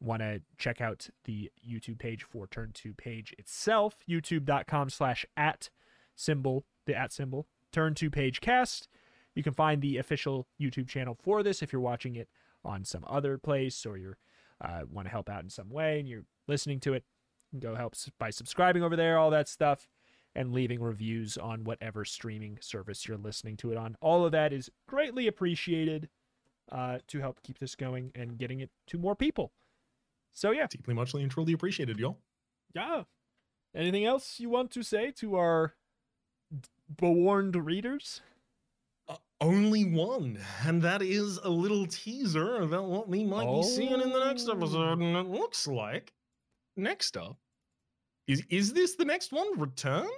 want 0.00 0.22
to 0.22 0.40
check 0.56 0.80
out 0.80 1.10
the 1.24 1.50
youtube 1.70 1.98
page 1.98 2.22
for 2.22 2.46
turn 2.46 2.70
to 2.72 2.94
page 2.94 3.34
itself 3.38 3.98
youtube.com 4.08 4.88
slash 4.88 5.26
at 5.36 5.68
symbol 6.16 6.64
the 6.86 6.98
at 6.98 7.12
symbol 7.12 7.46
turn 7.70 7.94
to 7.94 8.10
page 8.10 8.40
cast. 8.40 8.88
You 9.34 9.42
can 9.42 9.52
find 9.52 9.82
the 9.82 9.98
official 9.98 10.46
youtube 10.58 10.88
channel 10.88 11.18
for 11.22 11.42
this 11.42 11.62
if 11.62 11.70
you're 11.70 11.82
watching 11.82 12.16
it 12.16 12.30
on 12.64 12.86
some 12.86 13.04
other 13.06 13.36
place 13.36 13.84
or 13.84 13.98
you're 13.98 14.16
uh, 14.62 14.80
want 14.90 15.06
to 15.06 15.10
help 15.10 15.28
out 15.28 15.42
in 15.42 15.50
some 15.50 15.70
way 15.70 15.98
and 15.98 16.08
you're 16.08 16.24
listening 16.48 16.80
to 16.80 16.94
it 16.94 17.04
go 17.58 17.74
help 17.74 17.94
by 18.18 18.30
subscribing 18.30 18.82
over 18.82 18.96
there 18.96 19.18
all 19.18 19.30
that 19.30 19.48
stuff 19.48 19.88
and 20.34 20.52
leaving 20.52 20.80
reviews 20.80 21.36
on 21.36 21.64
whatever 21.64 22.04
streaming 22.04 22.58
service 22.60 23.06
you're 23.06 23.18
listening 23.18 23.56
to 23.58 23.70
it 23.70 23.76
on. 23.76 23.96
All 24.00 24.24
of 24.24 24.32
that 24.32 24.52
is 24.52 24.70
greatly 24.88 25.26
appreciated 25.26 26.08
uh, 26.70 26.98
to 27.08 27.20
help 27.20 27.42
keep 27.42 27.58
this 27.58 27.74
going 27.74 28.12
and 28.14 28.38
getting 28.38 28.60
it 28.60 28.70
to 28.88 28.98
more 28.98 29.14
people. 29.14 29.52
So 30.32 30.50
yeah. 30.50 30.66
Deeply, 30.70 30.94
muchly, 30.94 31.22
and 31.22 31.30
truly 31.30 31.52
appreciated, 31.52 31.98
y'all. 31.98 32.18
yeah. 32.74 33.02
Anything 33.74 34.04
else 34.04 34.40
you 34.40 34.48
want 34.48 34.70
to 34.72 34.82
say 34.82 35.10
to 35.12 35.36
our 35.36 35.74
bewarned 36.94 37.56
readers? 37.56 38.22
Uh, 38.22 38.31
only 39.42 39.84
one, 39.84 40.38
and 40.64 40.80
that 40.82 41.02
is 41.02 41.38
a 41.38 41.50
little 41.50 41.86
teaser 41.86 42.62
about 42.62 42.84
what 42.84 43.08
we 43.08 43.24
might 43.24 43.52
be 43.52 43.62
seeing 43.62 43.92
in 43.92 44.10
the 44.10 44.24
next 44.24 44.48
episode. 44.48 45.00
And 45.00 45.16
it 45.16 45.26
looks 45.26 45.66
like 45.66 46.12
next 46.76 47.16
up 47.16 47.36
is 48.26 48.42
is 48.48 48.72
this 48.72 48.94
the 48.94 49.04
next 49.04 49.32
one? 49.32 49.58
Return? 49.58 50.08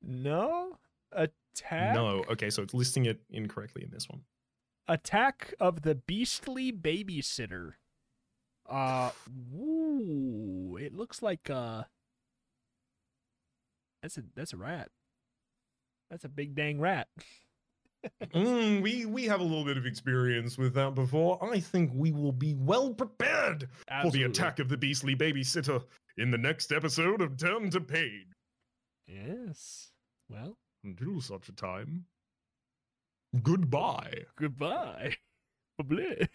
no 0.00 0.78
attack 1.12 1.94
No. 1.94 2.24
Okay, 2.30 2.50
so 2.50 2.62
it's 2.62 2.74
listing 2.74 3.06
it 3.06 3.20
incorrectly 3.30 3.82
in 3.82 3.90
this 3.90 4.08
one. 4.08 4.22
Attack 4.86 5.54
of 5.60 5.82
the 5.82 5.94
Beastly 5.94 6.72
Babysitter. 6.72 7.72
Uh, 8.68 9.10
ooh, 9.54 10.78
it 10.80 10.94
looks 10.94 11.20
like 11.20 11.50
uh, 11.50 11.82
that's 14.02 14.18
a 14.18 14.22
that's 14.34 14.52
a 14.52 14.56
rat. 14.56 14.90
That's 16.10 16.24
a 16.24 16.28
big 16.28 16.54
dang 16.54 16.80
rat. 16.80 17.08
Mm, 18.34 18.82
we 18.82 19.06
we 19.06 19.24
have 19.24 19.40
a 19.40 19.44
little 19.44 19.64
bit 19.64 19.76
of 19.76 19.84
experience 19.86 20.56
with 20.56 20.74
that 20.74 20.94
before. 20.94 21.42
I 21.44 21.58
think 21.60 21.90
we 21.94 22.12
will 22.12 22.32
be 22.32 22.54
well 22.54 22.94
prepared 22.94 23.68
for 24.02 24.10
the 24.10 24.22
attack 24.24 24.58
of 24.60 24.68
the 24.68 24.76
beastly 24.76 25.16
babysitter 25.16 25.82
in 26.16 26.30
the 26.30 26.38
next 26.38 26.72
episode 26.72 27.20
of 27.20 27.36
Turn 27.36 27.70
to 27.70 27.80
Page. 27.80 28.28
Yes. 29.06 29.90
Well, 30.28 30.58
Until 30.84 31.20
such 31.20 31.48
a 31.48 31.52
time, 31.52 32.04
goodbye. 33.42 34.24
goodbye. 34.36 35.16
Bye. 35.78 36.28